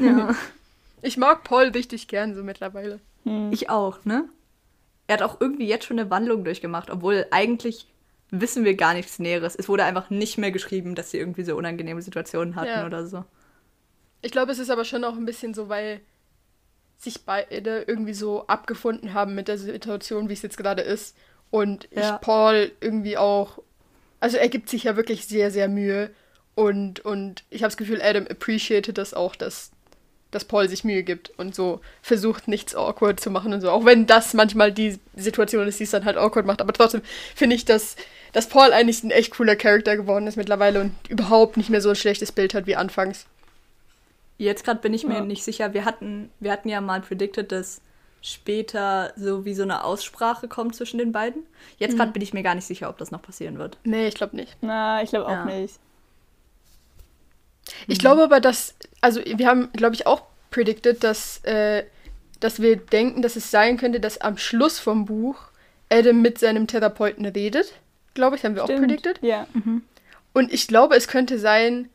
Ja. 0.00 0.34
Ich 1.02 1.16
mag 1.16 1.44
Paul 1.44 1.68
richtig 1.68 2.08
gern 2.08 2.34
so 2.34 2.42
mittlerweile. 2.42 2.98
Mhm. 3.24 3.52
Ich 3.52 3.70
auch, 3.70 4.04
ne? 4.04 4.28
Er 5.06 5.14
hat 5.14 5.22
auch 5.22 5.40
irgendwie 5.40 5.66
jetzt 5.66 5.84
schon 5.84 5.98
eine 5.98 6.10
Wandlung 6.10 6.42
durchgemacht, 6.44 6.90
obwohl 6.90 7.26
eigentlich 7.30 7.86
wissen 8.30 8.64
wir 8.64 8.74
gar 8.74 8.94
nichts 8.94 9.18
Näheres. 9.18 9.54
Es 9.56 9.68
wurde 9.68 9.84
einfach 9.84 10.10
nicht 10.10 10.38
mehr 10.38 10.50
geschrieben, 10.50 10.94
dass 10.94 11.10
sie 11.10 11.18
irgendwie 11.18 11.44
so 11.44 11.56
unangenehme 11.56 12.02
Situationen 12.02 12.56
hatten 12.56 12.68
Ja. 12.68 12.86
oder 12.86 13.06
so. 13.06 13.24
Ich 14.22 14.32
glaube, 14.32 14.52
es 14.52 14.58
ist 14.58 14.70
aber 14.70 14.84
schon 14.84 15.04
auch 15.04 15.14
ein 15.16 15.26
bisschen 15.26 15.54
so, 15.54 15.68
weil 15.68 16.00
sich 16.98 17.24
beide 17.24 17.82
irgendwie 17.86 18.14
so 18.14 18.46
abgefunden 18.46 19.12
haben 19.14 19.34
mit 19.34 19.48
der 19.48 19.58
Situation, 19.58 20.28
wie 20.28 20.32
es 20.32 20.42
jetzt 20.42 20.56
gerade 20.56 20.82
ist. 20.82 21.16
Und 21.50 21.88
Ja. 21.92 22.16
ich 22.16 22.20
Paul 22.22 22.72
irgendwie 22.80 23.16
auch. 23.18 23.62
Also 24.18 24.38
er 24.38 24.48
gibt 24.48 24.68
sich 24.70 24.84
ja 24.84 24.96
wirklich 24.96 25.26
sehr, 25.26 25.50
sehr 25.50 25.68
Mühe. 25.68 26.10
Und, 26.54 27.00
und 27.00 27.44
ich 27.50 27.62
habe 27.62 27.68
das 27.68 27.76
Gefühl, 27.76 28.00
Adam 28.02 28.26
appreciated 28.26 28.96
das 28.98 29.12
auch, 29.12 29.36
dass, 29.36 29.70
dass 30.36 30.44
Paul 30.44 30.68
sich 30.68 30.84
Mühe 30.84 31.02
gibt 31.02 31.32
und 31.38 31.54
so 31.54 31.80
versucht, 32.02 32.46
nichts 32.46 32.74
awkward 32.76 33.18
zu 33.18 33.30
machen 33.30 33.52
und 33.54 33.60
so. 33.62 33.70
Auch 33.70 33.84
wenn 33.86 34.06
das 34.06 34.34
manchmal 34.34 34.70
die 34.70 34.98
Situation 35.16 35.66
ist, 35.66 35.80
die 35.80 35.84
es 35.84 35.90
dann 35.90 36.04
halt 36.04 36.16
awkward 36.18 36.44
macht. 36.46 36.60
Aber 36.60 36.72
trotzdem 36.72 37.00
finde 37.34 37.56
ich, 37.56 37.64
dass, 37.64 37.96
dass 38.32 38.48
Paul 38.48 38.72
eigentlich 38.72 39.02
ein 39.02 39.10
echt 39.10 39.32
cooler 39.32 39.56
Charakter 39.56 39.96
geworden 39.96 40.26
ist 40.26 40.36
mittlerweile 40.36 40.80
und 40.82 40.92
überhaupt 41.08 41.56
nicht 41.56 41.70
mehr 41.70 41.80
so 41.80 41.88
ein 41.88 41.96
schlechtes 41.96 42.32
Bild 42.32 42.52
hat 42.54 42.66
wie 42.66 42.76
anfangs. 42.76 43.26
Jetzt 44.38 44.64
gerade 44.64 44.80
bin 44.80 44.92
ich 44.92 45.06
mir 45.06 45.14
Ja. 45.14 45.20
nicht 45.24 45.42
sicher. 45.42 45.72
Wir 45.72 45.84
hatten, 45.86 46.30
wir 46.40 46.52
hatten 46.52 46.68
ja 46.68 46.80
mal 46.82 47.00
predicted, 47.00 47.50
dass 47.50 47.80
später 48.20 49.12
so 49.16 49.44
wie 49.44 49.54
so 49.54 49.62
eine 49.62 49.84
Aussprache 49.84 50.48
kommt 50.48 50.74
zwischen 50.74 50.98
den 50.98 51.12
beiden. 51.12 51.44
Jetzt 51.78 51.96
gerade 51.96 52.12
bin 52.12 52.22
ich 52.22 52.34
mir 52.34 52.42
gar 52.42 52.54
nicht 52.54 52.66
sicher, 52.66 52.88
ob 52.90 52.98
das 52.98 53.10
noch 53.10 53.22
passieren 53.22 53.58
wird. 53.58 53.78
Nee, 53.84 54.08
ich 54.08 54.14
glaube 54.14 54.36
nicht. 54.36 54.56
Na, 54.60 55.02
ich 55.02 55.10
glaube 55.10 55.26
auch 55.26 55.30
Ja. 55.30 55.44
nicht. 55.46 55.76
Ich 57.86 57.98
glaube 57.98 58.22
aber, 58.22 58.40
dass, 58.40 58.74
also 59.00 59.20
wir 59.24 59.46
haben, 59.46 59.70
glaube 59.72 59.94
ich, 59.94 60.06
auch 60.06 60.22
predicted, 60.50 61.02
dass 61.02 61.38
äh, 61.44 61.84
dass 62.40 62.60
wir 62.60 62.76
denken, 62.76 63.22
dass 63.22 63.36
es 63.36 63.50
sein 63.50 63.76
könnte, 63.76 64.00
dass 64.00 64.18
am 64.18 64.36
Schluss 64.38 64.78
vom 64.78 65.06
Buch 65.06 65.36
Adam 65.90 66.20
mit 66.20 66.38
seinem 66.38 66.66
Therapeuten 66.66 67.24
redet. 67.24 67.72
Glaube 68.14 68.36
ich, 68.36 68.44
haben 68.44 68.54
wir 68.54 68.64
Stimmt. 68.64 68.78
auch 68.78 68.82
predicted. 68.82 69.18
Ja. 69.22 69.46
Und 70.32 70.52
ich 70.52 70.68
glaube, 70.68 70.96
es 70.96 71.08
könnte 71.08 71.38
sein, 71.38 71.88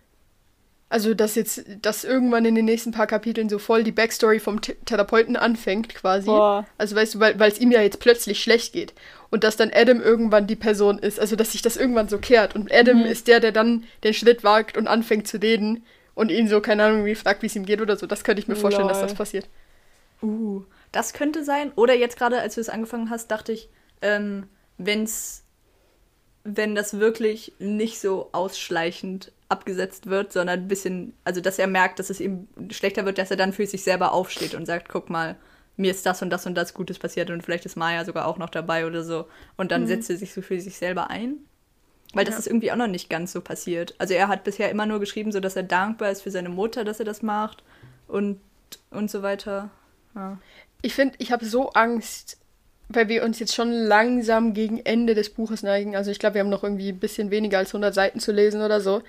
also 0.91 1.13
dass 1.13 1.35
jetzt, 1.35 1.63
dass 1.81 2.03
irgendwann 2.03 2.43
in 2.43 2.53
den 2.53 2.65
nächsten 2.65 2.91
paar 2.91 3.07
Kapiteln 3.07 3.47
so 3.47 3.59
voll 3.59 3.83
die 3.83 3.93
Backstory 3.93 4.39
vom 4.41 4.59
Th 4.59 4.75
Therapeuten 4.85 5.37
anfängt, 5.37 5.95
quasi. 5.95 6.25
Boah. 6.25 6.65
Also 6.77 6.97
weißt 6.97 7.15
du, 7.15 7.19
weil 7.21 7.41
es 7.43 7.59
ihm 7.59 7.71
ja 7.71 7.81
jetzt 7.81 8.01
plötzlich 8.01 8.43
schlecht 8.43 8.73
geht. 8.73 8.93
Und 9.29 9.45
dass 9.45 9.55
dann 9.55 9.71
Adam 9.73 10.01
irgendwann 10.01 10.47
die 10.47 10.57
Person 10.57 10.99
ist. 10.99 11.17
Also 11.17 11.37
dass 11.37 11.53
sich 11.53 11.61
das 11.61 11.77
irgendwann 11.77 12.09
so 12.09 12.17
kehrt. 12.17 12.55
Und 12.55 12.73
Adam 12.73 12.99
Mhm. 12.99 13.05
ist 13.05 13.29
der, 13.29 13.39
der 13.39 13.53
dann 13.53 13.85
den 14.03 14.13
Schritt 14.13 14.43
wagt 14.43 14.75
und 14.75 14.87
anfängt 14.87 15.27
zu 15.29 15.37
reden 15.41 15.85
und 16.13 16.29
ihn 16.29 16.49
so, 16.49 16.59
keine 16.59 16.83
Ahnung, 16.83 17.05
wie 17.05 17.15
fragt, 17.15 17.41
wie 17.41 17.47
es 17.47 17.55
ihm 17.55 17.65
geht 17.65 17.79
oder 17.79 17.95
so. 17.95 18.05
Das 18.05 18.25
könnte 18.25 18.41
ich 18.41 18.49
mir 18.49 18.57
vorstellen, 18.57 18.89
dass 18.89 18.97
Lol. 18.99 19.07
das 19.07 19.15
passiert. 19.17 19.47
Uh, 20.21 20.63
das 20.91 21.13
könnte 21.13 21.45
sein. 21.45 21.71
Oder 21.77 21.93
jetzt 21.93 22.17
gerade, 22.17 22.41
als 22.41 22.55
du 22.55 22.61
es 22.61 22.67
angefangen 22.67 23.09
hast, 23.09 23.31
dachte 23.31 23.53
ich, 23.53 23.69
ähm, 24.01 24.47
wenn's, 24.77 25.45
wenn 26.43 26.75
das 26.75 26.99
wirklich 26.99 27.53
nicht 27.59 28.01
so 28.01 28.27
ausschleichend 28.33 29.31
abgesetzt 29.51 30.07
wird, 30.07 30.31
sondern 30.33 30.61
ein 30.61 30.67
bisschen, 30.67 31.13
also 31.23 31.41
dass 31.41 31.59
er 31.59 31.67
merkt, 31.67 31.99
dass 31.99 32.09
es 32.09 32.19
ihm 32.19 32.47
schlechter 32.71 33.05
wird, 33.05 33.17
dass 33.17 33.31
er 33.31 33.37
dann 33.37 33.53
für 33.53 33.65
sich 33.67 33.83
selber 33.83 34.11
aufsteht 34.13 34.55
und 34.55 34.65
sagt, 34.65 34.89
guck 34.89 35.09
mal, 35.09 35.35
mir 35.77 35.91
ist 35.91 36.05
das 36.05 36.21
und 36.21 36.29
das 36.29 36.45
und 36.45 36.55
das 36.55 36.73
Gutes 36.73 36.99
passiert 36.99 37.29
und 37.29 37.43
vielleicht 37.43 37.65
ist 37.65 37.75
Maya 37.77 38.05
sogar 38.05 38.27
auch 38.27 38.37
noch 38.37 38.49
dabei 38.49 38.85
oder 38.85 39.03
so. 39.03 39.27
Und 39.57 39.71
dann 39.71 39.87
setzt 39.87 40.09
er 40.09 40.17
sich 40.17 40.33
so 40.33 40.41
für 40.41 40.59
sich 40.59 40.77
selber 40.77 41.09
ein. 41.09 41.37
Weil 42.13 42.25
das 42.25 42.33
Ja. 42.35 42.39
ist 42.39 42.47
irgendwie 42.47 42.71
auch 42.73 42.75
noch 42.75 42.87
nicht 42.87 43.09
ganz 43.09 43.31
so 43.31 43.39
passiert. 43.39 43.95
Also 43.97 44.13
er 44.13 44.27
hat 44.27 44.43
bisher 44.43 44.69
immer 44.69 44.85
nur 44.85 44.99
geschrieben, 44.99 45.31
so 45.31 45.39
dass 45.39 45.55
er 45.55 45.63
dankbar 45.63 46.11
ist 46.11 46.21
für 46.23 46.31
seine 46.31 46.49
Mutter, 46.49 46.83
dass 46.83 46.99
er 46.99 47.05
das 47.05 47.21
macht 47.21 47.63
und, 48.09 48.41
und 48.89 49.09
so 49.09 49.21
weiter. 49.21 49.69
Ja. 50.13 50.37
Ich 50.81 50.93
finde, 50.93 51.15
ich 51.19 51.31
habe 51.31 51.45
so 51.45 51.69
Angst, 51.69 52.37
weil 52.95 53.07
wir 53.09 53.23
uns 53.23 53.39
jetzt 53.39 53.55
schon 53.55 53.71
langsam 53.71 54.53
gegen 54.53 54.79
Ende 54.79 55.15
des 55.15 55.29
Buches 55.29 55.63
neigen. 55.63 55.95
Also 55.95 56.11
ich 56.11 56.19
glaube, 56.19 56.35
wir 56.35 56.41
haben 56.41 56.49
noch 56.49 56.63
irgendwie 56.63 56.89
ein 56.89 56.99
bisschen 56.99 57.31
weniger 57.31 57.57
als 57.57 57.69
100 57.69 57.93
Seiten 57.93 58.19
zu 58.19 58.31
lesen 58.31 58.61
oder 58.61 58.81
so. 58.81 59.01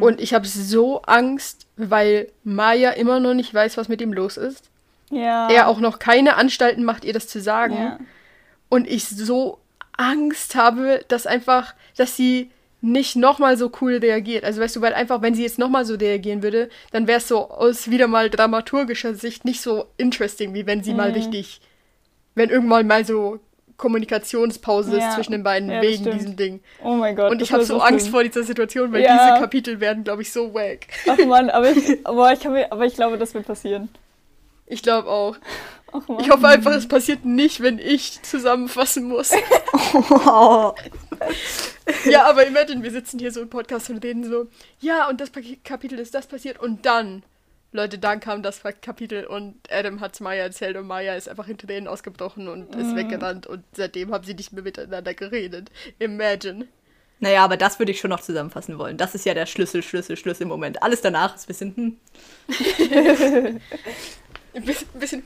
Und 0.00 0.20
ich 0.20 0.34
habe 0.34 0.46
so 0.46 1.02
Angst, 1.02 1.66
weil 1.76 2.28
Maya 2.44 2.90
immer 2.90 3.20
noch 3.20 3.34
nicht 3.34 3.52
weiß, 3.52 3.76
was 3.76 3.88
mit 3.88 4.00
ihm 4.00 4.12
los 4.12 4.36
ist. 4.36 4.70
Ja. 5.10 5.48
Er 5.50 5.68
auch 5.68 5.80
noch 5.80 5.98
keine 5.98 6.36
Anstalten 6.36 6.84
macht, 6.84 7.04
ihr 7.04 7.12
das 7.12 7.26
zu 7.26 7.40
sagen. 7.40 7.74
Ja. 7.74 7.98
Und 8.68 8.86
ich 8.88 9.08
so 9.08 9.58
Angst 9.96 10.54
habe, 10.54 11.04
dass 11.08 11.26
einfach, 11.26 11.74
dass 11.96 12.16
sie 12.16 12.50
nicht 12.82 13.14
nochmal 13.16 13.58
so 13.58 13.70
cool 13.82 13.96
reagiert. 13.96 14.42
Also 14.44 14.60
weißt 14.62 14.76
du, 14.76 14.80
weil 14.80 14.94
einfach, 14.94 15.20
wenn 15.20 15.34
sie 15.34 15.42
jetzt 15.42 15.58
nochmal 15.58 15.84
so 15.84 15.96
reagieren 15.96 16.42
würde, 16.42 16.70
dann 16.92 17.06
wäre 17.06 17.18
es 17.18 17.28
so 17.28 17.50
aus 17.50 17.90
wieder 17.90 18.06
mal 18.06 18.30
dramaturgischer 18.30 19.14
Sicht 19.14 19.44
nicht 19.44 19.60
so 19.60 19.84
interesting, 19.98 20.54
wie 20.54 20.66
wenn 20.66 20.82
sie 20.82 20.94
mal 20.94 21.08
Mhm. 21.10 21.14
richtig, 21.16 21.60
wenn 22.34 22.50
irgendwann 22.50 22.86
mal 22.86 23.04
so 23.04 23.38
Kommunikationspause 23.76 24.98
Ja. 24.98 25.08
ist 25.08 25.14
zwischen 25.14 25.32
den 25.32 25.42
beiden 25.42 25.70
Ja, 25.70 25.80
wegen 25.80 26.02
stimmt. 26.02 26.14
diesem 26.20 26.36
Ding. 26.36 26.60
Oh 26.84 26.94
mein 26.94 27.16
Gott. 27.16 27.30
Und 27.30 27.40
ich 27.40 27.52
habe 27.52 27.64
so 27.64 27.80
Angst 27.80 28.02
schlimm. 28.06 28.12
vor 28.12 28.24
dieser 28.24 28.42
Situation, 28.42 28.92
weil 28.92 29.02
Ja. 29.02 29.28
diese 29.30 29.40
Kapitel 29.40 29.80
werden, 29.80 30.04
glaube 30.04 30.22
ich, 30.22 30.30
so 30.32 30.52
wack. 30.52 30.86
Ach 31.08 31.16
man, 31.26 31.48
aber 31.50 31.70
ich, 31.70 32.02
boah, 32.04 32.30
ich, 32.32 32.44
mir, 32.44 32.70
aber 32.70 32.84
ich 32.84 32.94
glaube, 32.94 33.16
das 33.18 33.32
wird 33.34 33.46
passieren. 33.46 33.88
Ich 34.66 34.82
glaube 34.82 35.08
auch. 35.08 35.36
Ach. 35.92 36.02
Ich 36.20 36.30
hoffe 36.30 36.46
einfach, 36.46 36.72
es 36.72 36.86
passiert 36.86 37.24
nicht, 37.24 37.60
wenn 37.62 37.78
ich 37.80 38.22
zusammenfassen 38.22 39.04
muss. 39.08 39.32
Oh. 40.10 40.72
Ja, 42.08 42.24
aber 42.26 42.46
imagine, 42.46 42.82
wir 42.82 42.90
sitzen 42.92 43.18
hier 43.18 43.32
so 43.32 43.40
im 43.42 43.50
Podcast 43.50 43.90
und 43.90 44.02
reden 44.04 44.24
so, 44.24 44.46
ja, 44.80 45.08
und 45.08 45.20
das 45.20 45.30
Kapitel 45.64 45.98
ist 45.98 46.14
das 46.14 46.26
passiert 46.28 46.60
und 46.60 46.86
dann, 46.86 47.22
Leute, 47.72 47.98
dann 47.98 48.18
kam 48.18 48.42
das 48.42 48.62
Kapitel 48.82 49.24
und 49.26 49.54
Adam 49.70 50.00
hat's 50.00 50.18
Maya 50.20 50.42
erzählt 50.42 50.76
und 50.76 50.86
Maya 50.86 51.14
ist 51.14 51.28
einfach 51.28 51.46
in 51.46 51.56
Tränen 51.56 51.86
ausgebrochen 51.86 52.48
und 52.48 52.74
ist 52.74 52.96
weggerannt 52.96 53.46
und 53.46 53.62
seitdem 53.72 54.12
haben 54.12 54.24
sie 54.24 54.34
nicht 54.34 54.52
mehr 54.52 54.64
miteinander 54.64 55.14
geredet. 55.14 55.70
Imagine. 56.00 56.66
Naja, 57.20 57.44
aber 57.44 57.56
das 57.56 57.78
würde 57.78 57.92
ich 57.92 58.00
schon 58.00 58.10
noch 58.10 58.22
zusammenfassen 58.22 58.78
wollen. 58.78 58.96
Das 58.96 59.14
ist 59.14 59.24
ja 59.24 59.34
der 59.34 59.46
Schlüssel, 59.46 59.82
Schlüssel, 59.82 60.16
Schlüssel 60.16 60.44
im 60.44 60.48
Moment. 60.48 60.82
Alles 60.82 61.00
danach 61.02 61.36
ist 61.36 61.44
ein 61.44 61.46
bisschen, 61.48 61.76
hm. 61.76 61.96
Ein 64.52 64.64
bisschen, 64.64 64.88
ein 64.94 65.00
bisschen 65.00 65.22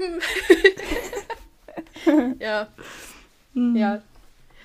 hm. 2.04 2.36
ja. 2.40 2.68
Ja. 3.54 4.02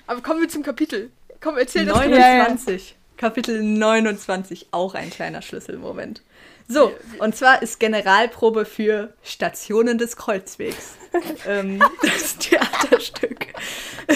Aber 0.06 0.20
kommen 0.20 0.42
wir 0.42 0.48
zum 0.48 0.62
Kapitel. 0.62 1.10
Komm, 1.40 1.56
erzähl 1.56 1.86
das 1.86 1.94
Kapitel. 1.94 2.18
29. 2.18 2.96
Kapitel 3.16 3.62
29, 3.62 4.68
auch 4.72 4.94
ein 4.94 5.08
kleiner 5.10 5.40
Schlüsselmoment. 5.40 6.22
So, 6.70 6.92
und 7.18 7.34
zwar 7.34 7.62
ist 7.62 7.80
Generalprobe 7.80 8.64
für 8.64 9.12
Stationen 9.24 9.98
des 9.98 10.16
Kreuzwegs. 10.16 10.94
ähm, 11.48 11.82
das 12.00 12.38
Theaterstück. 12.38 13.46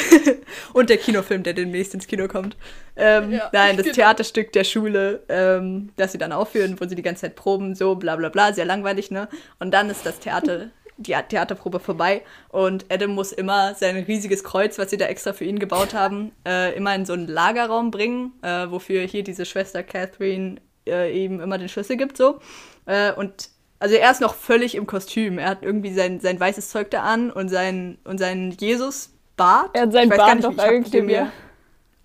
und 0.72 0.88
der 0.88 0.98
Kinofilm, 0.98 1.42
der 1.42 1.54
demnächst 1.54 1.94
ins 1.94 2.06
Kino 2.06 2.28
kommt. 2.28 2.56
Ähm, 2.94 3.32
Ja, 3.32 3.50
nein, 3.52 3.76
das 3.76 3.86
genau. 3.86 3.96
Theaterstück 3.96 4.52
der 4.52 4.62
Schule, 4.62 5.24
ähm, 5.28 5.90
das 5.96 6.12
sie 6.12 6.18
dann 6.18 6.30
aufführen, 6.30 6.76
wo 6.78 6.86
sie 6.86 6.94
die 6.94 7.02
ganze 7.02 7.22
Zeit 7.22 7.34
proben, 7.34 7.74
so 7.74 7.96
bla 7.96 8.14
bla 8.14 8.28
bla, 8.28 8.52
sehr 8.52 8.66
langweilig, 8.66 9.10
ne? 9.10 9.28
Und 9.58 9.72
dann 9.72 9.90
ist 9.90 10.06
das 10.06 10.20
Theater, 10.20 10.68
die 10.96 11.16
Theaterprobe 11.28 11.80
vorbei 11.80 12.22
und 12.50 12.86
Adam 12.88 13.10
muss 13.10 13.32
immer 13.32 13.74
sein 13.74 13.96
riesiges 13.96 14.44
Kreuz, 14.44 14.78
was 14.78 14.90
sie 14.90 14.96
da 14.96 15.06
extra 15.06 15.32
für 15.32 15.44
ihn 15.44 15.58
gebaut 15.58 15.92
haben, 15.92 16.30
äh, 16.46 16.72
immer 16.76 16.94
in 16.94 17.04
so 17.04 17.14
einen 17.14 17.26
Lagerraum 17.26 17.90
bringen, 17.90 18.32
äh, 18.42 18.70
wofür 18.70 19.02
hier 19.02 19.24
diese 19.24 19.44
Schwester 19.44 19.82
Catherine 19.82 20.60
äh, 20.86 21.12
ihm 21.24 21.40
immer 21.40 21.58
den 21.58 21.68
Schlüssel 21.68 21.96
gibt, 21.96 22.16
so. 22.16 22.40
Äh, 22.86 23.12
und 23.12 23.48
also 23.78 23.96
er 23.96 24.10
ist 24.10 24.20
noch 24.20 24.34
völlig 24.34 24.74
im 24.76 24.86
Kostüm. 24.86 25.38
Er 25.38 25.48
hat 25.50 25.62
irgendwie 25.62 25.92
sein, 25.92 26.20
sein 26.20 26.38
weißes 26.40 26.70
Zeug 26.70 26.90
da 26.90 27.02
an 27.02 27.30
und 27.30 27.48
sein, 27.48 27.98
und 28.04 28.18
sein 28.18 28.50
Jesus-Bart. 28.58 29.70
Er 29.74 29.82
hat 29.82 29.92
seinen 29.92 30.10
gar 30.10 30.18
Bart 30.18 30.44
doch 30.44 30.58
eigentlich 30.58 31.02
mir, 31.02 31.32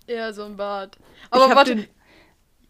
Ja, 0.06 0.32
so 0.32 0.44
ein 0.44 0.56
Bart. 0.56 0.98
Aber 1.30 1.54
warte. 1.54 1.76
den- 1.76 1.86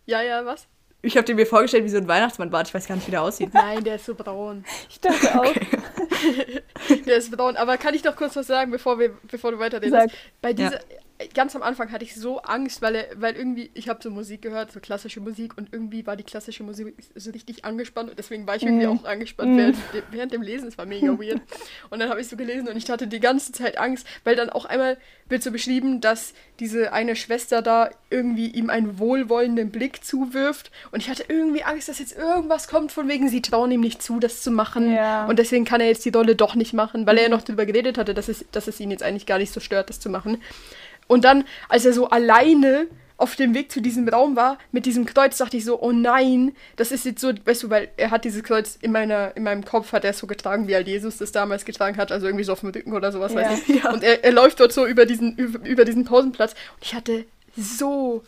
Ja, 0.07 0.23
ja, 0.23 0.45
was? 0.45 0.67
ich 1.03 1.17
habe 1.17 1.25
den 1.25 1.37
mir 1.37 1.47
vorgestellt 1.47 1.85
wie 1.85 1.89
so 1.89 1.97
ein 1.97 2.07
Weihnachtsmannbart. 2.07 2.69
Ich 2.69 2.75
weiß 2.75 2.87
gar 2.87 2.95
nicht, 2.95 3.07
wie 3.07 3.11
der 3.11 3.23
aussieht. 3.23 3.55
Nein, 3.55 3.83
der 3.83 3.97
ist 3.97 4.05
so 4.05 4.15
braun. 4.15 4.65
Ich 4.91 5.01
dachte 5.01 5.41
auch. 5.41 5.53
Der 7.07 7.17
ist 7.17 7.35
braun. 7.35 7.57
Aber 7.57 7.79
kann 7.79 7.95
ich 7.95 8.05
noch 8.05 8.15
kurz 8.15 8.37
was 8.37 8.47
sagen, 8.47 8.71
bevor, 8.71 8.99
wir, 8.99 9.17
bevor 9.31 9.53
du 9.53 9.59
weiterredest? 9.59 9.93
Sag. 9.93 10.11
Bei 10.43 10.51
Ja. 10.51 10.71
Ganz 11.35 11.55
am 11.57 11.63
Anfang 11.63 11.93
hatte 11.93 12.05
ich 12.05 12.15
so 12.15 12.41
Angst, 12.43 12.83
weil, 12.83 12.95
er, 12.95 13.07
weil 13.17 13.37
irgendwie, 13.37 13.71
ich 13.75 13.89
habe 13.89 14.01
so 14.03 14.11
Musik 14.11 14.43
gehört, 14.43 14.73
so 14.73 14.81
klassische 14.81 15.21
Musik 15.21 15.57
und 15.57 15.73
irgendwie 15.73 16.07
war 16.07 16.17
die 16.17 16.25
klassische 16.25 16.63
Musik 16.63 16.95
so 17.15 17.31
richtig 17.31 17.65
angespannt 17.65 18.11
und 18.11 18.19
deswegen 18.19 18.47
war 18.47 18.57
ich 18.57 18.63
irgendwie 18.63 18.87
Mhm. 18.87 18.99
auch 19.01 19.05
angespannt 19.05 19.57
während, 19.57 19.77
de- 19.95 20.03
während 20.11 20.33
dem 20.33 20.43
Lesen. 20.43 20.69
Es 20.69 20.79
war 20.79 20.87
mega 20.87 21.09
weird. 21.19 21.41
Und 21.91 21.99
dann 22.01 22.09
habe 22.09 22.21
ich 22.21 22.29
so 22.29 22.37
gelesen 22.37 22.69
und 22.69 22.77
ich 22.77 22.89
hatte 22.89 23.07
die 23.09 23.19
ganze 23.21 23.53
Zeit 23.53 23.79
Angst, 23.79 24.07
weil 24.25 24.37
dann 24.37 24.49
auch 24.51 24.65
einmal 24.65 24.97
wird 25.29 25.43
so 25.43 25.51
beschrieben, 25.51 26.01
dass 26.01 26.35
diese 26.61 26.93
eine 26.93 27.17
Schwester 27.17 27.63
da 27.63 27.91
irgendwie 28.11 28.47
ihm 28.49 28.71
einen 28.71 28.99
wohlwollenden 28.99 29.71
Blick 29.71 30.05
zuwirft 30.05 30.71
und 30.93 31.01
ich 31.01 31.09
hatte 31.11 31.25
irgendwie 31.29 31.65
Angst, 31.65 31.89
dass 31.89 31.99
jetzt 31.99 32.17
irgendwas 32.17 32.69
kommt 32.69 32.93
von 32.93 33.09
wegen, 33.09 33.29
sie 33.29 33.43
trauen 33.43 33.71
ihm 33.73 33.81
nicht 33.81 34.03
zu, 34.03 34.21
das 34.21 34.43
zu 34.43 34.51
machen 34.51 34.93
Ja. 34.93 35.27
und 35.27 35.39
deswegen 35.39 35.65
kann 35.65 35.81
er 35.81 35.89
jetzt 35.89 36.05
die 36.05 36.11
Rolle 36.11 36.37
doch 36.37 36.55
nicht 36.55 36.73
machen, 36.73 37.07
weil 37.07 37.17
er 37.17 37.25
ja 37.25 37.29
noch 37.29 37.43
darüber 37.43 37.67
geredet 37.67 37.99
hatte, 37.99 38.15
dass 38.15 38.29
es, 38.29 38.45
dass 38.53 38.69
es 38.69 38.79
ihn 38.81 38.91
jetzt 38.91 39.03
eigentlich 39.03 39.27
gar 39.27 39.39
nicht 39.39 39.53
so 39.53 39.59
stört, 39.61 39.89
das 39.91 39.99
zu 40.01 40.11
machen. 40.11 40.39
Und 41.11 41.25
dann, 41.25 41.45
als 41.69 41.85
er 41.85 41.93
so 41.93 42.09
alleine 42.09 42.87
auf 43.17 43.35
dem 43.35 43.53
Weg 43.53 43.71
zu 43.73 43.83
diesem 43.83 44.09
Raum 44.09 44.37
war, 44.37 44.59
mit 44.71 44.87
diesem 44.87 45.05
Kreuz, 45.07 45.37
dachte 45.39 45.57
ich 45.57 45.65
so, 45.65 45.83
oh 45.83 45.91
nein, 45.93 46.53
das 46.77 46.93
ist 46.93 47.05
jetzt 47.05 47.21
so, 47.21 47.33
weißt 47.45 47.65
du, 47.65 47.69
weil 47.69 47.89
er 47.97 48.13
hat 48.13 48.25
dieses 48.25 48.45
Kreuz 48.45 48.79
in, 48.81 48.93
meiner, 48.93 49.37
in 49.37 49.43
meinem 49.43 49.65
Kopf, 49.65 49.93
hat 49.93 50.05
er 50.05 50.11
es 50.13 50.19
so 50.19 50.27
getragen, 50.29 50.69
wie 50.69 50.75
halt 50.77 50.87
Jesus 50.87 51.19
das 51.19 51.33
damals 51.33 51.65
getragen 51.65 51.97
hat, 51.99 52.13
also 52.13 52.27
irgendwie 52.27 52.45
so 52.45 52.53
auf 52.53 52.61
dem 52.61 52.71
Rücken 52.71 52.93
oder 52.95 53.11
sowas, 53.13 53.33
Ja. 53.35 53.41
weiß 53.41 53.69
ich. 53.69 53.85
Und 53.85 54.05
er, 54.05 54.25
er 54.25 54.33
läuft 54.33 54.61
dort 54.61 54.73
so 54.73 54.87
über 54.87 55.05
diesen, 55.05 55.35
über, 55.37 55.69
über 55.69 55.85
diesen 55.85 56.05
Pausenplatz 56.05 56.53
und 56.53 56.85
ich 56.85 56.95
hatte 56.95 57.25
so, 57.57 58.23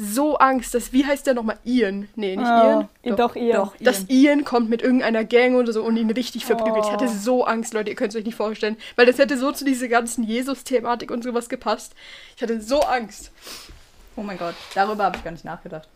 so 0.00 0.36
Angst, 0.38 0.74
dass, 0.74 0.92
wie 0.92 1.04
heißt 1.04 1.26
der 1.26 1.34
nochmal? 1.34 1.58
Ian? 1.64 2.08
Nee, 2.14 2.36
nicht 2.36 2.46
Oh, 2.48 2.86
Ian. 3.02 3.16
doch, 3.16 3.34
ihr. 3.34 3.54
Doch, 3.54 3.74
Dass 3.80 4.08
Ian 4.08 4.44
kommt 4.44 4.70
mit 4.70 4.80
irgendeiner 4.80 5.24
Gang 5.24 5.56
oder 5.56 5.72
so 5.72 5.82
und 5.82 5.96
ihn 5.96 6.10
richtig 6.10 6.44
verprügelt. 6.46 6.84
Ich 6.84 6.92
hatte 6.92 7.06
Oh. 7.06 7.12
so 7.18 7.44
Angst, 7.44 7.74
Leute, 7.74 7.90
ihr 7.90 7.96
könnt 7.96 8.12
es 8.14 8.16
euch 8.18 8.24
nicht 8.24 8.36
vorstellen. 8.36 8.76
Weil 8.94 9.06
das 9.06 9.18
hätte 9.18 9.36
so 9.36 9.50
zu 9.50 9.64
dieser 9.64 9.88
ganzen 9.88 10.22
Jesus-Thematik 10.22 11.10
und 11.10 11.24
sowas 11.24 11.48
gepasst. 11.48 11.94
Ich 12.36 12.42
hatte 12.42 12.60
so 12.60 12.80
Angst. 12.82 13.32
Oh 14.14 14.22
mein 14.22 14.38
Gott, 14.38 14.54
darüber 14.74 15.04
habe 15.04 15.16
ich 15.16 15.24
gar 15.24 15.32
nicht 15.32 15.44
nachgedacht. 15.44 15.88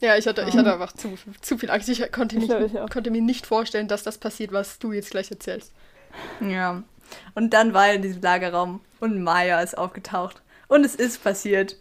Ja, 0.00 0.16
ich 0.16 0.26
hatte, 0.26 0.44
ich 0.48 0.56
hatte 0.56 0.72
einfach 0.72 0.92
zu, 0.92 1.16
zu 1.42 1.58
viel 1.58 1.70
Angst. 1.70 1.88
Ich 1.88 2.10
konnte, 2.10 2.36
Ich 2.38 2.48
nicht, 2.48 2.74
ich 2.74 2.90
konnte 2.90 3.10
mir 3.10 3.20
nicht 3.20 3.46
vorstellen, 3.46 3.86
dass 3.86 4.02
das 4.02 4.18
passiert, 4.18 4.50
was 4.52 4.78
du 4.78 4.92
jetzt 4.92 5.10
gleich 5.10 5.30
erzählst. 5.30 5.72
Ja. 6.40 6.82
Und 7.34 7.50
dann 7.52 7.74
war 7.74 7.88
er 7.88 7.94
in 7.94 8.02
diesem 8.02 8.22
Lagerraum 8.22 8.80
und 8.98 9.22
Maya 9.22 9.60
ist 9.60 9.76
aufgetaucht. 9.76 10.40
Und 10.68 10.84
es 10.84 10.94
ist 10.94 11.22
passiert. 11.22 11.76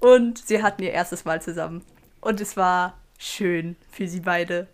Und 0.00 0.38
sie 0.38 0.62
hatten 0.62 0.82
ihr 0.82 0.92
erstes 0.92 1.24
Mal 1.24 1.42
zusammen. 1.42 1.84
Und 2.20 2.40
es 2.40 2.56
war 2.56 2.98
schön 3.18 3.76
für 3.90 4.06
sie 4.08 4.20
beide. 4.20 4.66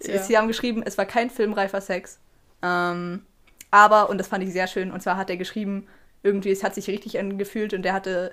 Sie, 0.00 0.12
Ja. 0.12 0.22
sie 0.22 0.38
haben 0.38 0.48
geschrieben, 0.48 0.82
es 0.84 0.96
war 0.96 1.04
kein 1.06 1.30
filmreifer 1.30 1.80
Sex. 1.80 2.18
Ähm, 2.62 3.24
aber, 3.70 4.08
und 4.10 4.18
das 4.18 4.28
fand 4.28 4.42
ich 4.44 4.52
sehr 4.52 4.66
schön, 4.66 4.90
und 4.90 5.00
zwar 5.02 5.16
hat 5.16 5.30
er 5.30 5.36
geschrieben, 5.36 5.86
irgendwie, 6.22 6.50
es 6.50 6.64
hat 6.64 6.74
sich 6.74 6.88
richtig 6.88 7.18
angefühlt 7.18 7.72
und 7.72 7.84
er 7.86 7.92
hatte 7.94 8.32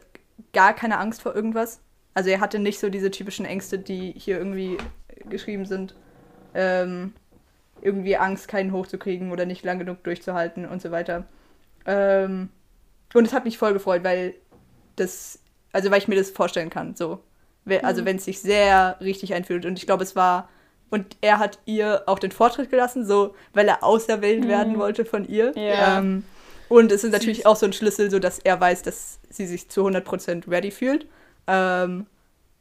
gar 0.53 0.73
keine 0.73 0.97
Angst 0.97 1.21
vor 1.21 1.35
irgendwas. 1.35 1.79
Also 2.13 2.29
er 2.29 2.39
hatte 2.39 2.59
nicht 2.59 2.79
so 2.79 2.89
diese 2.89 3.11
typischen 3.11 3.45
Ängste, 3.45 3.77
die 3.79 4.13
hier 4.17 4.37
irgendwie 4.37 4.77
geschrieben 5.29 5.65
sind. 5.65 5.95
Ähm, 6.53 7.13
irgendwie 7.81 8.17
Angst, 8.17 8.47
keinen 8.47 8.71
hochzukriegen 8.71 9.31
oder 9.31 9.45
nicht 9.45 9.63
lang 9.63 9.77
genug 9.79 10.03
durchzuhalten 10.03 10.65
und 10.65 10.81
so 10.81 10.91
weiter. 10.91 11.25
Ähm, 11.85 12.49
und 13.13 13.25
es 13.25 13.33
hat 13.33 13.45
mich 13.45 13.57
voll 13.57 13.73
gefreut, 13.73 14.03
weil 14.03 14.33
das, 14.95 15.39
also 15.77 15.91
weil 15.91 15.99
ich 15.99 16.07
mir 16.07 16.15
das 16.15 16.31
vorstellen 16.31 16.71
kann, 16.71 16.95
so. 16.95 17.19
Also 17.83 18.01
mhm. 18.01 18.05
wenn 18.05 18.15
es 18.15 18.25
sich 18.25 18.39
sehr 18.39 18.97
richtig 18.99 19.35
einfühlt. 19.35 19.63
Und 19.63 19.77
ich 19.77 19.85
glaube, 19.85 20.03
es 20.03 20.15
war, 20.15 20.49
und 20.89 21.17
er 21.21 21.37
hat 21.37 21.59
ihr 21.65 22.01
auch 22.07 22.17
den 22.17 22.31
Vortritt 22.31 22.71
gelassen, 22.71 23.05
so, 23.05 23.35
weil 23.53 23.67
er 23.67 23.83
auserwählt 23.83 24.45
mhm. 24.45 24.47
werden 24.47 24.79
wollte 24.79 25.05
von 25.05 25.27
ihr. 25.27 25.51
Ja. 25.55 25.99
Ähm, 25.99 26.23
und 26.67 26.91
es 26.91 27.03
ist 27.03 27.11
natürlich 27.11 27.45
auch 27.45 27.55
so 27.55 27.67
ein 27.67 27.73
Schlüssel, 27.73 28.09
so 28.09 28.17
dass 28.17 28.39
er 28.39 28.59
weiß, 28.59 28.81
dass 28.81 29.19
sie 29.29 29.45
sich 29.45 29.69
zu 29.69 29.87
100% 29.87 30.49
ready 30.49 30.71
fühlt. 30.71 31.05
Ähm, 31.45 32.07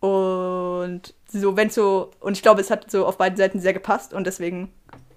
und 0.01 1.14
so, 1.33 1.57
wenn 1.57 1.71
so, 1.71 2.11
und 2.21 2.37
ich 2.37 2.43
glaube, 2.43 2.61
es 2.61 2.71
hat 2.71 2.91
so 2.91 3.07
auf 3.07 3.17
beiden 3.17 3.39
Seiten 3.39 3.61
sehr 3.61 3.73
gepasst 3.73 4.12
und 4.12 4.27
deswegen 4.27 4.71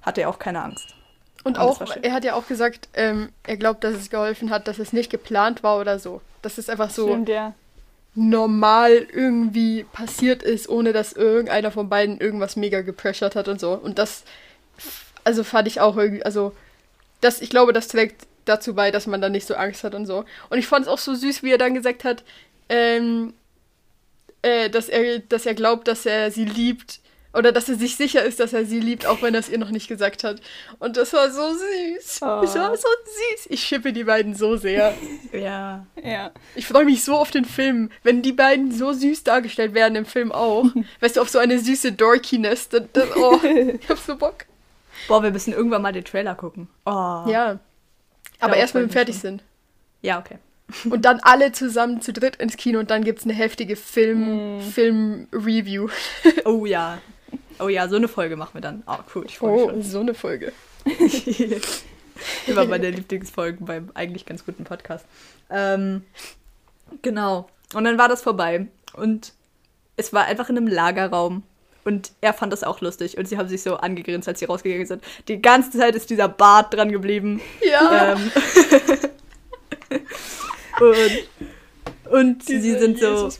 hatte 0.03 0.21
er 0.21 0.29
auch 0.29 0.39
keine 0.39 0.63
Angst. 0.63 0.95
Und 1.43 1.59
auch, 1.59 1.81
er 2.01 2.13
hat 2.13 2.23
ja 2.23 2.35
auch 2.35 2.47
gesagt, 2.47 2.87
ähm, 2.93 3.29
er 3.45 3.57
glaubt, 3.57 3.83
dass 3.83 3.95
es 3.95 4.09
geholfen 4.09 4.51
hat, 4.51 4.69
dass 4.69 4.79
es 4.79 4.93
nicht 4.93 5.09
geplant 5.09 5.63
war 5.63 5.79
oder 5.79 5.99
so. 5.99 6.21
Dass 6.41 6.57
es 6.57 6.69
einfach 6.69 6.89
so 6.89 7.07
Stimmt, 7.07 7.27
ja. 7.27 7.53
Normal 8.15 9.07
irgendwie 9.13 9.83
passiert 9.83 10.43
ist, 10.43 10.67
ohne 10.67 10.93
dass 10.93 11.13
irgendeiner 11.13 11.71
von 11.71 11.89
beiden 11.89 12.19
irgendwas 12.19 12.55
mega 12.55 12.81
gepressured 12.81 13.35
hat 13.35 13.47
und 13.47 13.59
so. 13.59 13.73
Und 13.73 13.99
das, 13.99 14.23
also 15.23 15.43
fand 15.43 15.67
ich 15.67 15.79
auch 15.79 15.97
irgendwie, 15.97 16.23
also, 16.23 16.53
das, 17.21 17.41
ich 17.41 17.49
glaube, 17.49 17.73
das 17.73 17.87
trägt 17.87 18.27
dazu 18.45 18.73
bei, 18.73 18.91
dass 18.91 19.07
man 19.07 19.21
dann 19.21 19.31
nicht 19.31 19.45
so 19.45 19.55
Angst 19.55 19.83
hat 19.83 19.95
und 19.95 20.05
so. 20.05 20.25
Und 20.49 20.57
ich 20.57 20.67
fand 20.67 20.85
es 20.85 20.91
auch 20.91 20.97
so 20.97 21.13
süß, 21.13 21.43
wie 21.43 21.51
er 21.51 21.57
dann 21.57 21.73
gesagt 21.73 22.03
hat, 22.03 22.23
ähm, 22.67 23.33
äh, 24.41 24.69
dass, 24.69 24.89
er, 24.89 25.19
dass 25.19 25.45
er 25.45 25.53
glaubt, 25.53 25.87
dass 25.87 26.05
er 26.05 26.31
sie 26.31 26.45
liebt. 26.45 26.99
Oder 27.31 27.51
dass 27.51 27.69
er 27.69 27.75
sich 27.75 27.95
sicher 27.95 28.23
ist, 28.23 28.39
dass 28.39 28.53
er 28.53 28.65
sie 28.65 28.79
liebt, 28.79 29.05
auch 29.05 29.21
wenn 29.21 29.35
er 29.35 29.39
es 29.39 29.49
ihr 29.49 29.59
noch 29.59 29.69
nicht 29.69 29.87
gesagt 29.87 30.23
hat. 30.23 30.41
Und 30.79 30.97
das 30.97 31.13
war 31.13 31.29
so 31.29 31.53
süß. 31.53 32.19
Oh. 32.21 32.41
Das 32.41 32.55
war 32.55 32.75
so 32.75 32.87
süß. 32.87 33.47
Ich 33.49 33.63
schippe 33.63 33.93
die 33.93 34.03
beiden 34.03 34.33
so 34.33 34.57
sehr. 34.57 34.95
ja. 35.31 35.85
ja. 36.03 36.31
Ich 36.55 36.65
freue 36.65 36.85
mich 36.85 37.03
so 37.03 37.15
auf 37.15 37.29
den 37.29 37.45
Film. 37.45 37.91
Wenn 38.01 38.23
die 38.23 38.31
beiden 38.31 38.71
so 38.71 38.93
süß 38.93 39.23
dargestellt 39.23 39.75
werden 39.75 39.95
im 39.95 40.05
Film 40.05 40.31
auch. 40.31 40.65
weißt 41.01 41.17
du, 41.17 41.21
auf 41.21 41.29
so 41.29 41.37
eine 41.37 41.59
süße 41.59 41.91
Dorkiness. 41.91 42.69
Das, 42.69 42.83
das, 42.93 43.15
oh, 43.15 43.39
ich 43.43 43.87
hab 43.87 43.99
so 43.99 44.15
Bock. 44.15 44.45
Boah, 45.07 45.21
wir 45.21 45.31
müssen 45.31 45.53
irgendwann 45.53 45.83
mal 45.83 45.93
den 45.93 46.03
Trailer 46.03 46.33
gucken. 46.33 46.67
Oh. 46.85 47.25
Ja. 47.27 47.59
Aber 48.39 48.55
erst, 48.55 48.73
wenn 48.73 48.83
wir 48.83 48.89
fertig 48.89 49.19
sind. 49.19 49.43
Ja, 50.01 50.19
okay. 50.19 50.39
Und 50.89 51.03
dann 51.03 51.19
alle 51.21 51.51
zusammen 51.51 52.01
zu 52.01 52.13
dritt 52.13 52.37
ins 52.37 52.57
Kino 52.57 52.79
und 52.79 52.91
dann 52.91 53.03
gibt 53.03 53.19
es 53.19 53.25
eine 53.25 53.33
heftige 53.33 53.75
Film, 53.75 54.57
mm. 54.57 54.61
Film-Review. 54.61 55.89
oh 56.45 56.65
ja. 56.65 56.99
Oh 57.59 57.67
ja, 57.67 57.87
so 57.87 57.97
eine 57.97 58.07
Folge 58.07 58.35
machen 58.35 58.53
wir 58.53 58.61
dann. 58.61 58.83
Oh, 58.87 58.97
cool, 59.13 59.25
ich 59.25 59.37
freue 59.37 59.53
mich 59.53 59.63
oh, 59.63 59.69
schon. 59.69 59.81
so 59.83 59.99
eine 59.99 60.13
Folge. 60.13 60.53
Immer 62.47 62.65
meine 62.65 62.89
Lieblingsfolgen 62.89 63.65
beim 63.65 63.91
eigentlich 63.93 64.25
ganz 64.25 64.45
guten 64.45 64.63
Podcast. 64.63 65.05
Ähm, 65.49 66.03
genau. 67.01 67.49
Und 67.73 67.83
dann 67.83 67.97
war 67.97 68.07
das 68.07 68.21
vorbei. 68.21 68.67
Und 68.93 69.33
es 69.97 70.13
war 70.13 70.25
einfach 70.25 70.49
in 70.49 70.57
einem 70.57 70.67
Lagerraum. 70.67 71.43
Und 71.85 72.11
er 72.21 72.33
fand 72.33 72.53
das 72.53 72.63
auch 72.63 72.81
lustig. 72.81 73.17
Und 73.17 73.27
sie 73.27 73.37
haben 73.37 73.47
sich 73.47 73.61
so 73.61 73.77
angegrinst, 73.77 74.27
als 74.27 74.39
sie 74.39 74.45
rausgegangen 74.45 74.85
sind. 74.85 75.03
Die 75.27 75.41
ganze 75.41 75.77
Zeit 75.77 75.95
ist 75.95 76.09
dieser 76.09 76.27
Bart 76.27 76.73
dran 76.73 76.91
geblieben. 76.91 77.41
Ja. 77.61 78.13
Ähm, 78.13 78.31
und, 80.79 82.11
und 82.11 82.43
sie 82.43 82.59
sind 82.59 82.99
so. 82.99 83.29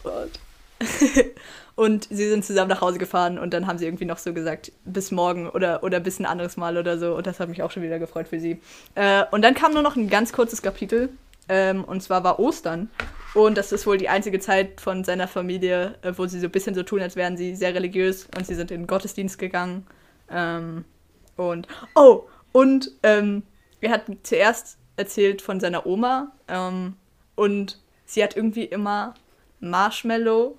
und 1.80 2.10
sie 2.10 2.28
sind 2.28 2.44
zusammen 2.44 2.68
nach 2.68 2.82
Hause 2.82 2.98
gefahren 2.98 3.40
und 3.40 3.54
dann 3.54 3.66
haben 3.66 3.78
sie 3.78 3.86
irgendwie 3.86 4.04
noch 4.04 4.18
so 4.18 4.34
gesagt, 4.34 4.74
bis 4.84 5.12
morgen 5.12 5.48
oder, 5.48 5.82
oder 5.82 6.02
bis 6.02 6.20
ein 6.20 6.26
anderes 6.26 6.58
Mal 6.58 6.78
oder 6.78 6.98
so. 6.98 7.16
Und 7.16 7.26
das 7.26 7.40
hat 7.40 7.48
mich 7.48 7.64
auch 7.64 7.72
schon 7.72 7.84
wieder 7.84 8.00
gefreut 8.00 8.28
für 8.28 8.38
sie. 8.38 8.60
Äh, 8.96 9.24
und 9.32 9.42
dann 9.44 9.54
kam 9.54 9.72
nur 9.72 9.82
noch 9.82 9.96
ein 9.96 10.10
ganz 10.10 10.34
kurzes 10.34 10.62
Kapitel. 10.62 11.08
Ähm, 11.48 11.86
und 11.86 12.04
zwar 12.04 12.22
war 12.26 12.38
Ostern. 12.38 12.90
Und 13.34 13.58
das 13.58 13.72
ist 13.72 13.88
wohl 13.88 13.98
die 13.98 14.10
einzige 14.10 14.42
Zeit 14.42 14.82
von 14.82 15.06
seiner 15.06 15.30
Familie, 15.30 15.96
äh, 16.02 16.12
wo 16.18 16.28
sie 16.28 16.42
so 16.42 16.48
ein 16.48 16.52
bisschen 16.52 16.76
so 16.76 16.84
tun, 16.84 17.02
als 17.02 17.16
wären 17.16 17.38
sie 17.38 17.56
sehr 17.56 17.74
religiös 17.74 18.28
und 18.36 18.46
sie 18.46 18.56
sind 18.56 18.72
in 18.72 18.82
den 18.82 18.88
Gottesdienst 18.88 19.40
gegangen. 19.40 19.88
Ähm, 20.30 20.84
und, 21.38 21.70
oh, 21.96 22.24
und 22.52 22.92
ähm, 23.04 23.44
er 23.80 23.92
hat 23.92 24.02
zuerst 24.24 24.78
erzählt 24.98 25.42
von 25.42 25.62
seiner 25.62 25.86
Oma 25.86 26.34
ähm, 26.50 26.98
und 27.36 27.80
sie 28.04 28.22
hat 28.22 28.36
irgendwie 28.36 28.66
immer 28.66 29.14
Marshmallow 29.62 30.59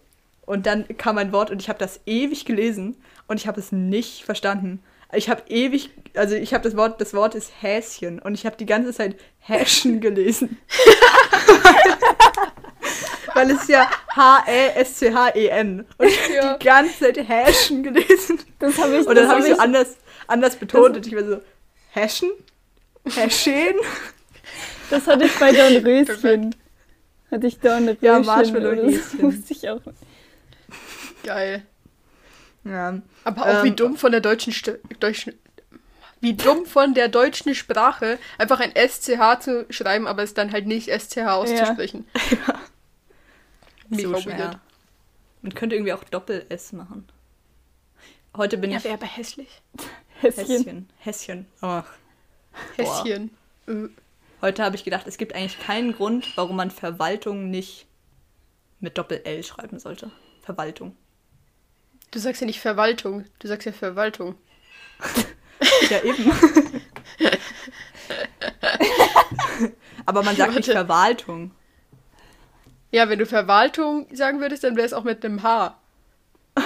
und 0.50 0.66
dann 0.66 0.84
kam 0.98 1.16
ein 1.16 1.30
Wort 1.30 1.52
und 1.52 1.62
ich 1.62 1.68
habe 1.68 1.78
das 1.78 2.00
ewig 2.06 2.44
gelesen 2.44 2.96
und 3.28 3.36
ich 3.38 3.46
habe 3.46 3.60
es 3.60 3.70
nicht 3.70 4.24
verstanden. 4.24 4.82
Ich 5.12 5.30
habe 5.30 5.42
ewig, 5.46 5.90
also 6.16 6.34
ich 6.34 6.52
habe 6.52 6.64
das 6.64 6.76
Wort, 6.76 7.00
das 7.00 7.14
Wort 7.14 7.36
ist 7.36 7.52
Häschen 7.60 8.18
und 8.18 8.34
ich 8.34 8.46
habe 8.46 8.56
die 8.56 8.66
ganze 8.66 8.92
Zeit 8.92 9.14
Häschen 9.38 10.00
gelesen. 10.00 10.58
Weil 13.32 13.52
es 13.52 13.68
ja 13.68 13.88
H-E-S-C-H-E-N. 14.16 15.86
Und 15.98 16.06
ich 16.08 16.20
habe 16.20 16.34
ja. 16.34 16.56
die 16.58 16.64
ganze 16.64 16.98
Zeit 16.98 17.28
Häschen 17.28 17.84
gelesen. 17.84 18.40
Das 18.58 18.76
habe 18.76 18.96
ich 18.96 19.06
Und 19.06 19.14
dann 19.14 19.28
habe 19.28 19.42
hab 19.42 19.48
ich 19.48 19.54
so 19.54 19.60
anders, 19.60 19.98
anders 20.26 20.56
betont 20.56 20.96
und 20.96 21.06
ich 21.06 21.14
war 21.14 21.22
so, 21.22 21.40
Häschen? 21.92 22.28
Häschen? 23.04 23.76
Das 24.90 25.06
hatte 25.06 25.26
ich 25.26 25.38
bei 25.38 25.52
Dornröschen. 25.52 26.56
Hatte 27.30 27.46
ich 27.46 27.60
Dornröschen. 27.60 27.98
Ja, 28.00 28.18
Marshmallow-Häschen. 28.18 29.18
Wusste 29.22 29.52
ich 29.52 29.68
auch. 29.70 29.80
Geil. 31.22 31.66
Ja. 32.64 33.00
Aber 33.24 33.42
auch 33.42 33.58
ähm, 33.58 33.64
wie 33.64 33.70
dumm 33.72 33.96
von 33.96 34.12
der 34.12 34.20
deutschen, 34.20 34.54
deutschen 35.00 35.34
wie 36.20 36.34
dumm 36.34 36.66
von 36.66 36.94
der 36.94 37.08
deutschen 37.08 37.54
Sprache, 37.54 38.18
einfach 38.36 38.60
ein 38.60 38.72
SCH 38.76 39.40
zu 39.40 39.66
schreiben, 39.70 40.06
aber 40.06 40.22
es 40.22 40.34
dann 40.34 40.52
halt 40.52 40.66
nicht 40.66 40.88
SCH 40.88 41.18
auszusprechen. 41.18 42.06
Ja. 43.90 43.98
so 43.98 44.20
schwer. 44.20 44.60
Man 45.42 45.54
könnte 45.54 45.76
irgendwie 45.76 45.94
auch 45.94 46.04
Doppel-S 46.04 46.72
machen. 46.72 47.08
Heute 48.36 48.58
bin 48.58 48.70
ja, 48.70 48.76
ich. 48.76 48.84
Ja, 48.84 48.90
wäre 48.90 48.98
aber 49.02 49.06
hässlich. 49.06 49.62
Hässchen. 50.20 50.90
Hässchen. 50.98 51.46
Ach. 51.62 51.86
Hässchen. 52.76 53.30
Heute 54.42 54.62
habe 54.62 54.76
ich 54.76 54.84
gedacht, 54.84 55.06
es 55.06 55.16
gibt 55.16 55.34
eigentlich 55.34 55.58
keinen 55.58 55.94
Grund, 55.94 56.36
warum 56.36 56.56
man 56.56 56.70
Verwaltung 56.70 57.50
nicht 57.50 57.86
mit 58.78 58.98
Doppel-L 58.98 59.42
schreiben 59.42 59.78
sollte. 59.78 60.10
Verwaltung. 60.42 60.96
Du 62.10 62.18
sagst 62.18 62.40
ja 62.40 62.46
nicht 62.46 62.60
Verwaltung, 62.60 63.24
du 63.38 63.48
sagst 63.48 63.66
ja 63.66 63.72
Verwaltung. 63.72 64.34
ja, 65.90 66.02
eben. 66.02 66.32
Aber 70.06 70.22
man 70.22 70.34
sagt 70.34 70.54
Warte. 70.54 70.56
nicht 70.56 70.70
Verwaltung. 70.70 71.52
Ja, 72.90 73.08
wenn 73.08 73.20
du 73.20 73.26
Verwaltung 73.26 74.08
sagen 74.12 74.40
würdest, 74.40 74.64
dann 74.64 74.74
wäre 74.76 74.86
es 74.86 74.92
auch 74.92 75.04
mit 75.04 75.24
einem 75.24 75.42
H. 75.44 75.78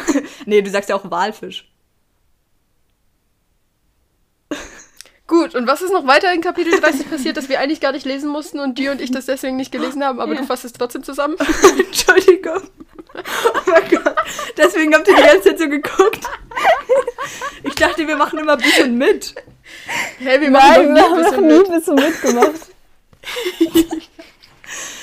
nee, 0.47 0.62
du 0.62 0.70
sagst 0.70 0.88
ja 0.88 0.97
auch 0.97 1.11
Walfisch. 1.11 1.70
Gut, 5.26 5.55
und 5.55 5.66
was 5.66 5.82
ist 5.82 5.92
noch 5.92 6.07
weiter 6.07 6.32
in 6.32 6.42
Kapitel 6.42 6.78
30 6.78 7.11
passiert, 7.11 7.36
dass 7.36 7.49
wir 7.49 7.59
eigentlich 7.59 7.80
gar 7.80 7.92
nicht 7.92 8.05
lesen 8.05 8.30
mussten 8.30 8.61
und 8.61 8.78
die 8.78 8.88
und 8.88 9.01
ich 9.01 9.11
das 9.11 9.26
deswegen 9.26 9.57
nicht 9.57 9.72
gelesen 9.72 10.05
haben, 10.05 10.20
aber 10.20 10.34
ja. 10.34 10.40
du 10.40 10.47
fasst 10.47 10.64
es 10.64 10.72
trotzdem 10.74 11.03
zusammen? 11.03 11.36
Entschuldigung. 11.78 12.62
Oh 13.14 13.70
mein 13.70 13.88
Gott. 13.88 14.16
Deswegen 14.56 14.94
habt 14.94 15.06
ihr 15.08 15.14
die 15.14 15.22
ganze 15.22 15.42
Zeit 15.50 15.58
so 15.58 15.68
geguckt. 15.68 16.20
Ich 17.62 17.74
dachte, 17.74 18.06
wir 18.06 18.16
machen 18.16 18.38
immer 18.38 18.52
ein 18.52 18.58
bisschen 18.58 18.98
mit. 18.98 19.34
Hey, 20.18 20.40
wir 20.40 20.50
machen 20.50 20.92
Nein, 20.92 20.94
wir 20.94 21.02
haben 21.02 21.22
noch 21.22 21.36
nie 21.40 21.64
ein 21.64 21.80
bisschen 21.80 21.94
mitgemacht. 21.94 22.60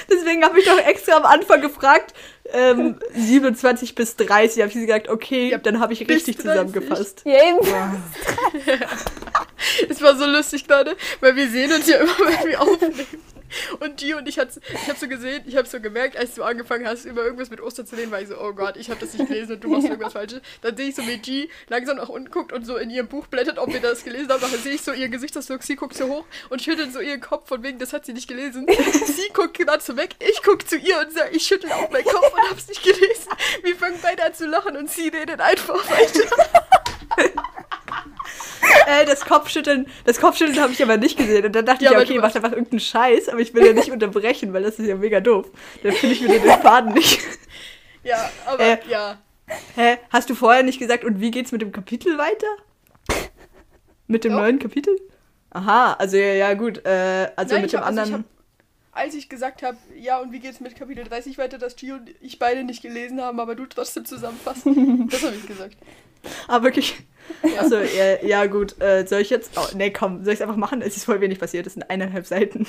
Deswegen 0.09 0.43
habe 0.43 0.59
ich 0.59 0.65
doch 0.65 0.77
extra 0.77 1.15
am 1.15 1.25
Anfang 1.25 1.61
gefragt, 1.61 2.13
ähm, 2.53 2.99
27 3.15 3.95
bis 3.95 4.15
30, 4.17 4.61
habe 4.61 4.69
ich 4.71 4.75
gesagt, 4.85 5.09
okay, 5.09 5.57
dann 5.63 5.79
habe 5.79 5.93
ich 5.93 6.07
richtig 6.07 6.37
zusammengefasst. 6.37 7.21
Ja, 7.25 7.39
eben. 7.49 7.59
Es 9.87 10.01
war 10.01 10.15
so 10.15 10.25
lustig 10.25 10.67
gerade, 10.67 10.97
weil 11.19 11.35
wir 11.35 11.47
sehen 11.47 11.71
uns 11.71 11.87
ja 11.87 11.97
immer, 11.97 12.17
wenn 12.17 12.49
wir 12.49 12.61
aufnehmen. 12.61 13.05
Und 13.79 14.01
die 14.01 14.13
und 14.13 14.27
ich, 14.27 14.39
hat's, 14.39 14.59
ich 14.73 14.87
habe 14.87 14.99
so 14.99 15.07
gesehen, 15.07 15.43
ich 15.45 15.55
habe 15.57 15.67
so 15.67 15.79
gemerkt, 15.79 16.17
als 16.17 16.35
du 16.35 16.43
angefangen 16.43 16.87
hast, 16.87 17.05
über 17.05 17.23
irgendwas 17.23 17.49
mit 17.49 17.61
Ostern 17.61 17.85
zu 17.85 17.95
reden, 17.95 18.11
war 18.11 18.21
ich 18.21 18.27
so, 18.27 18.39
oh 18.39 18.53
Gott, 18.53 18.77
ich 18.77 18.89
habe 18.89 18.99
das 18.99 19.13
nicht 19.13 19.27
gelesen 19.27 19.53
und 19.53 19.63
du 19.63 19.69
machst 19.69 19.87
irgendwas 19.87 20.13
Falsches. 20.13 20.41
Dann 20.61 20.75
sehe 20.77 20.89
ich 20.89 20.95
so, 20.95 21.05
wie 21.07 21.17
G 21.17 21.49
langsam 21.67 21.97
nach 21.97 22.09
unten 22.09 22.31
guckt 22.31 22.53
und 22.53 22.65
so 22.65 22.77
in 22.77 22.89
ihrem 22.89 23.07
Buch 23.07 23.27
blättert, 23.27 23.57
ob 23.57 23.71
wir 23.73 23.81
das 23.81 24.03
gelesen 24.03 24.29
haben. 24.29 24.41
Dann 24.41 24.51
sehe 24.51 24.73
ich 24.73 24.81
so 24.81 24.91
ihr 24.93 25.09
Gesichtsausdruck, 25.09 25.63
sie 25.63 25.75
guckt 25.75 25.95
so 25.95 26.07
hoch 26.07 26.25
und 26.49 26.61
schüttelt 26.61 26.93
so 26.93 26.99
ihren 26.99 27.21
Kopf, 27.21 27.47
von 27.47 27.63
wegen, 27.63 27.79
das 27.79 27.93
hat 27.93 28.05
sie 28.05 28.13
nicht 28.13 28.27
gelesen. 28.27 28.65
sie 29.05 29.29
guckt 29.33 29.57
gerade 29.57 29.83
so 29.83 29.97
weg, 29.97 30.15
ich 30.19 30.41
gucke 30.43 30.65
zu 30.65 30.77
ihr 30.77 30.99
und 30.99 31.11
sage, 31.11 31.35
ich 31.35 31.43
schüttel 31.43 31.71
auch 31.71 31.89
meinen 31.91 32.05
Kopf 32.05 32.33
und 32.33 32.49
hab's 32.49 32.67
nicht 32.67 32.83
gelesen. 32.83 33.29
Wir 33.63 33.75
fangen 33.75 33.99
beide 34.01 34.23
an 34.23 34.33
zu 34.33 34.47
lachen 34.47 34.77
und 34.77 34.89
sie 34.89 35.09
redet 35.09 35.39
einfach 35.39 35.83
weiter. 35.89 37.41
äh, 38.87 39.05
das 39.05 39.21
Kopfschütteln, 39.25 39.87
das 40.05 40.19
Kopfschütteln 40.19 40.59
habe 40.59 40.71
ich 40.73 40.81
aber 40.83 40.97
nicht 40.97 41.17
gesehen. 41.17 41.45
Und 41.45 41.53
dann 41.55 41.65
dachte 41.65 41.83
ja, 41.85 41.91
ich, 41.99 42.09
okay, 42.09 42.19
mach 42.19 42.33
einfach 42.35 42.51
irgendeinen 42.51 42.79
Scheiß, 42.79 43.29
aber 43.29 43.39
ich 43.39 43.53
will 43.53 43.65
ja 43.65 43.73
nicht 43.73 43.91
unterbrechen, 43.91 44.53
weil 44.53 44.63
das 44.63 44.79
ist 44.79 44.87
ja 44.87 44.95
mega 44.95 45.19
doof. 45.19 45.47
Dann 45.83 45.93
finde 45.93 46.15
ich 46.15 46.23
wieder 46.23 46.39
den 46.39 46.61
Faden 46.61 46.93
nicht. 46.93 47.19
Ja, 48.03 48.31
aber 48.47 48.63
äh, 48.63 48.77
ja. 48.89 49.19
Hä? 49.75 49.97
Hast 50.09 50.27
du 50.27 50.33
vorher 50.33 50.63
nicht 50.63 50.79
gesagt, 50.79 51.03
und 51.03 51.21
wie 51.21 51.29
geht's 51.29 51.51
mit 51.51 51.61
dem 51.61 51.71
Kapitel 51.71 52.17
weiter? 52.17 52.47
Mit 54.07 54.23
dem 54.23 54.31
Doch. 54.33 54.39
neuen 54.39 54.57
Kapitel? 54.57 54.95
Aha, 55.51 55.93
also 55.93 56.17
ja, 56.17 56.33
ja 56.33 56.53
gut. 56.55 56.83
Äh, 56.83 57.29
also 57.35 57.53
Nein, 57.53 57.61
mit 57.61 57.65
ich 57.73 57.79
dem 57.79 57.81
hab- 57.81 57.87
also 57.87 57.99
ich 57.99 58.05
anderen. 58.07 58.25
Als 58.93 59.13
ich 59.13 59.29
gesagt 59.29 59.61
habe, 59.63 59.77
ja, 59.99 60.19
und 60.19 60.31
wie 60.31 60.39
geht's 60.39 60.59
mit 60.59 60.75
Kapitel 60.75 61.03
30 61.05 61.37
weiter, 61.37 61.57
dass 61.57 61.75
Gio 61.75 61.95
und 61.95 62.09
ich 62.21 62.39
beide 62.39 62.63
nicht 62.63 62.81
gelesen 62.81 63.21
haben, 63.21 63.39
aber 63.39 63.53
du 63.55 63.65
trotzdem 63.67 64.03
zusammenfasst. 64.03 64.65
das 64.65 65.23
habe 65.23 65.35
ich 65.35 65.45
gesagt. 65.47 65.77
Ah, 66.47 66.61
wirklich? 66.63 66.95
Achso, 67.59 67.77
ja, 67.77 68.23
ja 68.23 68.45
gut. 68.45 68.79
Äh, 68.81 69.05
soll 69.07 69.21
ich 69.21 69.29
jetzt. 69.29 69.57
Oh, 69.57 69.75
nee, 69.75 69.91
komm, 69.91 70.23
soll 70.23 70.33
ich 70.33 70.39
es 70.39 70.41
einfach 70.41 70.57
machen? 70.57 70.81
Es 70.81 70.97
ist 70.97 71.05
voll 71.05 71.21
wenig 71.21 71.39
passiert. 71.39 71.67
Es 71.67 71.73
sind 71.73 71.89
eineinhalb 71.89 72.25
Seiten. 72.25 72.67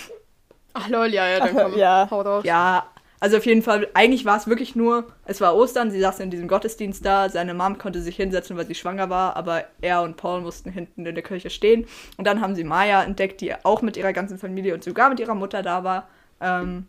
Ach 0.74 0.88
lol, 0.88 1.12
ja, 1.12 1.28
ja, 1.28 1.38
dann 1.38 1.54
komm, 1.54 1.76
ja. 1.76 2.08
hau 2.10 2.22
raus. 2.22 2.44
Ja, 2.44 2.86
also 3.22 3.36
auf 3.36 3.46
jeden 3.46 3.62
Fall, 3.62 3.86
eigentlich 3.94 4.24
war 4.24 4.36
es 4.36 4.48
wirklich 4.48 4.74
nur, 4.74 5.12
es 5.26 5.40
war 5.40 5.54
Ostern, 5.54 5.92
sie 5.92 6.00
saßen 6.00 6.24
in 6.24 6.30
diesem 6.32 6.48
Gottesdienst 6.48 7.06
da, 7.06 7.28
seine 7.28 7.54
Mom 7.54 7.78
konnte 7.78 8.02
sich 8.02 8.16
hinsetzen, 8.16 8.56
weil 8.56 8.66
sie 8.66 8.74
schwanger 8.74 9.10
war, 9.10 9.36
aber 9.36 9.62
er 9.80 10.02
und 10.02 10.16
Paul 10.16 10.40
mussten 10.40 10.72
hinten 10.72 11.06
in 11.06 11.14
der 11.14 11.22
Kirche 11.22 11.48
stehen. 11.48 11.86
Und 12.16 12.26
dann 12.26 12.40
haben 12.40 12.56
sie 12.56 12.64
Maya 12.64 13.04
entdeckt, 13.04 13.40
die 13.40 13.54
auch 13.64 13.80
mit 13.80 13.96
ihrer 13.96 14.12
ganzen 14.12 14.38
Familie 14.38 14.74
und 14.74 14.82
sogar 14.82 15.08
mit 15.08 15.20
ihrer 15.20 15.36
Mutter 15.36 15.62
da 15.62 15.84
war. 15.84 16.08
Ähm, 16.40 16.88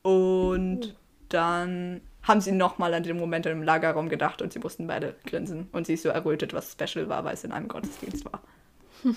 und 0.00 0.94
dann 1.28 2.00
haben 2.24 2.40
sie 2.40 2.52
nochmal 2.52 2.92
an 2.94 3.02
den 3.02 3.16
Moment 3.16 3.46
im 3.46 3.62
Lagerraum 3.62 4.08
gedacht 4.08 4.42
und 4.42 4.52
sie 4.52 4.58
mussten 4.58 4.86
beide 4.86 5.14
grinsen. 5.26 5.68
Und 5.72 5.86
sie 5.86 5.94
ist 5.94 6.02
so 6.02 6.08
errötet, 6.08 6.52
was 6.52 6.72
special 6.72 7.08
war, 7.08 7.24
weil 7.24 7.34
es 7.34 7.44
in 7.44 7.52
einem 7.52 7.68
Gottesdienst 7.68 8.24
war. 8.24 8.42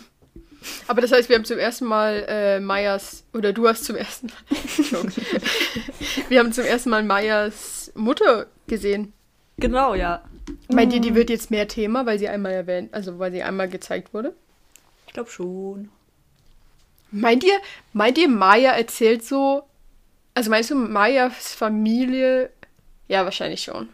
Aber 0.87 1.01
das 1.01 1.11
heißt, 1.11 1.29
wir 1.29 1.37
haben 1.37 1.45
zum 1.45 1.57
ersten 1.57 1.85
Mal 1.85 2.25
äh, 2.27 2.59
Mayas, 2.59 3.23
oder 3.33 3.53
du 3.53 3.67
hast 3.67 3.85
zum 3.85 3.95
ersten 3.95 4.27
Mal, 4.27 5.03
wir 6.29 6.39
haben 6.39 6.51
zum 6.51 6.65
ersten 6.65 6.89
Mal 6.89 7.03
Mayas 7.03 7.91
Mutter 7.95 8.47
gesehen. 8.67 9.13
Genau, 9.57 9.95
ja. 9.95 10.23
Meint 10.69 10.93
ihr, 10.93 10.99
die 10.99 11.15
wird 11.15 11.29
jetzt 11.29 11.51
mehr 11.51 11.67
Thema, 11.67 12.05
weil 12.05 12.19
sie 12.19 12.27
einmal 12.27 12.51
erwähnt, 12.51 12.93
also 12.93 13.19
weil 13.19 13.31
sie 13.31 13.43
einmal 13.43 13.69
gezeigt 13.69 14.13
wurde? 14.13 14.33
Ich 15.07 15.13
glaube 15.13 15.29
schon. 15.29 15.89
Meint 17.11 17.43
ihr, 17.43 17.57
meint 17.93 18.17
ihr, 18.17 18.27
Maya 18.27 18.71
erzählt 18.71 19.23
so, 19.23 19.63
also 20.33 20.49
meinst 20.49 20.69
du, 20.69 20.75
Mayas 20.75 21.53
Familie, 21.53 22.51
ja, 23.07 23.23
wahrscheinlich 23.25 23.61
schon. 23.63 23.89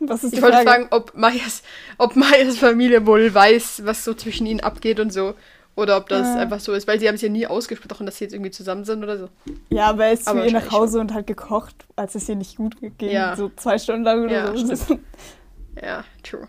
Was 0.00 0.22
ist 0.24 0.32
Ich 0.34 0.40
wollte 0.42 0.58
Frage? 0.58 0.68
fragen, 0.70 0.86
ob 0.90 1.16
Mayas, 1.16 1.62
ob 1.98 2.14
Mayas 2.16 2.56
Familie 2.58 3.04
wohl 3.06 3.32
weiß, 3.34 3.82
was 3.84 4.04
so 4.04 4.14
zwischen 4.14 4.46
ihnen 4.46 4.60
abgeht 4.60 5.00
und 5.00 5.12
so. 5.12 5.34
Oder 5.74 5.96
ob 5.96 6.08
das 6.08 6.26
Äh. 6.36 6.40
einfach 6.40 6.58
so 6.60 6.72
ist, 6.72 6.86
weil 6.88 6.98
sie 6.98 7.06
haben 7.08 7.14
es 7.14 7.22
ja 7.22 7.28
nie 7.28 7.46
ausgesprochen, 7.46 8.04
dass 8.06 8.18
sie 8.18 8.24
jetzt 8.24 8.32
irgendwie 8.34 8.50
zusammen 8.50 8.84
sind 8.84 9.02
oder 9.04 9.16
so. 9.18 9.28
Ja, 9.70 9.86
aber 9.86 10.06
er 10.06 10.12
ist 10.12 10.24
zu 10.24 10.30
Aber 10.30 10.44
ihr 10.44 10.52
nach 10.52 10.72
Hause 10.72 10.98
und 10.98 11.14
hat 11.14 11.26
gekocht, 11.28 11.74
als 11.94 12.14
es 12.16 12.28
ihr 12.28 12.34
nicht 12.36 12.56
gut 12.56 12.74
ging. 12.98 13.10
Ja. 13.10 13.36
So 13.36 13.50
zwei 13.56 13.78
Stunden 13.78 14.02
lang 14.02 14.24
oder 14.24 14.32
Ja, 14.32 14.56
so. 14.56 14.74
stimmt. 14.76 15.00
Ja, 15.82 16.04
true. 16.24 16.48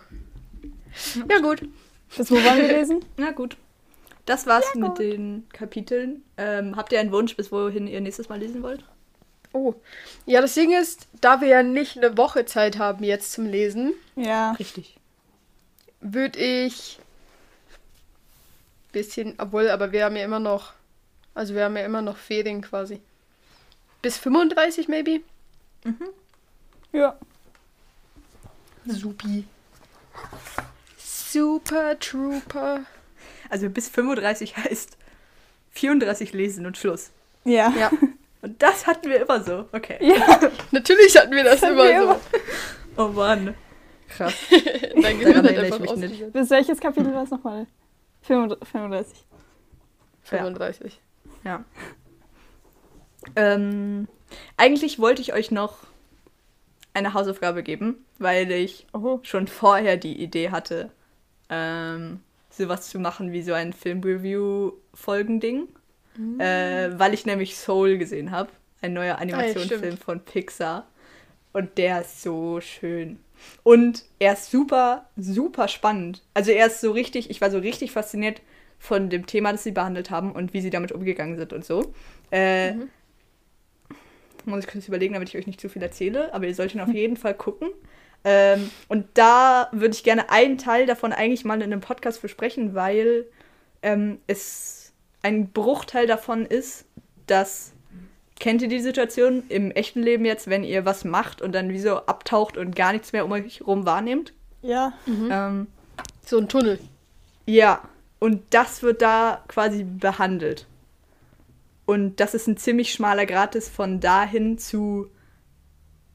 Ja, 1.30 1.40
gut. 1.40 1.62
Bis 2.18 2.32
wo 2.32 2.36
waren 2.36 2.58
wir 2.58 2.68
lesen? 2.78 3.06
Na 3.18 3.30
gut. 3.32 3.58
Das 4.26 4.48
war's 4.48 4.74
mit 4.76 4.98
den 4.98 5.46
Kapiteln. 5.54 6.24
Ähm, 6.38 6.76
habt 6.76 6.92
ihr 6.92 7.00
einen 7.00 7.12
Wunsch, 7.12 7.36
bis 7.36 7.52
wohin 7.52 7.88
ihr 7.88 8.02
nächstes 8.02 8.30
Mal 8.30 8.40
lesen 8.40 8.64
wollt? 8.64 8.84
Oh. 9.52 9.74
Ja, 10.26 10.42
das 10.42 10.54
Ding 10.54 10.72
ist, 10.72 11.08
da 11.22 11.42
wir 11.42 11.48
ja 11.48 11.64
nicht 11.64 11.98
eine 11.98 12.18
Woche 12.18 12.46
Zeit 12.46 12.78
haben 12.78 13.04
jetzt 13.04 13.32
zum 13.32 13.46
Lesen, 13.46 13.94
Ja. 14.16 14.52
Richtig. 14.54 14.98
würde 16.02 16.40
ich 16.40 17.00
bisschen, 18.92 19.36
obwohl, 19.38 19.70
aber 19.70 19.92
wir 19.92 20.06
haben 20.06 20.16
ja 20.16 20.24
immer 20.24 20.40
noch, 20.40 20.74
also 21.36 21.54
wir 21.56 21.64
haben 21.66 21.78
ja 21.78 21.86
immer 21.86 22.02
noch 22.02 22.18
Ferien 22.18 22.62
quasi. 22.62 23.02
Bis 24.02 24.18
35 24.18 24.88
maybe? 24.88 25.22
Ja. 26.92 27.18
Supi. 28.86 29.46
Super 30.98 32.00
Trooper. 32.00 32.82
Also 33.50 33.70
bis 33.70 33.90
35 33.90 34.58
heißt 34.64 34.98
34 35.72 36.34
lesen 36.34 36.66
und 36.66 36.78
Schluss. 36.78 37.12
Ja. 37.46 37.72
Ja, 37.78 37.92
Und 38.42 38.62
das 38.62 38.88
hatten 38.88 39.10
wir 39.10 39.22
immer 39.22 39.44
so. 39.44 39.66
Okay. 39.72 39.98
Ja. 40.02 40.40
natürlich 40.72 41.18
hatten 41.18 41.32
wir 41.34 41.44
das 41.44 41.62
hatten 41.62 41.74
immer 41.74 41.84
wir 41.84 41.98
so. 42.00 42.04
immer. 42.06 42.20
Oh 42.98 43.08
Mann. 43.10 43.54
Krass. 44.10 44.34
Dein 45.02 45.20
Gehirn 45.20 45.38
hat 45.46 45.58
einfach 45.58 45.80
mich 45.80 45.96
nicht. 45.96 46.32
Bis 46.34 46.50
welches 46.50 46.80
Kapitel 46.80 47.14
war 47.14 47.24
es 47.24 47.32
nochmal? 47.32 47.68
35. 48.24 49.26
35. 50.24 51.00
Ja. 51.44 51.64
Ähm, 53.36 54.08
eigentlich 54.58 55.00
wollte 55.00 55.22
ich 55.22 55.34
euch 55.34 55.52
noch 55.52 55.78
eine 56.94 57.14
Hausaufgabe 57.14 57.64
geben, 57.64 58.04
weil 58.18 58.52
ich 58.52 58.88
Oh. 58.94 59.20
schon 59.24 59.48
vorher 59.48 59.98
die 59.98 60.22
Idee 60.22 60.50
hatte, 60.52 60.92
ähm, 61.50 62.22
sowas 62.50 62.90
zu 62.90 63.00
machen 63.00 63.32
wie 63.32 63.42
so 63.44 63.54
ein 63.54 63.74
Film-Review-Folgending. 63.74 65.68
Äh, 66.40 67.00
weil 67.00 67.14
ich 67.14 67.26
nämlich 67.26 67.56
Soul 67.56 67.98
gesehen 67.98 68.32
habe. 68.32 68.50
Ein 68.82 68.94
neuer 68.94 69.18
Animationsfilm 69.18 69.82
stimmt. 69.82 70.04
von 70.04 70.20
Pixar. 70.22 70.88
Und 71.52 71.78
der 71.78 72.02
ist 72.02 72.22
so 72.22 72.62
schön. 72.62 73.20
Und 73.64 74.04
er 74.20 74.34
ist 74.34 74.52
super, 74.52 75.10
super 75.18 75.68
spannend. 75.68 76.24
Also 76.34 76.52
er 76.52 76.68
ist 76.68 76.82
so 76.82 76.92
richtig, 76.92 77.30
ich 77.30 77.42
war 77.42 77.50
so 77.50 77.58
richtig 77.58 77.92
fasziniert 77.92 78.42
von 78.78 79.10
dem 79.10 79.26
Thema, 79.26 79.52
das 79.52 79.64
sie 79.64 79.72
behandelt 79.72 80.10
haben 80.10 80.32
und 80.32 80.54
wie 80.54 80.62
sie 80.62 80.70
damit 80.70 80.92
umgegangen 80.92 81.38
sind 81.38 81.54
und 81.54 81.66
so. 81.66 81.94
Äh, 82.32 82.74
Muss 84.46 84.60
ich 84.60 84.68
kurz 84.68 84.88
überlegen, 84.88 85.14
damit 85.14 85.30
ich 85.30 85.38
euch 85.38 85.48
nicht 85.48 85.60
zu 85.60 85.70
viel 85.70 85.82
erzähle, 85.82 86.34
aber 86.34 86.48
ihr 86.48 86.56
solltet 86.56 86.76
ihn 86.76 86.82
auf 86.82 86.90
jeden 86.94 87.18
Fall 87.18 87.34
gucken. 87.34 87.70
Ähm, 88.24 88.70
und 88.88 89.06
da 89.14 89.70
würde 89.72 89.94
ich 89.94 90.04
gerne 90.04 90.30
einen 90.30 90.58
Teil 90.58 90.86
davon 90.86 91.14
eigentlich 91.14 91.46
mal 91.46 91.62
in 91.62 91.72
einem 91.72 91.82
Podcast 91.82 92.22
besprechen, 92.22 92.76
weil 92.76 93.26
ähm, 93.82 94.20
es 94.28 94.79
ein 95.22 95.52
Bruchteil 95.52 96.08
davon 96.08 96.46
ist, 96.46 96.86
dass 97.28 97.74
kennt 98.40 98.62
ihr 98.62 98.70
die 98.70 98.80
Situation 98.80 99.44
im 99.50 99.72
echten 99.72 100.02
Leben 100.02 100.24
jetzt, 100.26 100.50
wenn 100.50 100.64
ihr 100.64 100.86
was 100.86 101.04
macht 101.04 101.42
und 101.42 101.54
dann 101.54 101.70
wie 101.70 101.80
so 101.80 101.98
abtaucht 101.98 102.58
und 102.58 102.76
gar 102.76 102.94
nichts 102.94 103.12
mehr 103.12 103.26
um 103.26 103.32
euch 103.32 103.66
rum 103.66 103.86
wahrnehmt? 103.86 104.34
Ja. 104.62 104.94
Ähm, 105.08 105.68
So 106.26 106.38
ein 106.38 106.48
Tunnel. 106.48 106.80
ja, 107.46 107.82
und 108.20 108.42
das 108.50 108.84
wird 108.84 109.02
da 109.02 109.44
quasi 109.48 109.84
behandelt. 109.86 110.68
Und 111.86 112.20
das 112.20 112.34
ist 112.34 112.48
ein 112.48 112.58
ziemlich 112.58 112.92
schmaler 112.92 113.26
Grat 113.26 113.56
ist 113.56 113.70
von 113.74 114.00
dahin 114.02 114.58
zu 114.58 115.08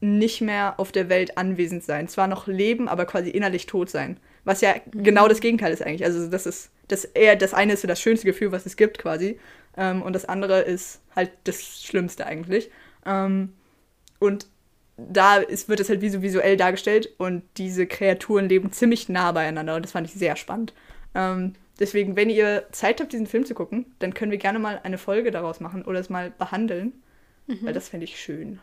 nicht 0.00 0.42
mehr 0.42 0.78
auf 0.78 0.92
der 0.92 1.08
Welt 1.08 1.38
anwesend 1.38 1.82
sein. 1.82 2.08
Zwar 2.08 2.26
noch 2.26 2.46
leben, 2.46 2.88
aber 2.88 3.06
quasi 3.06 3.30
innerlich 3.30 3.64
tot 3.66 3.88
sein. 3.88 4.18
Was 4.44 4.60
ja 4.60 4.74
genau 4.90 5.28
das 5.28 5.40
Gegenteil 5.40 5.72
ist 5.72 5.82
eigentlich. 5.82 6.04
Also 6.04 6.28
das 6.28 6.46
ist 6.46 6.70
das 6.88 7.04
eher 7.04 7.36
das 7.36 7.54
eine 7.54 7.74
ist 7.74 7.80
so 7.80 7.88
das 7.88 8.00
schönste 8.00 8.26
Gefühl, 8.26 8.52
was 8.52 8.66
es 8.66 8.76
gibt 8.76 8.98
quasi. 8.98 9.38
Ähm, 9.76 10.02
und 10.02 10.14
das 10.14 10.24
andere 10.24 10.60
ist 10.60 11.00
halt 11.14 11.30
das 11.44 11.82
Schlimmste 11.82 12.26
eigentlich. 12.26 12.70
Ähm, 13.06 13.54
und 14.18 14.46
da 14.96 15.36
ist, 15.36 15.68
wird 15.68 15.80
es 15.80 15.88
halt 15.88 16.00
wie 16.00 16.08
so 16.08 16.22
visuell 16.22 16.56
dargestellt 16.56 17.08
und 17.18 17.42
diese 17.56 17.86
Kreaturen 17.86 18.48
leben 18.48 18.70
ziemlich 18.70 19.08
nah 19.08 19.32
beieinander 19.32 19.74
und 19.74 19.84
das 19.84 19.92
fand 19.92 20.06
ich 20.06 20.14
sehr 20.14 20.36
spannend. 20.36 20.72
Ähm, 21.14 21.54
deswegen, 21.80 22.16
wenn 22.16 22.30
ihr 22.30 22.66
Zeit 22.70 23.00
habt, 23.00 23.12
diesen 23.12 23.26
Film 23.26 23.44
zu 23.44 23.54
gucken, 23.54 23.86
dann 23.98 24.14
können 24.14 24.30
wir 24.30 24.38
gerne 24.38 24.58
mal 24.58 24.80
eine 24.84 24.98
Folge 24.98 25.30
daraus 25.30 25.60
machen 25.60 25.84
oder 25.84 25.98
es 25.98 26.10
mal 26.10 26.30
behandeln, 26.30 26.92
weil 27.46 27.72
das 27.72 27.88
fände 27.88 28.04
ich 28.04 28.20
schön. 28.20 28.60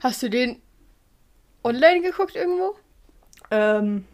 Hast 0.00 0.22
du 0.22 0.28
den 0.28 0.60
online 1.64 2.02
geguckt 2.02 2.36
irgendwo? 2.36 2.76
Ähm, 3.50 4.04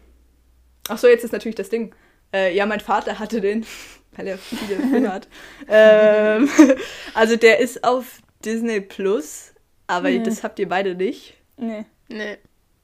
ach 0.89 0.97
so, 0.97 1.07
jetzt 1.07 1.23
ist 1.23 1.31
natürlich 1.33 1.55
das 1.55 1.69
Ding. 1.69 1.93
Äh, 2.33 2.55
ja, 2.55 2.65
mein 2.65 2.79
Vater 2.79 3.19
hatte 3.19 3.39
den, 3.41 3.65
weil 4.15 4.27
er 4.27 4.37
viele 4.37 4.75
Filme 4.81 5.11
hat. 5.13 5.27
Ähm, 5.67 6.49
also 7.13 7.35
der 7.35 7.59
ist 7.59 7.83
auf 7.83 8.19
Disney 8.43 8.81
Plus, 8.81 9.53
aber 9.87 10.09
Mhm. 10.09 10.23
das 10.23 10.43
habt 10.43 10.59
ihr 10.59 10.67
beide 10.69 10.95
nicht. 10.95 11.35
Nee. 11.57 11.85
Nee. 12.07 12.37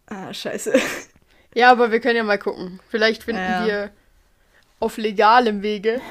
Ah, 0.07 0.33
scheiße. 0.33 0.73
Ja, 1.55 1.69
aber 1.69 1.91
wir 1.91 1.99
können 1.99 2.15
ja 2.15 2.23
mal 2.23 2.39
gucken. 2.39 2.79
Vielleicht 2.89 3.21
finden 3.25 3.39
Ja. 3.43 3.65
wir 3.67 3.91
auf 4.79 4.97
legalem 4.97 5.61
Wege 5.61 6.01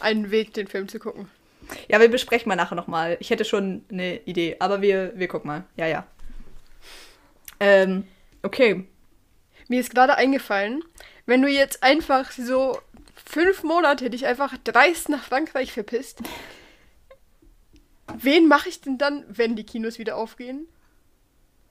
einen 0.00 0.30
Weg, 0.30 0.52
den 0.52 0.66
Film 0.66 0.86
zu 0.86 0.98
gucken. 0.98 1.30
Ja, 1.88 1.98
wir 1.98 2.10
besprechen 2.10 2.50
mal 2.50 2.54
nachher 2.54 2.74
nochmal. 2.74 3.16
Ich 3.20 3.30
hätte 3.30 3.46
schon 3.46 3.86
eine 3.90 4.18
Idee, 4.26 4.56
aber 4.58 4.82
wir, 4.82 5.12
wir 5.16 5.28
gucken 5.28 5.48
mal. 5.48 5.64
Ja, 5.78 5.86
ja. 5.86 6.06
Ähm, 7.58 8.06
okay. 8.42 8.84
Mir 9.68 9.80
ist 9.80 9.94
gerade 9.94 10.16
eingefallen, 10.16 10.84
wenn 11.26 11.42
du 11.42 11.48
jetzt 11.48 11.82
einfach 11.82 12.30
so 12.32 12.78
fünf 13.24 13.62
Monate 13.62 14.10
dich 14.10 14.26
einfach 14.26 14.54
dreist 14.62 15.08
nach 15.08 15.24
Frankreich 15.24 15.72
verpisst, 15.72 16.20
wen 18.18 18.48
mache 18.48 18.68
ich 18.68 18.80
denn 18.80 18.98
dann, 18.98 19.24
wenn 19.28 19.56
die 19.56 19.64
Kinos 19.64 19.98
wieder 19.98 20.16
aufgehen? 20.16 20.66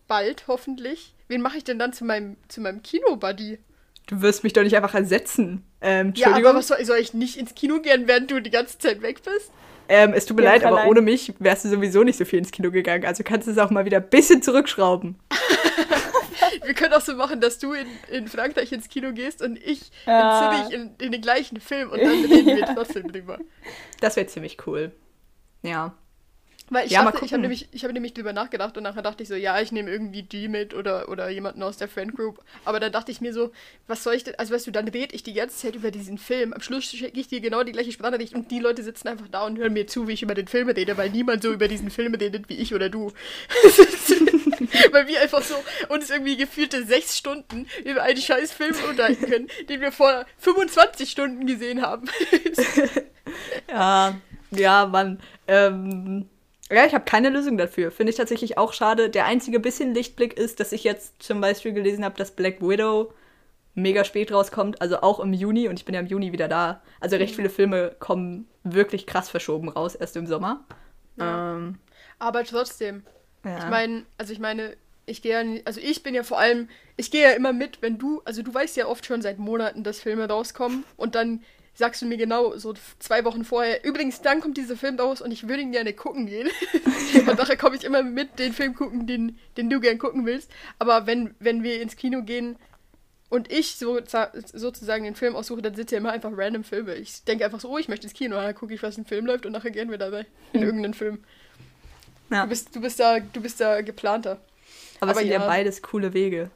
Bald, 0.08 0.46
hoffentlich. 0.48 1.14
Wen 1.28 1.42
mache 1.42 1.58
ich 1.58 1.64
denn 1.64 1.80
dann 1.80 1.94
zu 1.94 2.04
meinem, 2.06 2.36
zu 2.48 2.62
meinem 2.62 2.82
Kino-Buddy? 2.84 3.60
Du 4.08 4.22
wirst 4.22 4.44
mich 4.44 4.52
doch 4.54 4.64
nicht 4.64 4.76
einfach 4.76 4.94
ersetzen. 4.96 5.64
Ähm, 5.80 6.08
Ja, 6.16 6.28
Entschuldigung. 6.28 6.46
aber 6.50 6.60
was 6.60 6.68
soll, 6.68 6.84
soll 6.84 6.98
ich 6.98 7.14
nicht 7.14 7.38
ins 7.38 7.56
Kino 7.56 7.80
gehen, 7.80 8.08
während 8.08 8.30
du 8.30 8.42
die 8.42 8.50
ganze 8.50 8.78
Zeit 8.78 9.02
weg 9.02 9.22
bist? 9.24 9.52
ähm, 9.88 10.14
es 10.14 10.26
tut 10.26 10.38
mir 10.38 10.44
Ja, 10.44 10.52
leid, 10.52 10.64
aber 10.66 10.78
allein. 10.80 10.90
ohne 10.90 11.02
mich 11.02 11.34
wärst 11.40 11.66
du 11.66 11.70
sowieso 11.70 12.04
nicht 12.04 12.18
so 12.18 12.26
viel 12.26 12.40
ins 12.40 12.52
Kino 12.52 12.72
gegangen. 12.72 13.06
Also 13.06 13.24
kannst 13.24 13.48
du 13.48 13.52
es 13.52 13.58
auch 13.58 13.70
mal 13.70 13.86
wieder 13.86 13.98
ein 13.98 14.10
bisschen 14.10 14.42
zurückschrauben. 14.42 15.18
wir 16.64 16.74
können 16.74 16.94
auch 16.94 17.02
so 17.02 17.16
machen, 17.16 17.42
dass 17.42 17.60
du 17.60 17.74
in, 17.74 17.88
in 18.10 18.28
Frankreich 18.28 18.72
ins 18.72 18.90
Kino 18.90 19.14
gehst 19.14 19.42
und 19.42 19.58
ich 19.58 19.92
ja. 20.06 20.52
in 20.52 20.68
Zürich 20.68 20.74
in, 20.74 20.96
in 21.06 21.12
den 21.12 21.22
gleichen 21.22 21.60
Film 21.60 21.92
und 21.92 22.00
dann 22.00 22.26
reden 22.26 22.58
wir 22.58 22.66
trotzdem 22.76 23.12
drüber. 23.12 23.40
Das 24.00 24.16
wäre 24.16 24.28
ziemlich 24.28 24.58
cool. 24.68 24.92
Ja. 25.62 25.94
Weil 26.70 26.86
ich 26.86 26.94
ja, 26.94 27.04
dachte, 27.04 27.26
ich 27.26 27.34
habe 27.34 27.42
nämlich, 27.42 27.70
hab 27.84 27.92
nämlich 27.92 28.14
drüber 28.14 28.32
nachgedacht 28.32 28.78
und 28.78 28.84
nachher 28.84 29.02
dachte 29.02 29.22
ich 29.22 29.30
so, 29.30 29.36
ja, 29.36 29.60
ich 29.60 29.72
nehme 29.72 29.92
irgendwie 29.92 30.24
G 30.24 30.48
mit 30.48 30.74
oder, 30.74 31.10
oder 31.10 31.30
jemanden 31.30 31.62
aus 31.62 31.78
der 31.78 31.90
Friend 31.90 32.16
Group. 32.16 32.42
Aber 32.64 32.80
dann 32.80 32.92
dachte 32.92 33.12
ich 33.12 33.20
mir 33.20 33.34
so, 33.34 33.52
was 33.86 34.04
soll 34.04 34.14
ich 34.16 34.24
denn, 34.24 34.36
also 34.40 34.54
weißt 34.54 34.66
du, 34.66 34.72
dann 34.72 34.88
rede 34.88 35.14
ich 35.14 35.24
die 35.24 35.34
ganze 35.34 35.58
Zeit 35.58 35.76
über 35.76 35.92
diesen 35.92 36.18
Film. 36.18 36.54
Am 36.54 36.62
Schluss 36.62 36.86
schicke 36.86 37.20
ich 37.20 37.28
dir 37.28 37.42
genau 37.42 37.64
die 37.64 37.74
gleiche 37.74 37.92
Sprachnachricht 37.92 38.34
und 38.34 38.50
die 38.50 38.60
Leute 38.60 38.82
sitzen 38.82 39.10
einfach 39.10 39.28
da 39.28 39.46
und 39.46 39.58
hören 39.58 39.74
mir 39.74 39.88
zu, 39.88 40.08
wie 40.08 40.14
ich 40.14 40.24
über 40.24 40.36
den 40.36 40.48
Film 40.48 40.70
rede, 40.70 40.98
weil 40.98 41.10
niemand 41.10 41.44
so 41.44 41.52
über 41.52 41.68
diesen 41.68 41.92
Film 41.92 42.16
redet 42.16 42.48
wie 42.50 42.56
ich 42.56 42.74
oder 42.74 42.90
du. 42.90 43.12
weil 44.92 45.08
wir 45.08 45.22
einfach 45.22 45.42
so 45.42 45.56
uns 45.90 46.10
irgendwie 46.10 46.38
gefühlte 46.38 46.86
sechs 46.86 47.18
Stunden 47.18 47.68
über 47.84 48.04
einen 48.04 48.18
scheiß 48.22 48.52
Film 48.54 48.76
unterhalten 48.90 49.30
können, 49.30 49.48
den 49.70 49.82
wir 49.82 49.92
vor 49.92 50.26
25 50.38 51.10
Stunden 51.10 51.46
gesehen 51.46 51.82
haben. 51.82 52.08
ja, 53.70 54.16
ja, 54.52 54.86
Mann. 54.86 55.20
Ähm 55.48 56.30
ja, 56.72 56.86
ich 56.86 56.94
habe 56.94 57.06
keine 57.06 57.30
Lösung 57.30 57.58
dafür. 57.58 57.92
Finde 57.92 58.12
ich 58.12 58.18
tatsächlich 58.18 58.58
auch 58.58 58.74
schade. 58.74 59.10
Der 59.10 59.26
einzige 59.26 59.60
bisschen 59.60 59.94
Lichtblick 59.94 60.34
ist, 60.34 60.60
dass 60.60 60.72
ich 60.72 60.84
jetzt 60.84 61.22
zum 61.22 61.40
Beispiel 61.40 61.74
gelesen 61.74 62.04
habe, 62.04 62.18
dass 62.18 62.32
Black 62.32 62.62
Widow 62.62 63.14
mega 63.76 64.04
spät 64.04 64.32
rauskommt, 64.32 64.82
also 64.82 65.02
auch 65.02 65.20
im 65.20 65.34
Juni 65.34 65.68
und 65.68 65.80
ich 65.80 65.86
bin 65.86 65.96
ja 65.96 66.02
im 66.02 66.08
Juni 66.08 66.32
wieder 66.32 66.48
da. 66.48 66.82
Also 67.00 67.16
recht 67.18 67.34
mhm. 67.34 67.36
viele 67.38 67.50
Filme 67.50 67.96
kommen 68.00 68.48
wirklich 68.64 69.06
krass 69.06 69.30
verschoben 69.30 69.70
raus, 69.70 69.96
erst 69.96 70.16
im 70.16 70.28
Sommer. 70.28 70.64
Ja. 71.18 71.56
Ähm, 71.56 71.80
Aber 72.20 72.44
trotzdem. 72.44 73.04
Ja. 73.44 73.58
Ich 73.58 73.70
meine, 73.70 74.06
also 74.18 74.34
ich 74.34 74.40
meine, 74.40 74.76
ich 75.06 75.22
gehe 75.22 75.34
ja, 75.34 75.62
also 75.66 75.82
ich 75.82 76.04
bin 76.04 76.16
ja 76.16 76.24
vor 76.24 76.40
allem, 76.40 76.70
ich 76.96 77.12
gehe 77.12 77.24
ja 77.24 77.32
immer 77.32 77.54
mit, 77.54 77.82
wenn 77.82 77.98
du, 77.98 78.22
also 78.26 78.42
du 78.42 78.54
weißt 78.54 78.78
ja 78.78 78.88
oft 78.88 79.06
schon 79.06 79.22
seit 79.22 79.38
Monaten, 79.38 79.84
dass 79.84 80.00
Filme 80.00 80.28
rauskommen 80.28 80.86
und 80.96 81.16
dann 81.16 81.44
sagst 81.76 82.02
du 82.02 82.06
mir 82.06 82.18
genau 82.18 82.56
so 82.56 82.74
zwei 83.00 83.26
Wochen 83.26 83.44
vorher, 83.44 83.84
übrigens, 83.84 84.22
dann 84.22 84.42
kommt 84.42 84.58
dieser 84.58 84.78
Film 84.78 85.00
raus 85.00 85.22
und 85.22 85.32
ich 85.32 85.48
würde 85.48 85.64
ihn 85.64 85.72
gerne 85.72 85.94
gucken 85.94 86.28
gehen. 86.28 86.48
und 87.28 87.40
daher 87.40 87.58
komme 87.58 87.76
ich 87.76 87.84
immer 87.84 88.04
mit 88.04 88.38
den 88.38 88.54
Film 88.54 88.76
gucken, 88.76 89.08
den, 89.08 89.40
den 89.58 89.70
du 89.70 89.80
gern 89.80 89.98
gucken 89.98 90.26
willst. 90.26 90.52
Aber 90.78 91.08
wenn, 91.08 91.34
wenn 91.40 91.64
wir 91.64 91.82
ins 91.82 91.96
Kino 91.96 92.22
gehen 92.22 92.58
und 93.30 93.52
ich 93.52 93.78
so, 93.78 94.00
sozusagen 94.54 95.04
den 95.04 95.16
Film 95.16 95.36
aussuche, 95.36 95.64
dann 95.64 95.74
sind 95.74 95.90
ja 95.90 95.98
immer 95.98 96.12
einfach 96.12 96.32
random 96.32 96.64
Filme. 96.64 96.94
Ich 96.94 97.24
denke 97.24 97.44
einfach 97.44 97.60
so, 97.60 97.70
oh, 97.70 97.80
ich 97.80 97.88
möchte 97.88 98.06
ins 98.06 98.14
Kino, 98.14 98.36
dann 98.36 98.54
gucke 98.54 98.76
ich, 98.76 98.84
was 98.84 99.00
im 99.00 99.06
Film 99.06 99.26
läuft 99.26 99.48
und 99.48 99.54
nachher 99.54 99.72
gehen 99.72 99.90
wir 99.90 99.98
dabei 99.98 100.28
in 100.54 100.62
irgendeinen 100.62 100.94
Film. 100.94 101.24
Ja. 102.30 102.44
Du, 102.44 102.50
bist, 102.50 102.76
du, 102.76 102.82
bist 102.82 103.00
da, 103.00 103.20
du 103.20 103.42
bist 103.42 103.60
da 103.60 103.82
geplanter. 103.82 104.40
Aber, 105.00 105.12
Aber 105.12 105.12
es 105.12 105.18
sind 105.20 105.28
ja, 105.28 105.40
ja 105.40 105.48
beides 105.48 105.82
coole 105.82 106.14
Wege. 106.14 106.50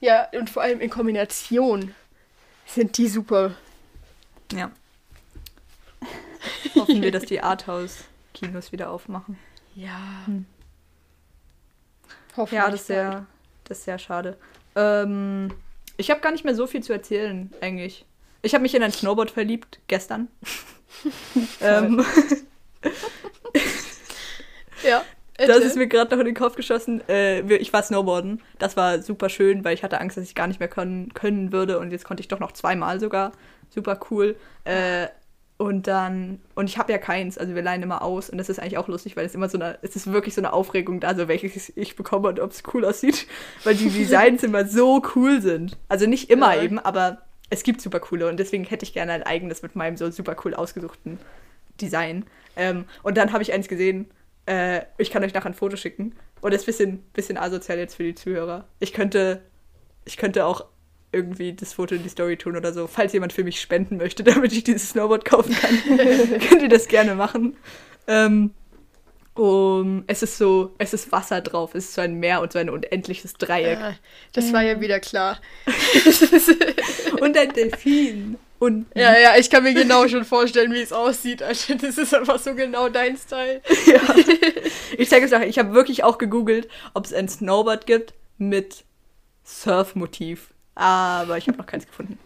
Ja, 0.00 0.28
und 0.32 0.48
vor 0.48 0.62
allem 0.62 0.80
in 0.80 0.90
Kombination 0.90 1.94
sind 2.66 2.96
die 2.98 3.08
super. 3.08 3.54
Ja. 4.52 4.70
Hoffen 6.74 7.02
wir, 7.02 7.10
dass 7.10 7.24
die 7.24 7.40
Arthouse-Kinos 7.40 8.72
wieder 8.72 8.90
aufmachen. 8.90 9.38
Ja. 9.74 10.22
Hm. 10.26 10.46
Ja, 12.50 12.70
das 12.70 12.82
ist, 12.82 12.86
sehr, 12.86 13.26
das 13.64 13.78
ist 13.78 13.84
sehr 13.84 13.98
schade. 13.98 14.36
Ähm, 14.76 15.52
ich 15.96 16.10
habe 16.10 16.20
gar 16.20 16.30
nicht 16.30 16.44
mehr 16.44 16.54
so 16.54 16.68
viel 16.68 16.82
zu 16.84 16.92
erzählen, 16.92 17.52
eigentlich. 17.60 18.04
Ich 18.42 18.54
habe 18.54 18.62
mich 18.62 18.74
in 18.76 18.82
ein 18.84 18.92
Snowboard 18.92 19.32
verliebt, 19.32 19.80
gestern. 19.88 20.28
ähm, 21.60 22.04
ja. 24.82 25.02
Das 25.38 25.58
ist 25.58 25.76
mir 25.76 25.86
gerade 25.86 26.10
noch 26.12 26.18
in 26.18 26.26
den 26.26 26.34
Kopf 26.34 26.56
geschossen. 26.56 27.00
Äh, 27.08 27.40
ich 27.56 27.72
war 27.72 27.82
Snowboarden. 27.82 28.42
Das 28.58 28.76
war 28.76 29.00
super 29.02 29.28
schön, 29.28 29.64
weil 29.64 29.72
ich 29.74 29.84
hatte 29.84 30.00
Angst, 30.00 30.16
dass 30.16 30.24
ich 30.24 30.34
gar 30.34 30.48
nicht 30.48 30.58
mehr 30.58 30.68
können, 30.68 31.14
können 31.14 31.52
würde. 31.52 31.78
Und 31.78 31.92
jetzt 31.92 32.04
konnte 32.04 32.20
ich 32.20 32.28
doch 32.28 32.40
noch 32.40 32.50
zweimal 32.50 32.98
sogar 32.98 33.30
super 33.70 34.00
cool. 34.10 34.34
Äh, 34.64 35.06
und 35.58 35.88
dann, 35.88 36.40
und 36.54 36.68
ich 36.68 36.78
habe 36.78 36.92
ja 36.92 36.98
keins, 36.98 37.36
also 37.36 37.56
wir 37.56 37.62
leihen 37.62 37.82
immer 37.82 38.02
aus 38.02 38.30
und 38.30 38.38
das 38.38 38.48
ist 38.48 38.60
eigentlich 38.60 38.78
auch 38.78 38.86
lustig, 38.86 39.16
weil 39.16 39.26
es 39.26 39.34
immer 39.34 39.48
so 39.48 39.58
eine, 39.58 39.76
es 39.82 39.96
ist 39.96 40.10
wirklich 40.10 40.34
so 40.34 40.40
eine 40.40 40.52
Aufregung 40.52 41.00
da, 41.00 41.16
so 41.16 41.26
welches 41.26 41.72
ich 41.76 41.96
bekomme 41.96 42.28
und 42.28 42.38
ob 42.38 42.52
es 42.52 42.62
cool 42.72 42.84
aussieht, 42.84 43.26
weil 43.64 43.74
die 43.74 43.90
Designs 43.90 44.44
immer 44.44 44.66
so 44.66 45.02
cool 45.16 45.42
sind. 45.42 45.76
Also 45.88 46.06
nicht 46.06 46.30
immer 46.30 46.54
ja. 46.54 46.62
eben, 46.62 46.78
aber 46.78 47.22
es 47.50 47.64
gibt 47.64 47.80
super 47.80 47.98
coole 47.98 48.28
und 48.28 48.38
deswegen 48.38 48.64
hätte 48.64 48.84
ich 48.84 48.92
gerne 48.92 49.12
ein 49.12 49.24
eigenes 49.24 49.62
mit 49.62 49.74
meinem 49.74 49.96
so 49.96 50.08
super 50.12 50.36
cool 50.44 50.54
ausgesuchten 50.54 51.18
Design. 51.80 52.24
Ähm, 52.56 52.84
und 53.02 53.16
dann 53.16 53.32
habe 53.32 53.42
ich 53.42 53.52
eins 53.52 53.66
gesehen, 53.66 54.08
äh, 54.48 54.86
ich 54.96 55.10
kann 55.10 55.22
euch 55.22 55.34
nachher 55.34 55.50
ein 55.50 55.54
Foto 55.54 55.76
schicken 55.76 56.14
und 56.40 56.54
das 56.54 56.62
ist 56.62 56.66
ein 56.66 56.72
bisschen, 56.72 56.98
bisschen 57.12 57.36
asozial 57.36 57.78
jetzt 57.78 57.96
für 57.96 58.02
die 58.02 58.14
Zuhörer. 58.14 58.66
Ich 58.80 58.94
könnte, 58.94 59.42
ich 60.06 60.16
könnte 60.16 60.46
auch 60.46 60.64
irgendwie 61.12 61.52
das 61.52 61.74
Foto 61.74 61.94
in 61.94 62.02
die 62.02 62.08
Story 62.08 62.36
tun 62.36 62.56
oder 62.56 62.72
so. 62.72 62.86
Falls 62.86 63.12
jemand 63.12 63.32
für 63.34 63.44
mich 63.44 63.60
spenden 63.60 63.98
möchte, 63.98 64.24
damit 64.24 64.52
ich 64.52 64.64
dieses 64.64 64.90
Snowboard 64.90 65.26
kaufen 65.26 65.54
kann, 65.54 65.98
könnt 66.48 66.62
ihr 66.62 66.68
das 66.68 66.88
gerne 66.88 67.14
machen. 67.14 67.56
Ähm, 68.06 68.54
um, 69.34 70.02
es 70.06 70.22
ist 70.22 70.38
so, 70.38 70.74
es 70.78 70.94
ist 70.94 71.12
Wasser 71.12 71.40
drauf, 71.42 71.74
es 71.74 71.84
ist 71.84 71.94
so 71.94 72.00
ein 72.00 72.14
Meer 72.14 72.40
und 72.40 72.52
so 72.52 72.58
ein 72.58 72.70
unendliches 72.70 73.34
Dreieck. 73.34 73.78
Ja, 73.78 73.94
das 74.32 74.52
war 74.52 74.62
ja 74.62 74.80
wieder 74.80 74.98
klar. 74.98 75.38
und 77.20 77.36
ein 77.36 77.52
Delfin. 77.52 78.36
Und 78.58 78.86
ja, 78.94 79.16
ja, 79.16 79.36
ich 79.36 79.50
kann 79.50 79.62
mir 79.62 79.72
genau 79.72 80.08
schon 80.08 80.24
vorstellen, 80.24 80.72
wie 80.72 80.80
es 80.80 80.92
aussieht. 80.92 81.42
Also, 81.42 81.74
das 81.74 81.96
ist 81.96 82.12
einfach 82.12 82.38
so 82.38 82.54
genau 82.54 82.88
dein 82.88 83.16
Style. 83.16 83.62
ja. 83.86 84.00
Ich 84.96 85.08
zeige 85.08 85.26
es 85.26 85.32
euch, 85.32 85.48
ich 85.48 85.58
habe 85.58 85.74
wirklich 85.74 86.02
auch 86.02 86.18
gegoogelt, 86.18 86.68
ob 86.94 87.04
es 87.04 87.12
ein 87.12 87.28
Snowboard 87.28 87.86
gibt 87.86 88.14
mit 88.36 88.84
Surfmotiv. 89.44 90.52
Aber 90.74 91.38
ich 91.38 91.46
habe 91.48 91.58
noch 91.58 91.66
keins 91.66 91.86
gefunden. 91.86 92.18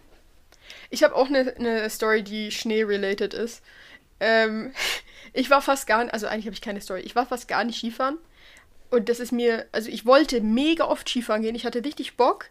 Ich 0.91 1.03
habe 1.03 1.14
auch 1.14 1.28
eine 1.28 1.55
ne 1.59 1.89
Story, 1.89 2.22
die 2.22 2.51
Schnee-related 2.51 3.35
ist. 3.35 3.62
Ähm, 4.20 4.72
ich 5.33 5.51
war 5.51 5.61
fast 5.61 5.87
gar 5.87 6.05
nicht, 6.05 6.14
also 6.14 6.26
eigentlich 6.26 6.47
habe 6.47 6.55
ich 6.55 6.62
keine 6.62 6.80
Story. 6.80 7.01
Ich 7.01 7.14
war 7.14 7.26
fast 7.26 7.49
gar 7.49 7.64
nicht 7.64 7.78
Skifahren. 7.78 8.18
Und 8.91 9.09
das 9.09 9.20
ist 9.20 9.33
mir, 9.33 9.66
also 9.72 9.89
ich 9.89 10.05
wollte 10.05 10.41
mega 10.43 10.85
oft 10.85 11.09
Skifahren 11.09 11.43
gehen. 11.43 11.55
Ich 11.55 11.64
hatte 11.64 11.85
richtig 11.85 12.16
Bock. 12.16 12.47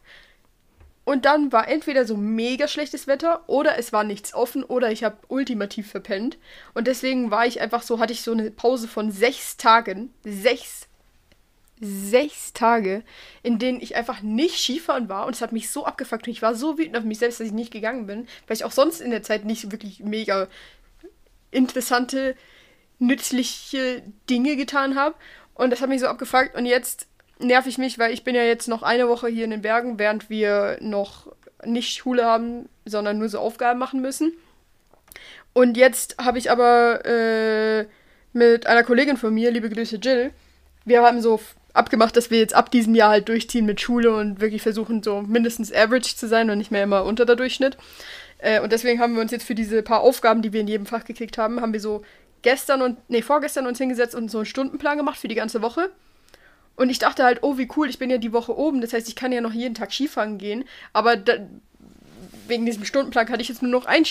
Und 1.03 1.25
dann 1.25 1.51
war 1.51 1.67
entweder 1.67 2.05
so 2.05 2.15
mega 2.15 2.67
schlechtes 2.67 3.07
Wetter 3.07 3.43
oder 3.47 3.77
es 3.77 3.91
war 3.91 4.03
nichts 4.03 4.33
offen 4.33 4.63
oder 4.63 4.91
ich 4.91 5.03
habe 5.03 5.17
ultimativ 5.29 5.89
verpennt. 5.89 6.37
Und 6.73 6.87
deswegen 6.87 7.31
war 7.31 7.45
ich 7.45 7.59
einfach 7.59 7.81
so, 7.81 7.99
hatte 7.99 8.13
ich 8.13 8.21
so 8.21 8.31
eine 8.31 8.51
Pause 8.51 8.87
von 8.87 9.11
sechs 9.11 9.57
Tagen. 9.57 10.13
Sechs 10.23 10.87
sechs 11.81 12.53
Tage, 12.53 13.03
in 13.41 13.57
denen 13.57 13.81
ich 13.81 13.95
einfach 13.95 14.21
nicht 14.21 14.59
Skifahren 14.59 15.09
war 15.09 15.25
und 15.25 15.33
es 15.33 15.41
hat 15.41 15.51
mich 15.51 15.71
so 15.71 15.85
abgefuckt 15.85 16.27
und 16.27 16.31
ich 16.31 16.43
war 16.43 16.53
so 16.53 16.77
wütend 16.77 16.95
auf 16.95 17.03
mich 17.03 17.17
selbst, 17.17 17.39
dass 17.39 17.47
ich 17.47 17.53
nicht 17.53 17.71
gegangen 17.73 18.05
bin, 18.05 18.27
weil 18.45 18.55
ich 18.55 18.63
auch 18.63 18.71
sonst 18.71 19.01
in 19.01 19.09
der 19.09 19.23
Zeit 19.23 19.45
nicht 19.45 19.71
wirklich 19.71 19.99
mega 19.99 20.47
interessante, 21.49 22.35
nützliche 22.99 24.03
Dinge 24.29 24.57
getan 24.57 24.95
habe 24.95 25.15
und 25.55 25.71
das 25.71 25.81
hat 25.81 25.89
mich 25.89 26.01
so 26.01 26.07
abgefuckt 26.07 26.55
und 26.55 26.67
jetzt 26.67 27.07
nerv 27.41 27.67
ich 27.67 27.77
mich, 27.77 27.99
weil 27.99 28.13
ich 28.13 28.23
bin 28.23 28.35
ja 28.35 28.43
jetzt 28.43 28.67
noch 28.67 28.83
eine 28.83 29.07
Woche 29.07 29.27
hier 29.27 29.45
in 29.45 29.51
den 29.51 29.61
Bergen, 29.61 29.99
während 29.99 30.29
wir 30.29 30.77
noch 30.81 31.27
nicht 31.65 31.97
Schule 31.97 32.25
haben, 32.25 32.69
sondern 32.85 33.19
nur 33.19 33.29
so 33.29 33.39
Aufgaben 33.39 33.79
machen 33.79 34.01
müssen. 34.01 34.33
Und 35.53 35.77
jetzt 35.77 36.17
habe 36.17 36.37
ich 36.37 36.49
aber 36.49 37.05
äh, 37.05 37.85
mit 38.33 38.67
einer 38.67 38.83
Kollegin 38.83 39.17
von 39.17 39.33
mir, 39.33 39.51
liebe 39.51 39.69
Grüße 39.69 39.97
Jill, 39.97 40.31
wir 40.85 41.03
haben 41.03 41.21
so 41.21 41.39
abgemacht, 41.73 42.15
dass 42.17 42.31
wir 42.31 42.39
jetzt 42.39 42.53
ab 42.53 42.71
diesem 42.71 42.95
Jahr 42.95 43.09
halt 43.09 43.29
durchziehen 43.29 43.65
mit 43.65 43.81
Schule 43.81 44.13
und 44.15 44.41
wirklich 44.41 44.61
versuchen, 44.61 45.03
so 45.03 45.21
mindestens 45.21 45.71
average 45.71 46.15
zu 46.15 46.27
sein 46.27 46.49
und 46.49 46.57
nicht 46.57 46.71
mehr 46.71 46.83
immer 46.83 47.03
unter 47.03 47.25
der 47.25 47.35
Durchschnitt. 47.35 47.77
Äh, 48.39 48.61
und 48.61 48.71
deswegen 48.71 48.99
haben 48.99 49.15
wir 49.15 49.21
uns 49.21 49.31
jetzt 49.31 49.45
für 49.45 49.55
diese 49.55 49.83
paar 49.83 50.01
Aufgaben, 50.01 50.41
die 50.41 50.53
wir 50.53 50.61
in 50.61 50.67
jedem 50.67 50.85
Fach 50.85 51.05
gekriegt 51.05 51.37
haben, 51.37 51.61
haben 51.61 51.73
wir 51.73 51.79
so 51.79 52.03
gestern 52.41 52.81
und, 52.81 52.97
nee, 53.09 53.21
vorgestern 53.21 53.67
uns 53.67 53.77
hingesetzt 53.77 54.15
und 54.15 54.31
so 54.31 54.39
einen 54.39 54.45
Stundenplan 54.45 54.97
gemacht 54.97 55.19
für 55.19 55.27
die 55.27 55.35
ganze 55.35 55.61
Woche. 55.61 55.91
Und 56.81 56.89
ich 56.89 56.97
dachte 56.97 57.23
halt, 57.23 57.43
oh, 57.43 57.59
wie 57.59 57.69
cool, 57.77 57.91
ich 57.91 57.99
bin 57.99 58.09
ja 58.09 58.17
die 58.17 58.33
Woche 58.33 58.57
oben, 58.57 58.81
das 58.81 58.91
heißt, 58.91 59.07
ich 59.07 59.15
kann 59.15 59.31
ja 59.31 59.39
noch 59.39 59.53
jeden 59.53 59.75
Tag 59.75 59.93
Skifahren 59.93 60.39
gehen. 60.39 60.63
Aber 60.93 61.15
da, 61.15 61.33
wegen 62.47 62.65
diesem 62.65 62.85
Stundenplan 62.85 63.27
kann 63.27 63.39
ich 63.39 63.49
jetzt 63.49 63.61
nur 63.61 63.69
noch 63.69 63.85
ein, 63.85 64.03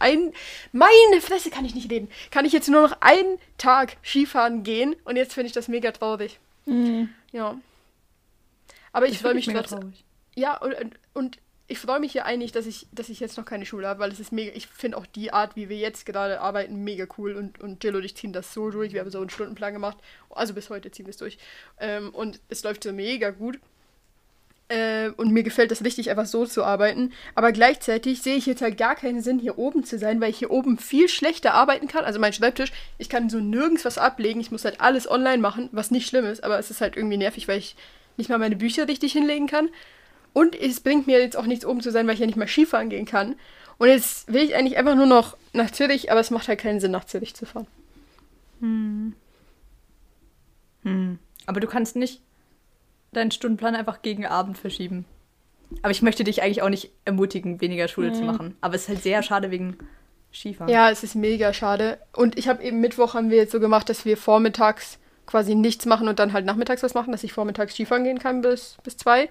ein 0.00 0.32
meine 0.72 1.20
Fresse 1.20 1.50
kann 1.50 1.64
ich 1.64 1.76
nicht 1.76 1.92
reden, 1.92 2.08
kann 2.32 2.44
ich 2.44 2.52
jetzt 2.52 2.68
nur 2.68 2.82
noch 2.82 3.00
einen 3.02 3.38
Tag 3.56 3.98
Skifahren 4.02 4.64
gehen 4.64 4.96
und 5.04 5.14
jetzt 5.14 5.34
finde 5.34 5.46
ich 5.46 5.52
das 5.52 5.68
mega 5.68 5.92
traurig. 5.92 6.40
Mhm. 6.66 7.10
Ja. 7.30 7.56
Aber 8.92 9.06
ich 9.06 9.20
freue 9.20 9.34
mich 9.34 9.46
trotzdem. 9.46 9.92
Ja, 10.34 10.56
und, 10.56 10.74
und 11.14 11.38
ich 11.70 11.78
freue 11.78 12.00
mich 12.00 12.14
ja 12.14 12.24
eigentlich, 12.24 12.50
dass 12.50 12.66
ich, 12.66 12.86
dass 12.92 13.10
ich 13.10 13.20
jetzt 13.20 13.36
noch 13.36 13.44
keine 13.44 13.66
Schule 13.66 13.86
habe, 13.86 14.00
weil 14.00 14.10
es 14.10 14.20
ist 14.20 14.32
mega, 14.32 14.52
ich 14.54 14.66
finde 14.66 14.96
auch 14.96 15.04
die 15.04 15.32
Art, 15.34 15.54
wie 15.54 15.68
wir 15.68 15.76
jetzt 15.76 16.06
gerade 16.06 16.40
arbeiten, 16.40 16.82
mega 16.82 17.06
cool 17.18 17.34
und, 17.34 17.60
und 17.60 17.84
Jill 17.84 17.94
und 17.94 18.04
ich 18.04 18.16
ziehen 18.16 18.32
das 18.32 18.54
so 18.54 18.70
durch. 18.70 18.94
Wir 18.94 19.02
haben 19.02 19.10
so 19.10 19.20
einen 19.20 19.28
Stundenplan 19.28 19.74
gemacht, 19.74 19.98
also 20.30 20.54
bis 20.54 20.70
heute 20.70 20.90
ziehen 20.90 21.04
wir 21.04 21.10
es 21.10 21.18
durch. 21.18 21.36
Ähm, 21.78 22.08
und 22.14 22.40
es 22.48 22.64
läuft 22.64 22.84
so 22.84 22.92
mega 22.92 23.30
gut. 23.30 23.60
Äh, 24.68 25.10
und 25.16 25.30
mir 25.30 25.42
gefällt 25.42 25.70
das 25.70 25.84
richtig, 25.84 26.10
einfach 26.10 26.24
so 26.24 26.46
zu 26.46 26.64
arbeiten. 26.64 27.12
Aber 27.34 27.52
gleichzeitig 27.52 28.22
sehe 28.22 28.36
ich 28.36 28.46
jetzt 28.46 28.62
halt 28.62 28.78
gar 28.78 28.96
keinen 28.96 29.22
Sinn, 29.22 29.38
hier 29.38 29.58
oben 29.58 29.84
zu 29.84 29.98
sein, 29.98 30.22
weil 30.22 30.30
ich 30.30 30.38
hier 30.38 30.50
oben 30.50 30.78
viel 30.78 31.08
schlechter 31.10 31.52
arbeiten 31.52 31.86
kann. 31.86 32.04
Also 32.04 32.18
mein 32.18 32.32
Schreibtisch, 32.32 32.72
ich 32.96 33.10
kann 33.10 33.28
so 33.28 33.40
nirgends 33.40 33.84
was 33.84 33.98
ablegen. 33.98 34.40
Ich 34.40 34.50
muss 34.50 34.64
halt 34.64 34.80
alles 34.80 35.10
online 35.10 35.38
machen, 35.38 35.68
was 35.72 35.90
nicht 35.90 36.08
schlimm 36.08 36.24
ist, 36.24 36.44
aber 36.44 36.58
es 36.58 36.70
ist 36.70 36.80
halt 36.80 36.96
irgendwie 36.96 37.18
nervig, 37.18 37.46
weil 37.46 37.58
ich 37.58 37.76
nicht 38.16 38.30
mal 38.30 38.38
meine 38.38 38.56
Bücher 38.56 38.88
richtig 38.88 39.12
hinlegen 39.12 39.46
kann. 39.46 39.68
Und 40.32 40.54
es 40.54 40.80
bringt 40.80 41.06
mir 41.06 41.20
jetzt 41.20 41.36
auch 41.36 41.46
nichts 41.46 41.64
oben 41.66 41.80
zu 41.80 41.90
sein, 41.90 42.06
weil 42.06 42.14
ich 42.14 42.20
ja 42.20 42.26
nicht 42.26 42.36
mal 42.36 42.46
Skifahren 42.48 42.88
gehen 42.90 43.06
kann. 43.06 43.36
Und 43.78 43.88
jetzt 43.88 44.32
will 44.32 44.42
ich 44.42 44.54
eigentlich 44.56 44.76
einfach 44.76 44.94
nur 44.96 45.06
noch 45.06 45.36
nach 45.52 45.70
Zürich, 45.70 46.10
aber 46.10 46.20
es 46.20 46.30
macht 46.30 46.48
halt 46.48 46.60
keinen 46.60 46.80
Sinn, 46.80 46.90
nach 46.90 47.04
Zürich 47.04 47.34
zu 47.34 47.46
fahren. 47.46 47.66
Hm. 48.60 49.14
Hm. 50.82 51.18
Aber 51.46 51.60
du 51.60 51.66
kannst 51.66 51.96
nicht 51.96 52.20
deinen 53.12 53.30
Stundenplan 53.30 53.74
einfach 53.74 54.02
gegen 54.02 54.26
Abend 54.26 54.58
verschieben. 54.58 55.04
Aber 55.82 55.90
ich 55.90 56.02
möchte 56.02 56.24
dich 56.24 56.42
eigentlich 56.42 56.62
auch 56.62 56.68
nicht 56.68 56.90
ermutigen, 57.04 57.60
weniger 57.60 57.88
Schule 57.88 58.12
zu 58.12 58.20
Mhm. 58.20 58.26
machen. 58.26 58.56
Aber 58.60 58.74
es 58.74 58.82
ist 58.82 58.88
halt 58.88 59.02
sehr 59.02 59.22
schade 59.22 59.50
wegen 59.50 59.76
Skifahren. 60.32 60.72
Ja, 60.72 60.90
es 60.90 61.02
ist 61.02 61.14
mega 61.14 61.52
schade. 61.52 61.98
Und 62.14 62.38
ich 62.38 62.48
habe 62.48 62.62
eben 62.62 62.80
Mittwoch 62.80 63.14
haben 63.14 63.30
wir 63.30 63.36
jetzt 63.38 63.52
so 63.52 63.60
gemacht, 63.60 63.88
dass 63.88 64.04
wir 64.04 64.16
vormittags 64.16 64.98
quasi 65.26 65.54
nichts 65.54 65.84
machen 65.84 66.08
und 66.08 66.18
dann 66.18 66.32
halt 66.32 66.46
nachmittags 66.46 66.82
was 66.82 66.94
machen, 66.94 67.12
dass 67.12 67.22
ich 67.22 67.32
vormittags 67.34 67.74
Skifahren 67.74 68.04
gehen 68.04 68.18
kann 68.18 68.40
bis, 68.40 68.76
bis 68.82 68.96
zwei. 68.96 69.28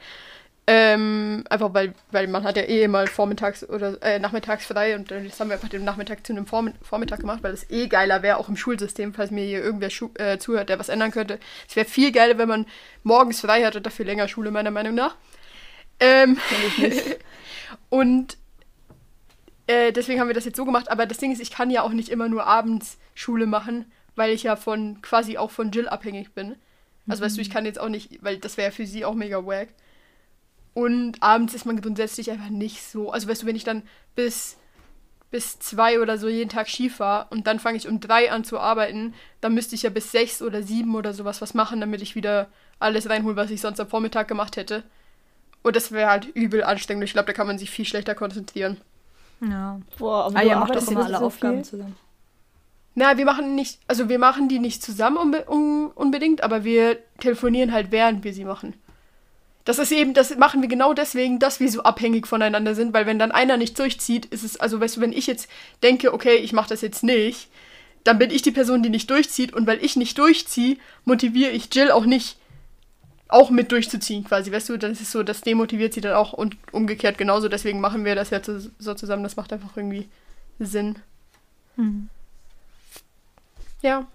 Ähm, 0.69 1.45
einfach 1.49 1.73
weil, 1.73 1.93
weil 2.11 2.27
man 2.27 2.43
hat 2.43 2.57
ja 2.57 2.63
eh 2.63 2.89
mal 2.89 3.07
vormittags 3.07 3.63
oder 3.63 4.01
äh, 4.03 4.19
nachmittags 4.19 4.65
frei 4.65 4.97
und 4.97 5.09
dann 5.09 5.23
das 5.23 5.39
haben 5.39 5.47
wir 5.47 5.55
einfach 5.55 5.69
den 5.69 5.85
Nachmittag 5.85 6.27
zu 6.27 6.33
einem 6.33 6.45
Vorm 6.45 6.73
Vormittag 6.81 7.21
gemacht, 7.21 7.39
weil 7.41 7.53
es 7.53 7.69
eh 7.69 7.87
geiler 7.87 8.21
wäre, 8.21 8.35
auch 8.35 8.49
im 8.49 8.57
Schulsystem, 8.57 9.13
falls 9.13 9.31
mir 9.31 9.45
hier 9.45 9.63
irgendwer 9.63 9.89
äh, 10.19 10.37
zuhört, 10.37 10.67
der 10.67 10.77
was 10.77 10.89
ändern 10.89 11.11
könnte. 11.11 11.39
Es 11.69 11.77
wäre 11.77 11.87
viel 11.87 12.11
geiler, 12.11 12.37
wenn 12.37 12.49
man 12.49 12.65
morgens 13.03 13.39
frei 13.39 13.63
hat 13.63 13.77
und 13.77 13.85
dafür 13.85 14.03
länger 14.03 14.27
Schule, 14.27 14.51
meiner 14.51 14.71
Meinung 14.71 14.93
nach. 14.93 15.15
Ähm, 16.01 16.37
und 17.89 18.37
äh, 19.67 19.93
deswegen 19.93 20.19
haben 20.19 20.27
wir 20.27 20.35
das 20.35 20.45
jetzt 20.45 20.57
so 20.57 20.65
gemacht. 20.65 20.91
Aber 20.91 21.05
das 21.05 21.17
Ding 21.17 21.31
ist, 21.31 21.41
ich 21.41 21.51
kann 21.51 21.71
ja 21.71 21.83
auch 21.83 21.91
nicht 21.91 22.09
immer 22.09 22.27
nur 22.27 22.45
abends 22.45 22.97
Schule 23.15 23.45
machen, 23.45 23.89
weil 24.15 24.31
ich 24.31 24.43
ja 24.43 24.57
von 24.57 25.01
quasi 25.01 25.37
auch 25.37 25.51
von 25.51 25.71
Jill 25.71 25.87
abhängig 25.87 26.33
bin. 26.33 26.55
Also 27.07 27.23
weißt 27.23 27.37
du, 27.37 27.41
ich 27.41 27.49
kann 27.49 27.65
jetzt 27.65 27.79
auch 27.79 27.87
nicht, 27.87 28.21
weil 28.21 28.37
das 28.37 28.57
wäre 28.57 28.71
für 28.71 28.85
sie 28.85 29.05
auch 29.05 29.15
mega 29.15 29.45
wack. 29.45 29.69
Und 30.77 31.23
abends 31.23 31.55
ist 31.55 31.65
man 31.65 31.81
grundsätzlich 31.81 32.29
einfach 32.29 32.49
nicht 32.49 32.83
so. 32.83 33.09
Also 33.09 33.27
weißt 33.27 33.41
du, 33.41 33.45
wenn 33.47 33.55
ich 33.55 33.63
dann 33.63 33.81
bis 34.15 34.57
bis 35.31 35.57
zwei 35.57 35.99
oder 35.99 36.19
so 36.19 36.27
jeden 36.29 36.49
Tag 36.51 36.69
Ski 36.69 36.89
fahre 36.89 37.25
und 37.31 37.47
dann 37.47 37.59
fange 37.59 37.77
ich 37.77 37.87
um 37.87 37.99
drei 37.99 38.31
an 38.31 38.43
zu 38.43 38.59
arbeiten, 38.59 39.15
dann 39.41 39.55
müsste 39.55 39.73
ich 39.75 39.81
ja 39.81 39.89
bis 39.89 40.11
sechs 40.11 40.41
oder 40.41 40.61
sieben 40.61 40.95
oder 40.95 41.13
sowas 41.13 41.41
was 41.41 41.55
machen, 41.55 41.81
damit 41.81 42.01
ich 42.03 42.13
wieder 42.15 42.47
alles 42.79 43.09
reinhole, 43.09 43.35
was 43.35 43.49
ich 43.49 43.59
sonst 43.59 43.79
am 43.79 43.87
Vormittag 43.87 44.27
gemacht 44.27 44.55
hätte. 44.55 44.83
Und 45.63 45.75
das 45.75 45.91
wäre 45.91 46.11
halt 46.11 46.25
übel 46.35 46.63
anstrengend. 46.63 47.03
Ich 47.05 47.13
glaube, 47.13 47.25
da 47.25 47.33
kann 47.33 47.47
man 47.47 47.57
sich 47.57 47.71
viel 47.71 47.83
schlechter 47.85 48.13
konzentrieren. 48.13 48.77
Ja. 49.41 49.81
Boah, 49.97 50.25
aber 50.25 50.37
Ah, 50.37 50.41
du 50.43 50.47
ihr 50.47 50.55
macht 50.57 50.75
doch 50.75 50.85
arbeitest 50.85 50.91
immer 50.91 51.05
alle 51.05 51.17
so 51.17 51.25
Aufgaben 51.25 51.55
viel? 51.57 51.65
zusammen. 51.65 51.95
Na, 52.93 53.17
wir 53.17 53.25
machen 53.25 53.55
nicht, 53.55 53.79
also 53.87 54.09
wir 54.09 54.19
machen 54.19 54.47
die 54.47 54.59
nicht 54.59 54.81
zusammen 54.83 55.17
unbe 55.17 55.49
un 55.49 55.87
unbedingt, 55.93 56.41
aber 56.43 56.63
wir 56.63 56.99
telefonieren 57.19 57.73
halt, 57.73 57.91
während 57.91 58.23
wir 58.23 58.33
sie 58.33 58.45
machen. 58.45 58.75
Das 59.67 59.79
ist 59.79 59.91
eben, 59.91 60.13
das 60.13 60.33
machen 60.37 60.61
wir 60.61 60.69
genau 60.69 60.93
deswegen, 60.93 61.39
dass 61.39 61.59
wir 61.59 61.69
so 61.69 61.83
abhängig 61.83 62.25
voneinander 62.25 62.73
sind, 62.73 62.93
weil 62.93 63.05
wenn 63.05 63.19
dann 63.19 63.33
einer 63.33 63.57
nicht 63.57 63.77
durchzieht, 63.77 64.25
ist 64.27 64.45
es, 64.45 64.57
also 64.57 64.79
weißt 64.79 64.95
du, 64.95 65.01
wenn 65.01 65.11
ich 65.11 65.27
jetzt 65.27 65.49
denke, 65.83 66.13
okay, 66.13 66.37
ich 66.37 66.53
mache 66.53 66.69
das 66.69 66.79
jetzt 66.79 67.03
nicht, 67.03 67.49
dann 68.05 68.17
bin 68.17 68.31
ich 68.31 68.41
die 68.41 68.51
Person, 68.51 68.81
die 68.81 68.89
nicht 68.89 69.09
durchzieht 69.09 69.51
und 69.51 69.67
weil 69.67 69.83
ich 69.83 69.97
nicht 69.97 70.17
durchziehe, 70.17 70.77
motiviere 71.03 71.51
ich 71.51 71.67
Jill 71.75 71.91
auch 71.91 72.05
nicht, 72.05 72.37
auch 73.27 73.49
mit 73.49 73.73
durchzuziehen 73.73 74.23
quasi, 74.23 74.53
weißt 74.53 74.69
du, 74.69 74.77
das 74.77 75.01
ist 75.01 75.11
so, 75.11 75.21
das 75.21 75.41
demotiviert 75.41 75.93
sie 75.93 75.99
dann 75.99 76.13
auch 76.13 76.31
und 76.31 76.55
umgekehrt 76.71 77.17
genauso, 77.17 77.49
deswegen 77.49 77.81
machen 77.81 78.05
wir 78.05 78.15
das 78.15 78.29
ja 78.29 78.39
so 78.79 78.93
zusammen, 78.93 79.23
das 79.23 79.35
macht 79.35 79.51
einfach 79.51 79.75
irgendwie 79.75 80.07
Sinn. 80.59 80.95
Mhm. 81.75 82.07
Ja. 83.81 84.07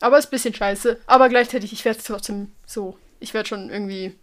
Aber 0.00 0.18
ist 0.18 0.26
ein 0.26 0.30
bisschen 0.30 0.52
scheiße. 0.52 0.98
Aber 1.06 1.30
gleichzeitig, 1.30 1.72
ich 1.72 1.86
werde 1.86 2.00
trotzdem 2.04 2.52
so. 2.66 2.98
Ich 3.18 3.32
werde 3.32 3.48
schon 3.48 3.70
irgendwie 3.70 4.14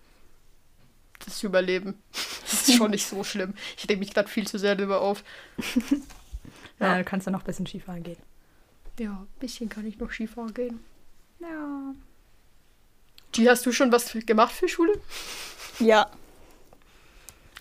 das 1.24 1.41
überleben. 1.43 1.95
Das 2.11 2.68
ist 2.68 2.76
schon 2.76 2.91
nicht 2.91 3.05
so 3.05 3.24
schlimm. 3.24 3.53
Ich 3.78 3.88
denke 3.88 3.99
mich 3.99 4.13
gerade 4.13 4.28
viel 4.30 4.47
zu 4.47 4.59
sehr 4.59 4.76
darüber 4.76 5.01
auf. 5.01 5.24
Ja. 6.78 6.88
Ja. 6.88 6.97
du 6.97 7.05
kannst 7.05 7.26
dann 7.26 7.32
noch 7.32 7.39
ein 7.39 7.45
bisschen 7.45 7.66
Skifahren 7.66 8.03
gehen. 8.03 8.18
Ja, 8.99 9.11
ein 9.11 9.28
bisschen 9.39 9.70
kann 9.70 9.86
ich 9.86 9.97
noch 9.97 10.11
Skifahren 10.11 10.53
gehen. 10.53 10.82
Ja. 11.39 11.93
G, 13.32 13.49
hast 13.49 13.66
du 13.66 13.72
schon 13.72 13.93
was 13.93 14.09
für, 14.09 14.20
gemacht 14.20 14.51
für 14.51 14.68
Schule? 14.68 14.91
Ja. 15.80 16.07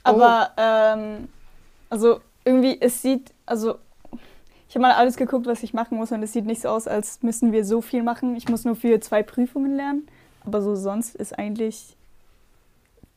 Oh. 0.05 0.09
Aber, 0.09 0.51
ähm, 0.57 1.29
also 1.91 2.21
irgendwie, 2.45 2.77
es 2.81 3.03
sieht, 3.03 3.33
also 3.47 3.79
ich 4.69 4.75
habe 4.75 4.83
mal 4.89 4.95
alles 4.95 5.17
geguckt, 5.17 5.47
was 5.47 5.63
ich 5.63 5.73
machen 5.73 5.97
muss 5.97 6.11
und 6.11 6.23
es 6.25 6.33
sieht 6.33 6.47
nicht 6.47 6.63
so 6.63 6.69
aus, 6.69 6.89
als 6.89 7.23
müssen 7.23 7.53
wir 7.53 7.65
so 7.65 7.81
viel 7.81 8.03
machen. 8.03 8.35
Ich 8.35 8.49
muss 8.49 8.65
nur 8.65 8.75
für 8.75 8.99
zwei 9.01 9.23
Prüfungen 9.23 9.77
lernen, 9.77 10.09
aber 10.45 10.61
so 10.61 10.75
sonst 10.75 11.15
ist 11.15 11.39
eigentlich 11.39 11.97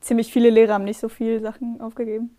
ziemlich 0.02 0.32
viele 0.32 0.50
Lehrer 0.50 0.74
haben 0.76 0.84
nicht 0.86 1.00
so 1.00 1.10
viele 1.10 1.40
Sachen 1.40 1.80
aufgegeben. 1.82 2.36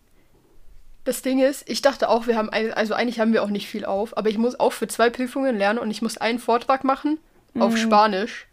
Das 1.04 1.22
Ding 1.22 1.38
ist, 1.40 1.68
ich 1.68 1.80
dachte 1.80 2.09
auch, 2.09 2.26
wir 2.26 2.36
haben, 2.36 2.50
ein, 2.50 2.72
also 2.74 2.92
eigentlich 2.94 3.18
haben 3.18 3.32
wir 3.32 3.42
auch 3.42 3.48
nicht 3.48 3.66
viel 3.68 3.84
auf, 3.84 4.16
aber 4.16 4.28
ich 4.28 4.36
muss 4.38 4.61
auch 4.61 4.72
für 4.72 4.88
zwei 4.88 5.09
Prüfungen 5.09 5.56
lernen 5.56 5.78
und 5.78 5.90
ich 5.90 6.02
muss 6.02 6.18
einen 6.18 6.38
Vortrag 6.38 6.84
machen 6.84 7.18
auf 7.59 7.72
Mhm. 7.72 7.76
Spanisch. 7.78 8.46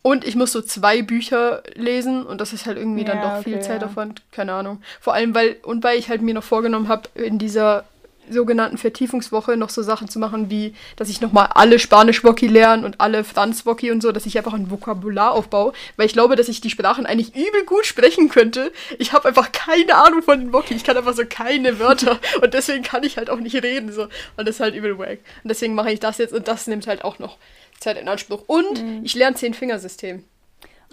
Und 0.00 0.24
ich 0.24 0.36
muss 0.36 0.52
so 0.52 0.62
zwei 0.62 1.02
Bücher 1.02 1.62
lesen 1.74 2.24
und 2.24 2.40
das 2.40 2.52
ist 2.52 2.64
halt 2.66 2.78
irgendwie 2.78 3.04
dann 3.04 3.18
Ja, 3.18 3.36
doch 3.36 3.42
viel 3.44 3.54
okay, 3.56 3.62
Zeit 3.62 3.82
ja. 3.82 3.88
davon, 3.88 4.14
keine 4.30 4.52
Ahnung. 4.54 4.80
Vor 5.00 5.12
allem, 5.12 5.34
weil, 5.34 5.56
und 5.62 5.84
weil 5.84 5.98
ich 5.98 6.08
halt 6.08 6.22
mir 6.22 6.34
noch 6.34 6.44
vorgenommen 6.44 6.88
habe, 6.88 7.08
in 7.14 7.38
dieser 7.38 7.84
sogenannten 8.30 8.78
Vertiefungswoche 8.78 9.56
noch 9.56 9.70
so 9.70 9.82
Sachen 9.82 10.08
zu 10.08 10.18
machen, 10.18 10.50
wie, 10.50 10.74
dass 10.96 11.08
ich 11.08 11.20
nochmal 11.20 11.48
alle 11.54 11.78
Spanisch-Woki 11.78 12.46
lerne 12.46 12.84
und 12.84 13.00
alle 13.00 13.24
Franz-Woki 13.24 13.90
und 13.90 14.02
so, 14.02 14.12
dass 14.12 14.26
ich 14.26 14.36
einfach 14.38 14.54
ein 14.54 14.70
Vokabular 14.70 15.32
aufbaue, 15.32 15.72
weil 15.96 16.06
ich 16.06 16.12
glaube, 16.12 16.36
dass 16.36 16.48
ich 16.48 16.60
die 16.60 16.70
Sprachen 16.70 17.06
eigentlich 17.06 17.34
übel 17.34 17.64
gut 17.64 17.86
sprechen 17.86 18.28
könnte. 18.28 18.72
Ich 18.98 19.12
habe 19.12 19.28
einfach 19.28 19.52
keine 19.52 19.94
Ahnung 19.94 20.22
von 20.22 20.38
den 20.38 20.52
Woki, 20.52 20.74
ich 20.74 20.84
kann 20.84 20.96
einfach 20.96 21.14
so 21.14 21.24
keine 21.28 21.78
Wörter 21.78 22.18
und 22.42 22.54
deswegen 22.54 22.82
kann 22.82 23.04
ich 23.04 23.16
halt 23.16 23.30
auch 23.30 23.40
nicht 23.40 23.62
reden, 23.62 23.92
so. 23.92 24.02
Und 24.36 24.46
das 24.46 24.56
ist 24.56 24.60
halt 24.60 24.74
übel 24.74 24.98
wack. 24.98 25.18
Und 25.42 25.48
deswegen 25.48 25.74
mache 25.74 25.92
ich 25.92 26.00
das 26.00 26.18
jetzt 26.18 26.34
und 26.34 26.48
das 26.48 26.66
nimmt 26.66 26.86
halt 26.86 27.04
auch 27.04 27.18
noch 27.18 27.38
Zeit 27.78 27.98
in 27.98 28.08
Anspruch. 28.08 28.44
Und 28.46 28.82
ich 29.02 29.14
lerne 29.14 29.36
Zehn-Fingersystem. 29.36 30.24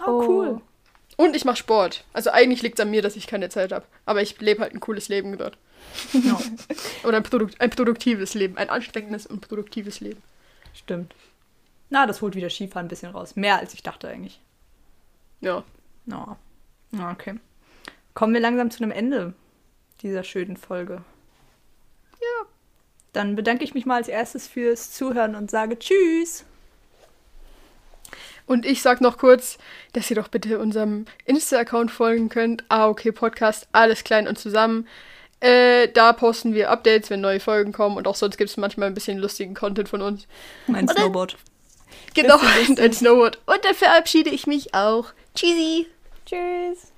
Oh, 0.05 0.23
cool. 0.27 0.61
Und 1.17 1.35
ich 1.35 1.45
mache 1.45 1.57
Sport. 1.57 2.03
Also 2.13 2.31
eigentlich 2.31 2.61
liegt 2.61 2.77
es 2.77 2.83
an 2.83 2.91
mir, 2.91 3.01
dass 3.01 3.15
ich 3.15 3.27
keine 3.27 3.49
Zeit 3.49 3.71
habe. 3.71 3.85
Aber 4.05 4.21
ich 4.21 4.39
lebe 4.41 4.61
halt 4.61 4.73
ein 4.73 4.79
cooles 4.79 5.07
Leben 5.07 5.37
dort. 5.37 5.57
Ja, 6.13 6.39
Oder 7.03 7.17
ein, 7.17 7.23
Produkt, 7.23 7.59
ein 7.61 7.69
produktives 7.69 8.33
Leben. 8.33 8.57
Ein 8.57 8.69
anstrengendes 8.69 9.25
und 9.25 9.47
produktives 9.47 9.99
Leben. 9.99 10.21
stimmt. 10.73 11.13
Na, 11.89 12.07
das 12.07 12.21
holt 12.21 12.35
wieder 12.35 12.49
Skifahren 12.49 12.87
ein 12.87 12.89
bisschen 12.89 13.11
raus. 13.11 13.35
Mehr 13.35 13.59
als 13.59 13.73
ich 13.73 13.83
dachte 13.83 14.07
eigentlich. 14.07 14.39
Ja. 15.41 15.63
Ja. 16.07 16.37
Ja, 16.91 17.11
okay. 17.11 17.35
Kommen 18.13 18.33
wir 18.33 18.41
langsam 18.41 18.71
zu 18.71 18.81
einem 18.83 18.91
Ende 18.91 19.33
dieser 20.01 20.23
schönen 20.23 20.57
Folge. 20.57 21.03
Ja. 22.13 22.47
Dann 23.13 23.35
bedanke 23.35 23.63
ich 23.63 23.73
mich 23.73 23.85
mal 23.85 23.95
als 23.95 24.07
erstes 24.07 24.47
fürs 24.47 24.91
Zuhören 24.91 25.35
und 25.35 25.51
sage 25.51 25.77
Tschüss. 25.77 26.45
Und 28.47 28.65
ich 28.65 28.81
sag 28.81 29.01
noch 29.01 29.17
kurz, 29.17 29.57
dass 29.93 30.09
ihr 30.09 30.15
doch 30.15 30.27
bitte 30.27 30.59
unserem 30.59 31.05
Insta-Account 31.25 31.91
folgen 31.91 32.29
könnt. 32.29 32.63
AOK 32.69 33.13
Podcast, 33.15 33.67
alles 33.71 34.03
klein 34.03 34.27
und 34.27 34.37
zusammen. 34.37 34.87
Äh, 35.39 35.89
da 35.89 36.13
posten 36.13 36.53
wir 36.53 36.69
Updates, 36.71 37.09
wenn 37.09 37.21
neue 37.21 37.39
Folgen 37.39 37.71
kommen. 37.71 37.97
Und 37.97 38.07
auch 38.07 38.15
sonst 38.15 38.37
gibt 38.37 38.49
es 38.49 38.57
manchmal 38.57 38.87
ein 38.87 38.93
bisschen 38.93 39.17
lustigen 39.17 39.53
Content 39.53 39.89
von 39.89 40.01
uns. 40.01 40.27
Mein 40.67 40.85
Oder- 40.85 40.93
Snowboard. 40.93 41.37
Genau, 42.13 42.39
und 42.67 42.79
ein 42.79 42.93
Snowboard. 42.93 43.39
Und 43.45 43.63
dann 43.63 43.75
verabschiede 43.75 44.29
ich 44.29 44.47
mich 44.47 44.73
auch. 44.73 45.07
Tschüssi. 45.35 45.87
Tschüss! 46.25 46.91